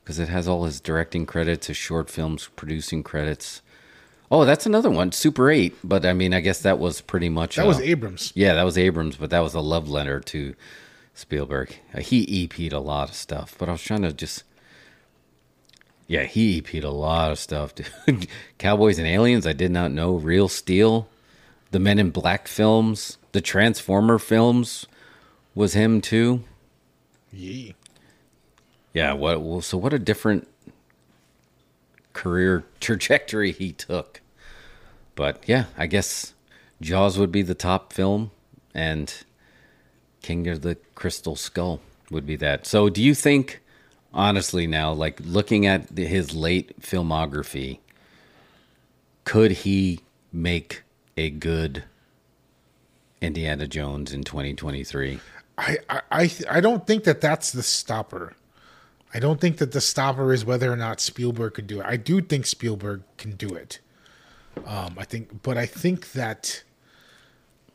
Because 0.03 0.19
it 0.19 0.29
has 0.29 0.49
all 0.49 0.65
his 0.65 0.81
directing 0.81 1.27
credits, 1.27 1.67
his 1.69 1.77
short 1.77 2.11
films 2.11 2.49
producing 2.57 3.03
credits. 3.03 3.63
Oh, 4.31 4.45
that's 4.45 4.65
another 4.67 4.91
one, 4.91 5.13
Super 5.13 5.51
Eight. 5.51 5.77
But 5.85 6.05
I 6.07 6.13
mean, 6.15 6.33
I 6.35 6.41
guess 6.41 6.61
that 6.63 6.79
was 6.79 7.01
pretty 7.03 7.29
much 7.29 7.57
That 7.57 7.65
uh, 7.65 7.69
was 7.69 7.81
Abrams. 7.81 8.33
Yeah, 8.35 8.55
that 8.55 8.63
was 8.63 8.79
Abrams, 8.79 9.17
but 9.17 9.31
that 9.31 9.41
was 9.41 9.55
a 9.55 9.61
love 9.61 9.89
letter 9.89 10.21
to 10.21 10.55
Spielberg. 11.15 11.77
Uh, 11.95 12.01
he 12.01 12.45
EP'd 12.45 12.73
a 12.73 12.79
lot 12.81 13.09
of 13.09 13.15
stuff, 13.15 13.55
but 13.59 13.69
I 13.69 13.73
was 13.73 13.83
trying 13.83 14.03
to 14.03 14.13
just. 14.13 14.45
Yeah, 16.07 16.25
he 16.25 16.59
EP'd 16.59 16.85
a 16.85 16.91
lot 16.91 17.31
of 17.31 17.39
stuff. 17.39 17.75
dude. 17.75 18.29
Cowboys 18.59 18.99
and 18.99 19.07
Aliens, 19.07 19.47
I 19.47 19.53
did 19.53 19.71
not 19.71 19.93
know. 19.93 20.15
Real 20.15 20.49
Steel, 20.49 21.09
the 21.71 21.79
Men 21.79 21.99
in 21.99 22.11
Black 22.11 22.49
films, 22.49 23.19
the 23.33 23.41
Transformer 23.41 24.19
films 24.19 24.87
was 25.55 25.75
him 25.75 26.01
too. 26.01 26.45
Yee. 27.33 27.75
Yeah, 28.93 29.15
what 29.15 29.41
well, 29.41 29.61
so 29.61 29.79
what 29.79 29.95
a 29.95 29.99
different 29.99 30.49
career 32.13 32.65
trajectory 32.81 33.53
he 33.53 33.73
took. 33.73 34.21
But 35.15 35.43
yeah, 35.47 35.67
I 35.77 35.87
guess 35.87 36.35
Jaws 36.81 37.19
would 37.19 37.33
be 37.33 37.43
the 37.43 37.55
top 37.55 37.93
film 37.93 38.31
and 38.75 39.15
King 40.23 40.49
of 40.49 40.63
the 40.63 40.77
Crystal 40.95 41.37
Skull 41.37 41.81
would 42.11 42.27
be 42.27 42.37
that. 42.37 42.67
So 42.67 42.89
do 42.89 43.03
you 43.03 43.15
think 43.15 43.61
honestly 44.15 44.67
now 44.67 44.93
like 44.93 45.19
looking 45.25 45.67
at 45.67 45.97
his 45.97 46.35
late 46.35 46.81
filmography 46.81 47.79
could 49.25 49.51
he 49.51 50.01
make 50.33 50.83
a 51.17 51.31
good 51.31 51.85
Indiana 53.21 53.67
Jones 53.67 54.13
in 54.13 54.25
2023? 54.25 55.21
I, 55.59 55.79
I, 55.89 56.01
I, 56.11 56.31
I 56.51 56.61
don't 56.61 56.87
think 56.87 57.05
that 57.05 57.21
that's 57.21 57.53
the 57.53 57.63
stopper. 57.63 58.35
I 59.15 59.21
don't 59.21 59.41
think 59.41 59.59
that 59.59 59.73
the 59.73 59.81
stopper 59.81 60.33
is 60.33 60.45
whether 60.45 60.73
or 60.73 60.77
not 60.77 61.01
Spielberg 61.01 61.55
could 61.55 61.67
do 61.67 61.81
it. 61.81 61.87
I 61.87 61.97
do 61.97 62.21
think 62.21 62.47
Spielberg 62.47 63.03
can 63.19 63.33
do 63.33 63.49
it. 63.49 63.79
Um, 64.67 64.97
I 64.99 65.05
think, 65.05 65.43
but 65.43 65.57
I 65.57 65.67
think 65.67 66.13
that 66.13 66.63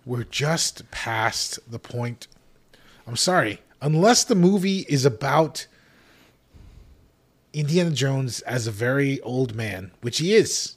we're 0.06 0.24
just 0.24 0.90
past 0.92 1.60
the 1.70 1.80
point. 1.80 2.28
I'm 3.08 3.16
sorry, 3.16 3.62
unless 3.82 4.24
the 4.26 4.36
movie 4.36 4.86
is 4.90 5.06
about 5.06 5.66
Indiana 7.54 7.92
Jones 7.92 8.42
as 8.42 8.68
a 8.68 8.72
very 8.72 9.20
old 9.22 9.56
man, 9.56 9.92
which 10.02 10.20
he 10.20 10.34
is. 10.34 10.76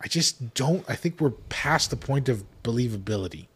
I 0.00 0.08
just 0.08 0.54
don't. 0.54 0.84
I 0.88 0.94
think 0.94 1.20
we're 1.20 1.30
past 1.30 1.90
the 1.90 1.96
point 1.96 2.28
of 2.28 2.44
believability. 2.62 3.46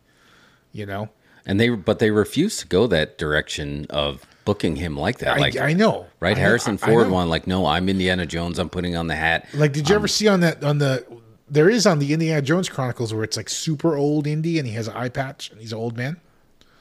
You 0.72 0.86
know. 0.86 1.08
And 1.46 1.58
they, 1.58 1.68
but 1.70 1.98
they 1.98 2.10
refuse 2.10 2.58
to 2.58 2.66
go 2.66 2.86
that 2.88 3.18
direction 3.18 3.86
of 3.90 4.24
booking 4.44 4.76
him 4.76 4.96
like 4.96 5.18
that. 5.18 5.36
I, 5.36 5.40
Like, 5.40 5.56
I 5.56 5.72
know, 5.72 6.06
right? 6.20 6.36
I 6.36 6.40
Harrison 6.40 6.78
I- 6.80 6.86
I 6.86 6.90
Ford 6.90 7.08
know. 7.08 7.14
one, 7.14 7.28
like, 7.28 7.46
no, 7.46 7.66
I'm 7.66 7.88
Indiana 7.88 8.26
Jones. 8.26 8.58
I'm 8.58 8.68
putting 8.68 8.94
on 8.94 9.06
the 9.06 9.16
hat. 9.16 9.46
Like, 9.54 9.72
did 9.72 9.88
you 9.88 9.94
Um, 9.96 10.00
ever 10.00 10.08
see 10.08 10.28
on 10.28 10.40
that 10.40 10.62
on 10.62 10.78
the? 10.78 11.04
There 11.48 11.68
is 11.68 11.86
on 11.86 11.98
the 11.98 12.12
Indiana 12.12 12.40
Jones 12.42 12.68
Chronicles 12.68 13.12
where 13.12 13.24
it's 13.24 13.36
like 13.36 13.48
super 13.48 13.96
old 13.96 14.26
Indy 14.26 14.58
and 14.58 14.68
he 14.68 14.74
has 14.74 14.86
an 14.86 14.94
eye 14.96 15.08
patch 15.08 15.50
and 15.50 15.60
he's 15.60 15.72
an 15.72 15.78
old 15.78 15.96
man. 15.96 16.18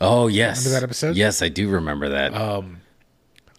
Oh 0.02 0.28
yes, 0.28 0.66
Remember 0.66 0.80
that 0.80 0.84
episode? 0.86 1.16
Yes, 1.16 1.42
I 1.42 1.50
do 1.50 1.70
remember 1.70 2.10
that. 2.10 2.34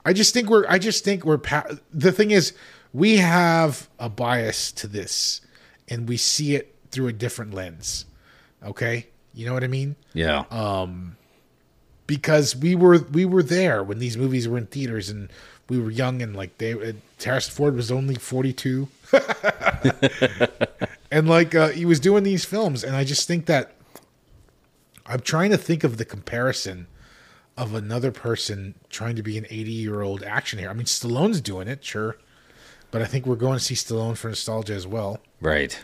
I 0.05 0.12
just 0.14 0.32
think 0.32 0.49
we're. 0.49 0.64
I 0.68 0.78
just 0.78 1.05
think 1.05 1.24
we're. 1.24 1.38
Pa- 1.38 1.66
the 1.93 2.12
thing 2.12 2.30
is, 2.30 2.55
we 2.93 3.18
have 3.18 3.88
a 3.99 4.09
bias 4.09 4.72
to 4.72 4.86
this, 4.86 5.43
and 5.88 6.09
we 6.09 6.16
see 6.16 6.55
it 6.55 6.74
through 6.91 7.09
a 7.09 7.12
different 7.12 7.53
lens. 7.53 8.07
Okay, 8.64 9.09
you 9.34 9.45
know 9.47 9.53
what 9.53 9.62
I 9.64 9.68
mean? 9.68 9.97
yeah, 10.14 10.45
uh, 10.51 10.86
Because 12.07 12.57
we 12.57 12.74
were 12.74 12.99
we 13.12 13.26
were 13.26 13.43
there 13.43 13.82
when 13.82 13.99
these 13.99 14.16
movies 14.16 14.49
were 14.49 14.57
in 14.57 14.66
theaters, 14.66 15.11
and 15.11 15.28
we 15.68 15.78
were 15.78 15.91
young, 15.91 16.22
and 16.22 16.34
like 16.34 16.57
they. 16.59 16.72
Uh, 16.72 16.93
Harrison 17.22 17.53
Ford 17.53 17.74
was 17.76 17.91
only 17.93 18.14
forty 18.14 18.55
two. 18.55 18.88
and 21.11 21.28
like 21.28 21.55
uh, 21.55 21.68
he 21.68 21.84
was 21.84 22.01
doing 22.01 22.22
these 22.22 22.45
films 22.45 22.84
and 22.84 22.95
i 22.95 23.03
just 23.03 23.26
think 23.26 23.47
that 23.47 23.72
i'm 25.11 25.21
trying 25.21 25.51
to 25.51 25.59
think 25.59 25.85
of 25.85 25.97
the 25.97 26.05
comparison 26.05 26.87
of 27.57 27.75
another 27.75 28.11
person 28.11 28.75
trying 28.89 29.17
to 29.17 29.23
be 29.23 29.37
an 29.37 29.47
80 29.51 29.71
year 29.71 30.03
old 30.03 30.23
action 30.23 30.59
hero 30.59 30.71
i 30.71 30.75
mean 30.75 30.87
stallone's 30.87 31.41
doing 31.41 31.69
it 31.69 31.85
sure 31.85 32.17
but 32.91 33.03
i 33.03 33.05
think 33.05 33.27
we're 33.27 33.37
going 33.37 33.59
to 33.59 33.65
see 33.65 33.75
stallone 33.75 34.17
for 34.17 34.29
nostalgia 34.29 34.75
as 34.75 34.87
well 34.87 35.21
right. 35.41 35.79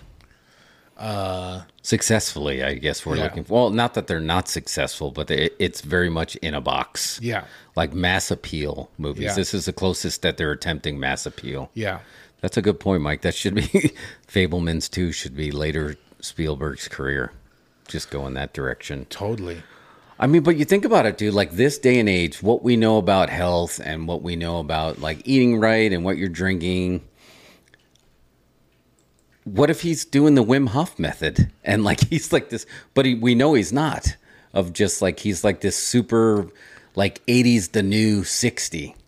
Uh, 0.98 1.60
successfully, 1.82 2.64
I 2.64 2.72
guess 2.72 3.04
we're 3.04 3.16
yeah. 3.16 3.24
looking. 3.24 3.44
For, 3.44 3.52
well, 3.52 3.70
not 3.70 3.92
that 3.92 4.06
they're 4.06 4.18
not 4.18 4.48
successful, 4.48 5.10
but 5.10 5.26
they, 5.26 5.50
it's 5.58 5.82
very 5.82 6.08
much 6.08 6.36
in 6.36 6.54
a 6.54 6.60
box. 6.62 7.20
yeah 7.22 7.44
like 7.76 7.92
mass 7.92 8.30
appeal 8.30 8.90
movies. 8.98 9.24
Yeah. 9.24 9.34
This 9.34 9.54
is 9.54 9.66
the 9.66 9.72
closest 9.72 10.22
that 10.22 10.38
they're 10.38 10.50
attempting 10.50 10.98
mass 10.98 11.26
appeal. 11.26 11.70
yeah 11.74 12.00
That's 12.40 12.56
a 12.56 12.62
good 12.62 12.80
point, 12.80 13.02
Mike. 13.02 13.20
That 13.20 13.34
should 13.34 13.54
be 13.54 13.62
Fabelmans 14.26 14.90
too. 14.90 15.12
Should 15.12 15.36
be 15.36 15.52
later 15.52 15.96
Spielberg's 16.20 16.88
career. 16.88 17.32
Just 17.86 18.10
go 18.10 18.26
in 18.26 18.34
that 18.34 18.52
direction. 18.52 19.06
totally 19.10 19.62
I 20.18 20.26
mean, 20.26 20.42
but 20.42 20.56
you 20.56 20.64
think 20.64 20.84
about 20.84 21.04
it, 21.04 21.18
dude. 21.18 21.34
Like 21.34 21.52
this 21.52 21.78
day 21.78 21.98
and 21.98 22.08
age, 22.08 22.42
what 22.42 22.62
we 22.62 22.76
know 22.76 22.96
about 22.96 23.28
health 23.28 23.80
and 23.84 24.08
what 24.08 24.22
we 24.22 24.34
know 24.34 24.58
about 24.58 24.98
like 24.98 25.20
eating 25.24 25.58
right 25.58 25.92
and 25.92 26.04
what 26.04 26.16
you're 26.16 26.28
drinking. 26.28 27.06
What 29.44 29.68
if 29.68 29.82
he's 29.82 30.04
doing 30.04 30.34
the 30.34 30.42
Wim 30.42 30.70
Hof 30.70 30.98
method 30.98 31.52
and 31.64 31.84
like 31.84 32.08
he's 32.08 32.32
like 32.32 32.48
this, 32.48 32.66
but 32.94 33.04
he, 33.04 33.14
we 33.14 33.34
know 33.34 33.54
he's 33.54 33.72
not. 33.72 34.16
Of 34.54 34.72
just 34.72 35.02
like 35.02 35.20
he's 35.20 35.44
like 35.44 35.60
this 35.60 35.76
super, 35.76 36.48
like 36.94 37.24
'80s 37.26 37.72
the 37.72 37.82
new 37.82 38.24
'60, 38.24 38.96
but 38.96 39.05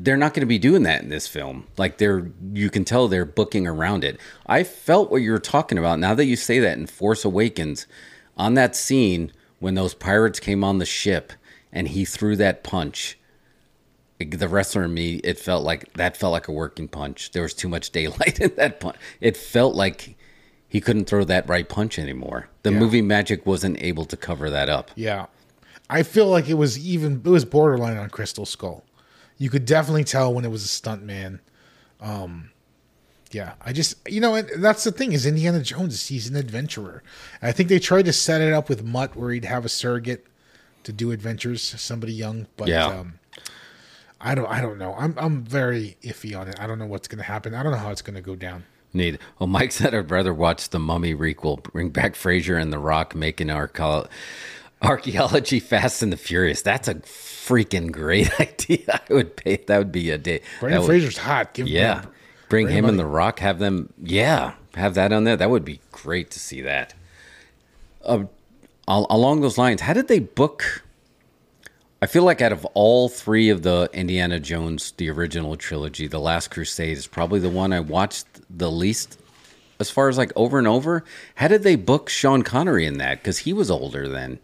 they're 0.00 0.16
not 0.16 0.32
going 0.34 0.42
to 0.42 0.46
be 0.46 0.58
doing 0.58 0.84
that 0.84 1.02
in 1.02 1.08
this 1.08 1.26
film. 1.26 1.66
Like 1.76 1.98
they're, 1.98 2.30
you 2.52 2.70
can 2.70 2.84
tell 2.84 3.08
they're 3.08 3.24
booking 3.24 3.66
around 3.66 4.04
it. 4.04 4.20
I 4.46 4.62
felt 4.62 5.10
what 5.10 5.22
you 5.22 5.32
were 5.32 5.38
talking 5.40 5.76
about. 5.78 5.98
Now 5.98 6.14
that 6.14 6.26
you 6.26 6.36
say 6.36 6.58
that 6.60 6.78
in 6.78 6.86
Force 6.86 7.24
Awakens, 7.24 7.86
on 8.36 8.54
that 8.54 8.76
scene 8.76 9.32
when 9.58 9.74
those 9.74 9.94
pirates 9.94 10.38
came 10.38 10.62
on 10.62 10.78
the 10.78 10.86
ship 10.86 11.32
and 11.72 11.88
he 11.88 12.04
threw 12.04 12.36
that 12.36 12.62
punch, 12.62 13.18
the 14.20 14.48
wrestler 14.48 14.84
in 14.84 14.94
me, 14.94 15.16
it 15.24 15.38
felt 15.38 15.64
like 15.64 15.92
that 15.94 16.16
felt 16.16 16.32
like 16.32 16.48
a 16.48 16.52
working 16.52 16.88
punch. 16.88 17.30
There 17.32 17.42
was 17.42 17.54
too 17.54 17.68
much 17.68 17.90
daylight 17.90 18.40
in 18.40 18.54
that 18.56 18.80
punch. 18.80 18.96
It 19.20 19.36
felt 19.36 19.74
like 19.74 20.16
he 20.68 20.80
couldn't 20.80 21.06
throw 21.06 21.24
that 21.24 21.48
right 21.48 21.68
punch 21.68 21.98
anymore. 21.98 22.48
The 22.62 22.72
Yeah. 22.72 22.78
movie 22.78 23.02
magic 23.02 23.46
wasn't 23.46 23.80
able 23.82 24.04
to 24.06 24.16
cover 24.16 24.50
that 24.50 24.68
up. 24.68 24.90
yeah 24.94 25.26
i 25.90 26.02
feel 26.02 26.26
like 26.26 26.50
it 26.50 26.54
was 26.54 26.78
even 26.78 27.22
it 27.24 27.30
was 27.30 27.46
borderline 27.46 27.96
on 27.96 28.10
crystal 28.10 28.44
skull 28.44 28.84
you 29.38 29.48
could 29.50 29.64
definitely 29.64 30.04
tell 30.04 30.34
when 30.34 30.44
it 30.44 30.50
was 30.50 30.64
a 30.64 30.68
stunt 30.68 31.02
man 31.02 31.40
um 32.00 32.50
Yeah, 33.32 33.52
I 33.60 33.72
just 33.72 33.96
you 34.08 34.20
know, 34.20 34.34
and 34.34 34.48
that's 34.62 34.84
the 34.84 34.92
thing 34.92 35.12
is 35.12 35.26
Indiana 35.26 35.62
Jones. 35.62 36.06
He's 36.08 36.28
an 36.28 36.36
adventurer. 36.36 37.02
I 37.42 37.52
think 37.52 37.68
they 37.68 37.78
tried 37.78 38.04
to 38.06 38.12
set 38.12 38.40
it 38.40 38.52
up 38.52 38.68
with 38.68 38.82
Mutt 38.84 39.16
where 39.16 39.30
he'd 39.32 39.44
have 39.44 39.64
a 39.64 39.68
surrogate 39.68 40.26
to 40.84 40.92
do 40.92 41.10
adventures, 41.10 41.62
somebody 41.62 42.12
young. 42.14 42.46
But 42.56 42.68
Yeah. 42.68 42.86
um, 42.86 43.18
I 44.20 44.34
don't, 44.34 44.46
I 44.46 44.60
don't 44.60 44.78
know. 44.78 44.94
I'm, 44.98 45.14
I'm 45.18 45.44
very 45.44 45.96
iffy 46.02 46.36
on 46.38 46.48
it. 46.48 46.58
I 46.58 46.66
don't 46.66 46.78
know 46.78 46.86
what's 46.86 47.06
going 47.06 47.18
to 47.18 47.24
happen. 47.24 47.54
I 47.54 47.62
don't 47.62 47.70
know 47.72 47.78
how 47.78 47.90
it's 47.90 48.02
going 48.02 48.16
to 48.16 48.22
go 48.22 48.34
down. 48.34 48.64
Neat. 48.92 49.20
Well, 49.38 49.46
Mike 49.46 49.70
said 49.72 49.94
I'd 49.94 50.10
rather 50.10 50.32
watch 50.34 50.70
the 50.70 50.78
Mummy 50.80 51.14
requel, 51.14 51.62
bring 51.62 51.90
back 51.90 52.16
Fraser 52.16 52.56
and 52.56 52.72
The 52.72 52.78
Rock, 52.78 53.14
making 53.14 53.50
our 53.50 53.68
archaeology 54.82 55.60
Fast 55.60 56.02
and 56.02 56.12
the 56.12 56.16
Furious. 56.16 56.62
That's 56.62 56.88
a 56.88 56.94
freaking 56.96 57.90
great 57.90 58.28
idea. 58.40 59.00
I 59.08 59.12
would 59.12 59.36
pay. 59.36 59.56
That 59.66 59.78
would 59.78 59.92
be 59.92 60.10
a 60.10 60.18
day. 60.18 60.40
Brendan 60.60 60.80
would- 60.82 60.86
Fraser's 60.86 61.18
hot. 61.18 61.54
Give 61.54 61.66
Yeah. 61.68 61.94
that. 62.02 62.08
Bring 62.48 62.66
Bring 62.66 62.76
him 62.78 62.84
him 62.84 62.88
and. 62.90 62.98
The 62.98 63.04
Rock, 63.06 63.40
have 63.40 63.58
them, 63.58 63.92
yeah, 64.02 64.54
have 64.74 64.94
that 64.94 65.12
on 65.12 65.24
there. 65.24 65.36
That 65.36 65.50
would 65.50 65.66
be 65.66 65.80
great 65.92 66.30
to 66.30 66.38
see 66.40 66.62
that. 66.62 66.94
Uh, 68.02 68.24
along 68.86 69.42
those 69.42 69.58
lines, 69.58 69.82
how 69.82 69.92
did 69.92 70.08
they 70.08 70.18
book? 70.18 70.82
I 72.00 72.06
feel 72.06 72.22
like 72.22 72.40
out 72.40 72.52
of 72.52 72.64
all 72.72 73.10
three 73.10 73.50
of 73.50 73.62
the 73.64 73.90
Indiana 73.92 74.40
Jones, 74.40 74.92
the 74.92 75.10
original 75.10 75.56
trilogy, 75.56 76.06
The 76.06 76.20
Last 76.20 76.50
Crusade 76.50 76.96
is 76.96 77.06
probably 77.06 77.40
the 77.40 77.50
one 77.50 77.70
I 77.72 77.80
watched 77.80 78.24
the 78.48 78.70
least 78.70 79.20
as 79.78 79.90
far 79.90 80.08
as 80.08 80.16
like 80.16 80.32
over 80.34 80.58
and 80.58 80.66
over. 80.68 81.04
How 81.34 81.48
did 81.48 81.64
they 81.64 81.76
book 81.76 82.08
Sean 82.08 82.42
Connery 82.42 82.86
in 82.86 82.96
that? 82.98 83.18
Because 83.18 83.38
he 83.38 83.52
was 83.52 83.70
older 83.70 84.08
then. 84.08 84.38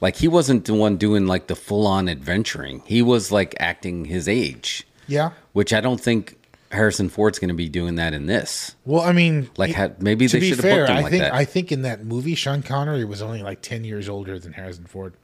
Like 0.00 0.16
he 0.16 0.28
wasn't 0.28 0.64
the 0.66 0.74
one 0.74 0.96
doing 0.96 1.26
like 1.26 1.46
the 1.46 1.56
full 1.56 1.86
on 1.86 2.08
adventuring. 2.08 2.82
He 2.86 3.02
was 3.02 3.32
like 3.32 3.54
acting 3.58 4.04
his 4.04 4.28
age 4.28 4.86
Yeah. 5.06 5.30
which 5.52 5.72
I 5.72 5.80
don't 5.80 6.00
think 6.00 6.38
Harrison 6.72 7.08
Ford's 7.08 7.38
going 7.38 7.48
to 7.48 7.54
be 7.54 7.68
doing 7.68 7.94
that 7.94 8.12
in 8.12 8.26
this. 8.26 8.74
Well, 8.84 9.00
I 9.02 9.12
mean, 9.12 9.48
Like, 9.56 10.00
maybe 10.02 10.26
to 10.26 10.32
they 10.36 10.40
be 10.40 10.48
should 10.50 10.56
have 10.58 10.64
fair, 10.64 10.80
booked 10.86 10.90
him 10.90 10.96
I 10.96 11.00
like 11.02 11.10
think 11.12 11.22
that. 11.22 11.32
I 11.34 11.44
think 11.44 11.72
in 11.72 11.82
that 11.82 12.04
movie, 12.04 12.34
Sean 12.34 12.62
Connery 12.62 13.04
was 13.04 13.22
only 13.22 13.42
like 13.42 13.62
ten 13.62 13.84
years 13.84 14.08
older 14.08 14.38
than 14.38 14.52
Harrison 14.52 14.84
Ford. 14.86 15.14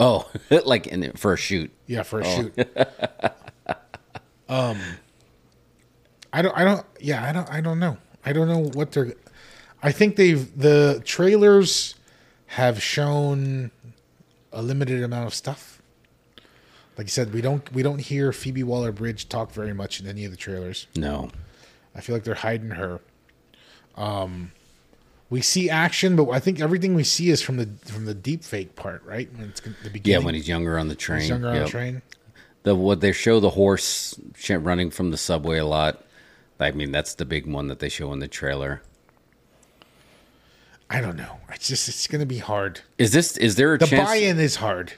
Oh, 0.00 0.28
like 0.64 0.86
in 0.86 1.12
for 1.12 1.32
a 1.34 1.36
shoot. 1.36 1.70
Yeah, 1.86 2.02
for 2.02 2.20
a 2.20 2.24
shoot. 2.24 2.54
um, 4.48 4.78
I 6.32 6.42
don't. 6.42 6.56
I 6.56 6.64
don't. 6.64 6.86
Yeah, 7.00 7.22
I 7.22 7.32
don't. 7.32 7.48
I 7.50 7.60
don't 7.60 7.78
know. 7.78 7.98
I 8.24 8.32
don't 8.32 8.48
know 8.48 8.70
what 8.74 8.92
they're. 8.92 9.14
I 9.82 9.92
think 9.92 10.16
they've 10.16 10.58
the 10.58 11.02
trailers 11.04 11.94
have 12.50 12.82
shown 12.82 13.70
a 14.52 14.60
limited 14.60 15.02
amount 15.04 15.26
of 15.26 15.34
stuff. 15.34 15.80
Like 16.98 17.06
you 17.06 17.10
said, 17.10 17.32
we 17.32 17.40
don't 17.40 17.72
we 17.72 17.82
don't 17.82 18.00
hear 18.00 18.32
Phoebe 18.32 18.64
Waller 18.64 18.90
Bridge 18.90 19.28
talk 19.28 19.52
very 19.52 19.72
much 19.72 20.00
in 20.00 20.06
any 20.08 20.24
of 20.24 20.32
the 20.32 20.36
trailers. 20.36 20.88
No, 20.96 21.30
I 21.94 22.00
feel 22.00 22.16
like 22.16 22.24
they're 22.24 22.34
hiding 22.34 22.70
her. 22.70 23.00
Um, 23.94 24.50
we 25.30 25.40
see 25.40 25.70
action, 25.70 26.16
but 26.16 26.28
I 26.30 26.40
think 26.40 26.60
everything 26.60 26.94
we 26.94 27.04
see 27.04 27.30
is 27.30 27.40
from 27.40 27.56
the 27.56 27.68
from 27.84 28.04
the 28.04 28.14
deep 28.14 28.42
fake 28.42 28.74
part, 28.74 29.04
right? 29.04 29.32
When 29.32 29.48
it's 29.50 29.60
the 29.60 30.00
yeah, 30.02 30.18
when 30.18 30.34
he's 30.34 30.48
younger 30.48 30.76
on 30.76 30.88
the 30.88 30.96
train. 30.96 31.20
he's 31.20 31.28
younger 31.30 31.48
on 31.48 31.58
the 31.60 31.68
train. 31.68 32.02
The 32.64 32.74
what 32.74 33.00
they 33.00 33.12
show 33.12 33.38
the 33.38 33.50
horse 33.50 34.18
running 34.48 34.90
from 34.90 35.12
the 35.12 35.16
subway 35.16 35.58
a 35.58 35.66
lot. 35.66 36.04
I 36.58 36.72
mean, 36.72 36.90
that's 36.90 37.14
the 37.14 37.24
big 37.24 37.46
one 37.46 37.68
that 37.68 37.78
they 37.78 37.88
show 37.88 38.12
in 38.12 38.18
the 38.18 38.28
trailer. 38.28 38.82
I 40.92 41.00
don't 41.00 41.16
know. 41.16 41.38
It's 41.52 41.68
just 41.68 41.88
it's 41.88 42.06
going 42.08 42.20
to 42.20 42.26
be 42.26 42.38
hard. 42.38 42.80
Is 42.98 43.12
this? 43.12 43.36
Is 43.36 43.54
there 43.54 43.74
a 43.74 43.78
The 43.78 43.86
chance? 43.86 44.08
buy-in 44.08 44.38
is 44.40 44.56
hard. 44.56 44.92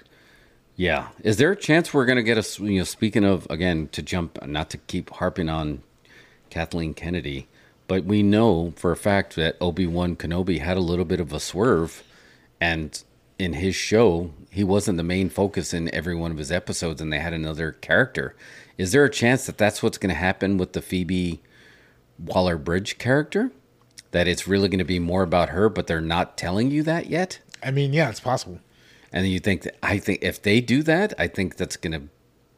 Yeah. 0.74 1.08
Is 1.22 1.36
there 1.36 1.52
a 1.52 1.56
chance 1.56 1.92
we're 1.92 2.06
going 2.06 2.16
to 2.16 2.22
get 2.22 2.38
a, 2.38 2.62
you 2.64 2.78
know, 2.78 2.84
speaking 2.84 3.24
of, 3.24 3.46
again, 3.50 3.88
to 3.92 4.02
jump, 4.02 4.44
not 4.46 4.70
to 4.70 4.78
keep 4.78 5.10
harping 5.10 5.50
on 5.50 5.82
Kathleen 6.48 6.94
Kennedy, 6.94 7.46
but 7.88 8.04
we 8.04 8.22
know 8.22 8.72
for 8.76 8.90
a 8.90 8.96
fact 8.96 9.36
that 9.36 9.56
Obi 9.60 9.86
Wan 9.86 10.16
Kenobi 10.16 10.60
had 10.60 10.78
a 10.78 10.80
little 10.80 11.04
bit 11.04 11.20
of 11.20 11.30
a 11.32 11.38
swerve. 11.40 12.02
And 12.58 13.02
in 13.38 13.52
his 13.54 13.74
show, 13.74 14.30
he 14.50 14.64
wasn't 14.64 14.96
the 14.96 15.02
main 15.02 15.28
focus 15.28 15.74
in 15.74 15.94
every 15.94 16.14
one 16.14 16.30
of 16.30 16.38
his 16.38 16.50
episodes, 16.50 17.02
and 17.02 17.12
they 17.12 17.18
had 17.18 17.34
another 17.34 17.72
character. 17.72 18.34
Is 18.78 18.92
there 18.92 19.04
a 19.04 19.10
chance 19.10 19.44
that 19.46 19.58
that's 19.58 19.82
what's 19.82 19.98
going 19.98 20.14
to 20.14 20.18
happen 20.18 20.56
with 20.56 20.72
the 20.72 20.80
Phoebe 20.80 21.42
Waller 22.18 22.56
Bridge 22.56 22.96
character? 22.96 23.50
That 24.12 24.28
it's 24.28 24.46
really 24.46 24.68
going 24.68 24.78
to 24.78 24.84
be 24.84 24.98
more 24.98 25.22
about 25.22 25.50
her, 25.50 25.68
but 25.68 25.86
they're 25.86 26.00
not 26.00 26.38
telling 26.38 26.70
you 26.70 26.82
that 26.84 27.08
yet? 27.08 27.40
I 27.62 27.70
mean, 27.70 27.92
yeah, 27.92 28.08
it's 28.08 28.20
possible. 28.20 28.60
And 29.12 29.26
you 29.26 29.40
think 29.40 29.62
that 29.62 29.76
I 29.82 29.98
think 29.98 30.20
if 30.22 30.40
they 30.40 30.60
do 30.60 30.82
that, 30.84 31.12
I 31.18 31.26
think 31.26 31.56
that's 31.56 31.76
going 31.76 31.92
to 31.92 32.08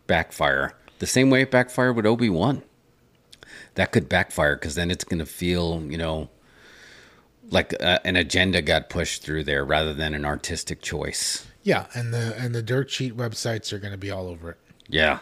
backfire 0.06 0.74
the 0.98 1.06
same 1.06 1.30
way 1.30 1.42
it 1.42 1.50
backfired 1.50 1.96
with 1.96 2.06
Obi 2.06 2.30
Wan. 2.30 2.62
That 3.74 3.92
could 3.92 4.08
backfire 4.08 4.56
because 4.56 4.74
then 4.74 4.90
it's 4.90 5.04
going 5.04 5.18
to 5.18 5.26
feel, 5.26 5.82
you 5.82 5.98
know, 5.98 6.30
like 7.50 7.74
uh, 7.80 7.98
an 8.04 8.16
agenda 8.16 8.62
got 8.62 8.88
pushed 8.88 9.22
through 9.22 9.44
there 9.44 9.64
rather 9.64 9.92
than 9.92 10.14
an 10.14 10.24
artistic 10.24 10.80
choice. 10.80 11.46
Yeah, 11.62 11.86
and 11.94 12.12
the 12.12 12.34
and 12.38 12.54
the 12.54 12.62
dirt 12.62 12.90
sheet 12.90 13.16
websites 13.16 13.72
are 13.72 13.78
going 13.78 13.92
to 13.92 13.98
be 13.98 14.10
all 14.10 14.28
over 14.28 14.52
it. 14.52 14.58
Yeah. 14.88 15.20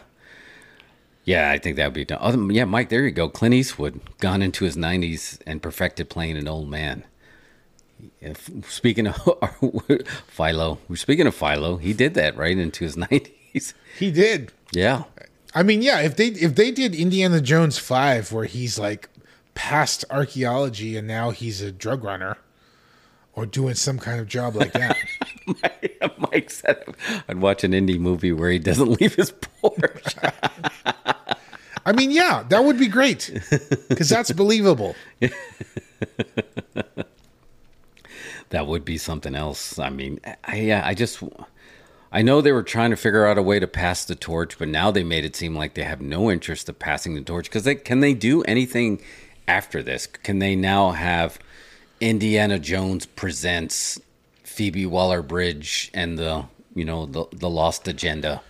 Yeah, 1.25 1.51
I 1.51 1.57
think 1.57 1.77
that 1.77 1.85
would 1.85 1.93
be 1.93 2.05
done. 2.05 2.19
Oh, 2.21 2.49
yeah, 2.49 2.65
Mike, 2.65 2.89
there 2.89 3.05
you 3.05 3.11
go. 3.11 3.29
Clint 3.29 3.55
Eastwood, 3.55 4.01
gone 4.19 4.41
into 4.41 4.65
his 4.65 4.75
90s 4.75 5.39
and 5.47 5.61
perfected 5.61 6.09
playing 6.09 6.37
an 6.37 6.47
old 6.47 6.69
man. 6.69 7.03
If, 8.19 8.49
speaking 8.67 9.07
of 9.07 9.15
Philo, 10.27 10.79
speaking 10.95 11.27
of 11.27 11.33
Philo, 11.35 11.77
he 11.77 11.93
did 11.93 12.13
that 12.15 12.35
right 12.35 12.57
into 12.57 12.83
his 12.83 12.95
90s. 12.97 13.73
He 13.97 14.11
did. 14.11 14.51
Yeah. 14.71 15.03
I 15.55 15.63
mean, 15.63 15.81
yeah, 15.81 16.01
if 16.01 16.15
they 16.17 16.27
if 16.27 16.55
they 16.55 16.71
did 16.71 16.95
Indiana 16.95 17.39
Jones 17.39 17.77
5 17.77 18.31
where 18.33 18.45
he's 18.45 18.79
like 18.79 19.07
past 19.53 20.03
archaeology 20.09 20.97
and 20.97 21.07
now 21.07 21.29
he's 21.29 21.61
a 21.61 21.71
drug 21.71 22.03
runner 22.03 22.37
or 23.35 23.45
doing 23.45 23.75
some 23.75 23.99
kind 23.99 24.19
of 24.19 24.27
job 24.27 24.55
like 24.55 24.73
that. 24.73 24.97
Mike 26.17 26.49
said 26.49 26.83
I'd 27.29 27.39
watch 27.39 27.63
an 27.63 27.71
indie 27.71 27.99
movie 27.99 28.31
where 28.31 28.49
he 28.49 28.57
doesn't 28.57 28.99
leave 28.99 29.13
his 29.13 29.31
porch. 29.31 30.15
I 31.85 31.91
mean, 31.91 32.11
yeah, 32.11 32.43
that 32.49 32.63
would 32.63 32.77
be 32.77 32.87
great 32.87 33.29
cuz 33.95 34.09
that's 34.09 34.31
believable. 34.43 34.95
that 38.49 38.67
would 38.67 38.85
be 38.85 38.97
something 38.97 39.35
else. 39.35 39.79
I 39.79 39.89
mean, 39.89 40.19
I 40.43 40.55
yeah, 40.57 40.81
I 40.85 40.93
just 40.93 41.21
I 42.11 42.21
know 42.21 42.41
they 42.41 42.51
were 42.51 42.63
trying 42.63 42.91
to 42.91 42.95
figure 42.95 43.25
out 43.25 43.39
a 43.39 43.41
way 43.41 43.59
to 43.59 43.67
pass 43.67 44.05
the 44.05 44.15
torch, 44.15 44.59
but 44.59 44.67
now 44.67 44.91
they 44.91 45.03
made 45.03 45.25
it 45.25 45.35
seem 45.35 45.55
like 45.55 45.73
they 45.73 45.83
have 45.83 45.99
no 45.99 46.29
interest 46.29 46.69
of 46.69 46.77
passing 46.77 47.15
the 47.15 47.21
torch 47.21 47.45
because 47.45 47.63
they 47.63 47.75
can 47.75 47.99
they 48.01 48.13
do 48.13 48.43
anything 48.43 49.01
after 49.47 49.81
this? 49.81 50.05
Can 50.07 50.39
they 50.39 50.55
now 50.55 50.91
have 50.91 51.39
Indiana 51.99 52.59
Jones 52.59 53.05
presents 53.05 53.99
Phoebe 54.43 54.85
Waller 54.85 55.21
Bridge 55.21 55.89
and 55.93 56.17
the 56.19 56.45
you 56.75 56.85
know 56.85 57.05
the 57.05 57.25
the 57.31 57.49
Lost 57.49 57.87
Agenda? 57.87 58.41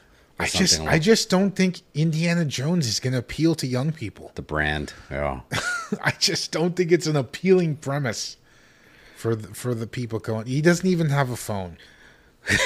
I 0.43 0.47
just 0.47 0.75
something 0.75 0.93
I 0.93 0.99
just 0.99 1.29
don't 1.29 1.55
think 1.55 1.81
Indiana 1.93 2.45
Jones 2.45 2.87
is 2.87 2.99
going 2.99 3.13
to 3.13 3.19
appeal 3.19 3.55
to 3.55 3.67
young 3.67 3.91
people. 3.91 4.31
the 4.35 4.41
brand. 4.41 4.93
Yeah. 5.09 5.41
I 6.03 6.11
just 6.11 6.51
don't 6.51 6.75
think 6.75 6.91
it's 6.91 7.07
an 7.07 7.15
appealing 7.15 7.77
premise 7.77 8.37
for 9.15 9.35
the, 9.35 9.49
for 9.49 9.73
the 9.73 9.87
people 9.87 10.19
going. 10.19 10.45
He 10.47 10.61
doesn't 10.61 10.87
even 10.87 11.09
have 11.09 11.29
a 11.29 11.35
phone. 11.35 11.77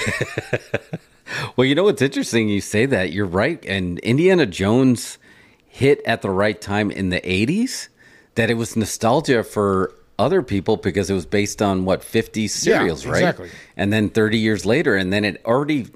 Well, 1.56 1.66
you 1.66 1.76
know 1.76 1.84
what's 1.84 2.02
interesting? 2.02 2.50
You 2.50 2.62
say 2.62 2.86
that 2.86 3.12
you're 3.12 3.26
right, 3.26 3.64
and 3.66 4.00
Indiana 4.00 4.46
Jones 4.46 5.18
hit 5.66 6.02
at 6.06 6.22
the 6.22 6.30
right 6.30 6.60
time 6.60 6.92
in 6.92 7.10
the 7.10 7.22
'80s. 7.22 7.90
That 8.36 8.50
it 8.50 8.54
was 8.54 8.76
nostalgia 8.76 9.44
for 9.44 9.94
other 10.20 10.42
people 10.44 10.78
because 10.78 11.10
it 11.10 11.14
was 11.14 11.26
based 11.26 11.62
on 11.62 11.86
what 11.86 12.02
50s 12.02 12.50
serials, 12.50 13.06
right? 13.06 13.18
exactly. 13.18 13.50
And 13.76 13.92
then 13.92 14.10
30 14.10 14.38
years 14.38 14.66
later, 14.66 14.96
and 14.96 15.12
then 15.12 15.26
it 15.26 15.42
already 15.44 15.88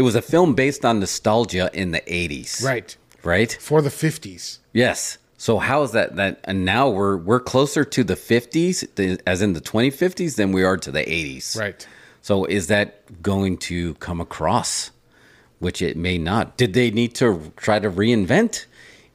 it 0.00 0.02
was 0.02 0.14
a 0.14 0.22
film 0.22 0.54
based 0.54 0.82
on 0.82 0.98
nostalgia 0.98 1.68
in 1.74 1.90
the 1.90 2.00
'80s, 2.06 2.64
Right. 2.64 2.96
Right? 3.22 3.52
For 3.60 3.82
the 3.82 3.90
50s. 3.90 4.58
Yes. 4.72 5.18
So 5.36 5.58
how 5.58 5.82
is 5.82 5.92
that? 5.92 6.16
That 6.16 6.40
and 6.44 6.64
now 6.64 6.88
we're 6.88 7.18
we're 7.18 7.38
closer 7.54 7.84
to 7.84 8.02
the 8.02 8.14
50s, 8.14 8.76
as 9.26 9.42
in 9.42 9.52
the 9.52 9.60
2050s, 9.60 10.36
than 10.36 10.52
we 10.52 10.62
are 10.64 10.78
to 10.78 10.90
the 10.90 11.04
80s, 11.04 11.54
Right. 11.58 11.86
so 12.22 12.46
is 12.46 12.68
that 12.68 13.22
going 13.22 13.58
to 13.68 13.94
come 14.06 14.22
across? 14.22 14.90
Which 15.58 15.82
it 15.82 15.98
may 15.98 16.16
not. 16.16 16.56
Did 16.56 16.72
they 16.72 16.90
need 16.90 17.14
to 17.16 17.52
try 17.56 17.78
to 17.78 17.90
reinvent 17.90 18.64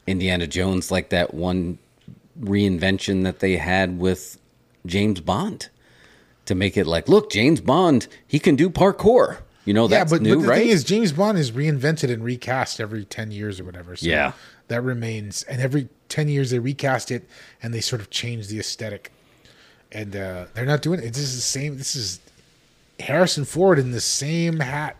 Indiana 0.06 0.46
Jones 0.46 0.92
like 0.92 1.08
that 1.10 1.34
one 1.34 1.78
reinvention 2.40 3.24
that 3.24 3.40
they 3.40 3.56
had 3.56 3.98
with 3.98 4.38
James 4.94 5.20
Bond 5.20 5.68
to 6.44 6.54
make 6.54 6.76
it 6.76 6.86
like, 6.86 7.08
look, 7.08 7.28
James 7.30 7.60
Bond, 7.60 8.06
he 8.24 8.38
can 8.38 8.54
do 8.54 8.70
parkour. 8.70 9.38
You 9.66 9.74
know, 9.74 9.82
Yeah, 9.88 9.98
that's 9.98 10.12
but, 10.12 10.22
new, 10.22 10.36
but 10.36 10.42
the 10.42 10.48
right? 10.48 10.58
thing 10.60 10.68
is, 10.68 10.82
James 10.84 11.12
Bond 11.12 11.36
is 11.36 11.50
reinvented 11.52 12.10
and 12.10 12.24
recast 12.24 12.80
every 12.80 13.04
10 13.04 13.30
years 13.32 13.60
or 13.60 13.64
whatever. 13.64 13.94
So 13.96 14.06
Yeah. 14.06 14.32
That 14.68 14.80
remains. 14.82 15.42
And 15.44 15.60
every 15.60 15.88
10 16.08 16.28
years 16.28 16.50
they 16.50 16.58
recast 16.58 17.10
it 17.10 17.28
and 17.62 17.74
they 17.74 17.80
sort 17.80 18.00
of 18.00 18.08
change 18.10 18.48
the 18.48 18.58
aesthetic. 18.58 19.12
And 19.92 20.16
uh, 20.16 20.46
they're 20.54 20.64
not 20.66 20.82
doing 20.82 21.00
it. 21.00 21.12
This 21.12 21.18
is 21.18 21.34
the 21.36 21.40
same. 21.42 21.76
This 21.78 21.94
is 21.94 22.20
Harrison 23.00 23.44
Ford 23.44 23.78
in 23.78 23.90
the 23.92 24.00
same 24.00 24.60
hat 24.60 24.96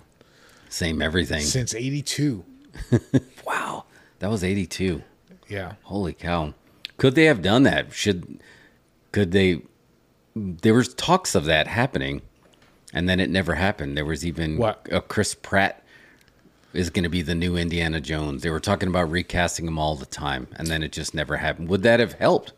Same 0.69 1.01
everything. 1.01 1.41
since 1.41 1.75
82. 1.75 2.45
Wow. 3.47 3.85
That 4.19 4.29
was 4.31 4.43
82. 4.43 5.03
Yeah. 5.49 5.75
Holy 5.85 6.13
cow. 6.13 6.53
Could 6.97 7.15
they 7.15 7.25
have 7.27 7.41
done 7.43 7.63
that? 7.63 7.93
Should 7.93 8.41
could 9.13 9.31
they? 9.33 9.63
There 10.35 10.75
was 10.75 10.93
talks 10.95 11.35
of 11.37 11.45
that 11.45 11.69
happening, 11.69 12.23
and 12.93 13.09
then 13.09 13.21
it 13.21 13.31
never 13.31 13.55
happened. 13.55 13.97
There 13.97 14.05
was 14.05 14.25
even 14.25 14.57
What? 14.59 14.87
a 14.91 15.01
Chris 15.01 15.35
Pratt 15.35 15.83
is 16.73 16.91
going 16.91 17.05
to 17.05 17.09
be 17.09 17.23
the 17.23 17.35
new 17.35 17.57
Indiana 17.57 18.01
Jones. 18.01 18.43
They 18.43 18.51
were 18.51 18.61
talking 18.61 18.89
about 18.89 19.11
recasting 19.11 19.67
him 19.67 19.79
all 19.79 19.97
the 19.97 20.07
time, 20.07 20.47
and 20.57 20.69
then 20.69 20.83
it 20.83 20.93
just 20.93 21.15
never 21.15 21.37
happened. 21.39 21.69
Would 21.69 21.83
that 21.83 22.01
have 22.01 22.15
helped? 22.15 22.53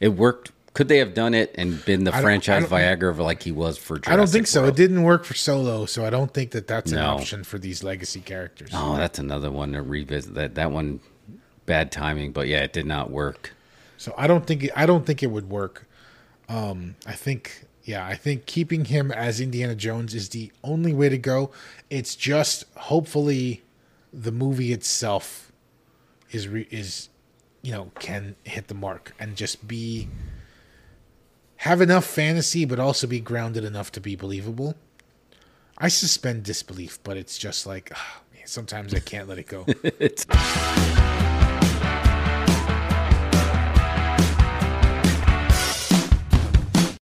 It 0.00 0.08
worked. 0.10 0.52
Could 0.74 0.88
they 0.88 0.98
have 0.98 1.14
done 1.14 1.34
it 1.34 1.54
and 1.56 1.84
been 1.84 2.02
the 2.02 2.10
franchise 2.10 2.64
Viagra 2.64 3.16
like 3.18 3.42
he 3.44 3.52
was 3.52 3.78
for? 3.78 3.96
Jurassic 3.96 4.12
I 4.12 4.16
don't 4.16 4.28
think 4.28 4.46
so. 4.48 4.62
World? 4.62 4.74
It 4.74 4.76
didn't 4.76 5.02
work 5.04 5.24
for 5.24 5.34
Solo, 5.34 5.86
so 5.86 6.04
I 6.04 6.10
don't 6.10 6.34
think 6.34 6.50
that 6.50 6.66
that's 6.66 6.90
an 6.90 6.98
No. 6.98 7.10
option 7.10 7.44
for 7.44 7.58
these 7.58 7.84
legacy 7.84 8.20
characters. 8.20 8.70
Oh, 8.72 8.96
that's 8.96 9.20
another 9.20 9.52
one 9.52 9.72
to 9.74 9.82
revisit. 9.82 10.34
That 10.34 10.56
that 10.56 10.72
one, 10.72 10.98
bad 11.64 11.92
timing, 11.92 12.32
but 12.32 12.48
yeah, 12.48 12.58
it 12.62 12.72
did 12.72 12.86
not 12.86 13.10
work. 13.12 13.52
So 13.98 14.14
I 14.18 14.26
don't 14.26 14.46
think 14.46 14.68
I 14.74 14.84
don't 14.86 15.06
think 15.06 15.22
it 15.22 15.28
would 15.28 15.48
work. 15.48 15.86
Um, 16.48 16.96
I 17.06 17.12
think 17.12 17.63
yeah, 17.84 18.06
I 18.06 18.14
think 18.14 18.46
keeping 18.46 18.86
him 18.86 19.12
as 19.12 19.40
Indiana 19.40 19.74
Jones 19.74 20.14
is 20.14 20.30
the 20.30 20.50
only 20.62 20.94
way 20.94 21.10
to 21.10 21.18
go. 21.18 21.50
It's 21.90 22.16
just 22.16 22.64
hopefully 22.76 23.62
the 24.12 24.32
movie 24.32 24.72
itself 24.72 25.52
is 26.30 26.48
re, 26.48 26.66
is 26.70 27.10
you 27.62 27.72
know 27.72 27.90
can 27.98 28.36
hit 28.44 28.68
the 28.68 28.74
mark 28.74 29.12
and 29.20 29.36
just 29.36 29.68
be 29.68 30.08
have 31.56 31.80
enough 31.80 32.04
fantasy 32.04 32.64
but 32.64 32.80
also 32.80 33.06
be 33.06 33.20
grounded 33.20 33.64
enough 33.64 33.92
to 33.92 34.00
be 34.00 34.16
believable. 34.16 34.74
I 35.76 35.88
suspend 35.88 36.44
disbelief, 36.44 36.98
but 37.02 37.18
it's 37.18 37.36
just 37.36 37.66
like 37.66 37.92
ah, 37.94 38.22
man, 38.32 38.46
sometimes 38.46 38.94
I 38.94 39.00
can't 39.00 39.28
let 39.28 39.38
it 39.38 39.46
go. 39.46 39.66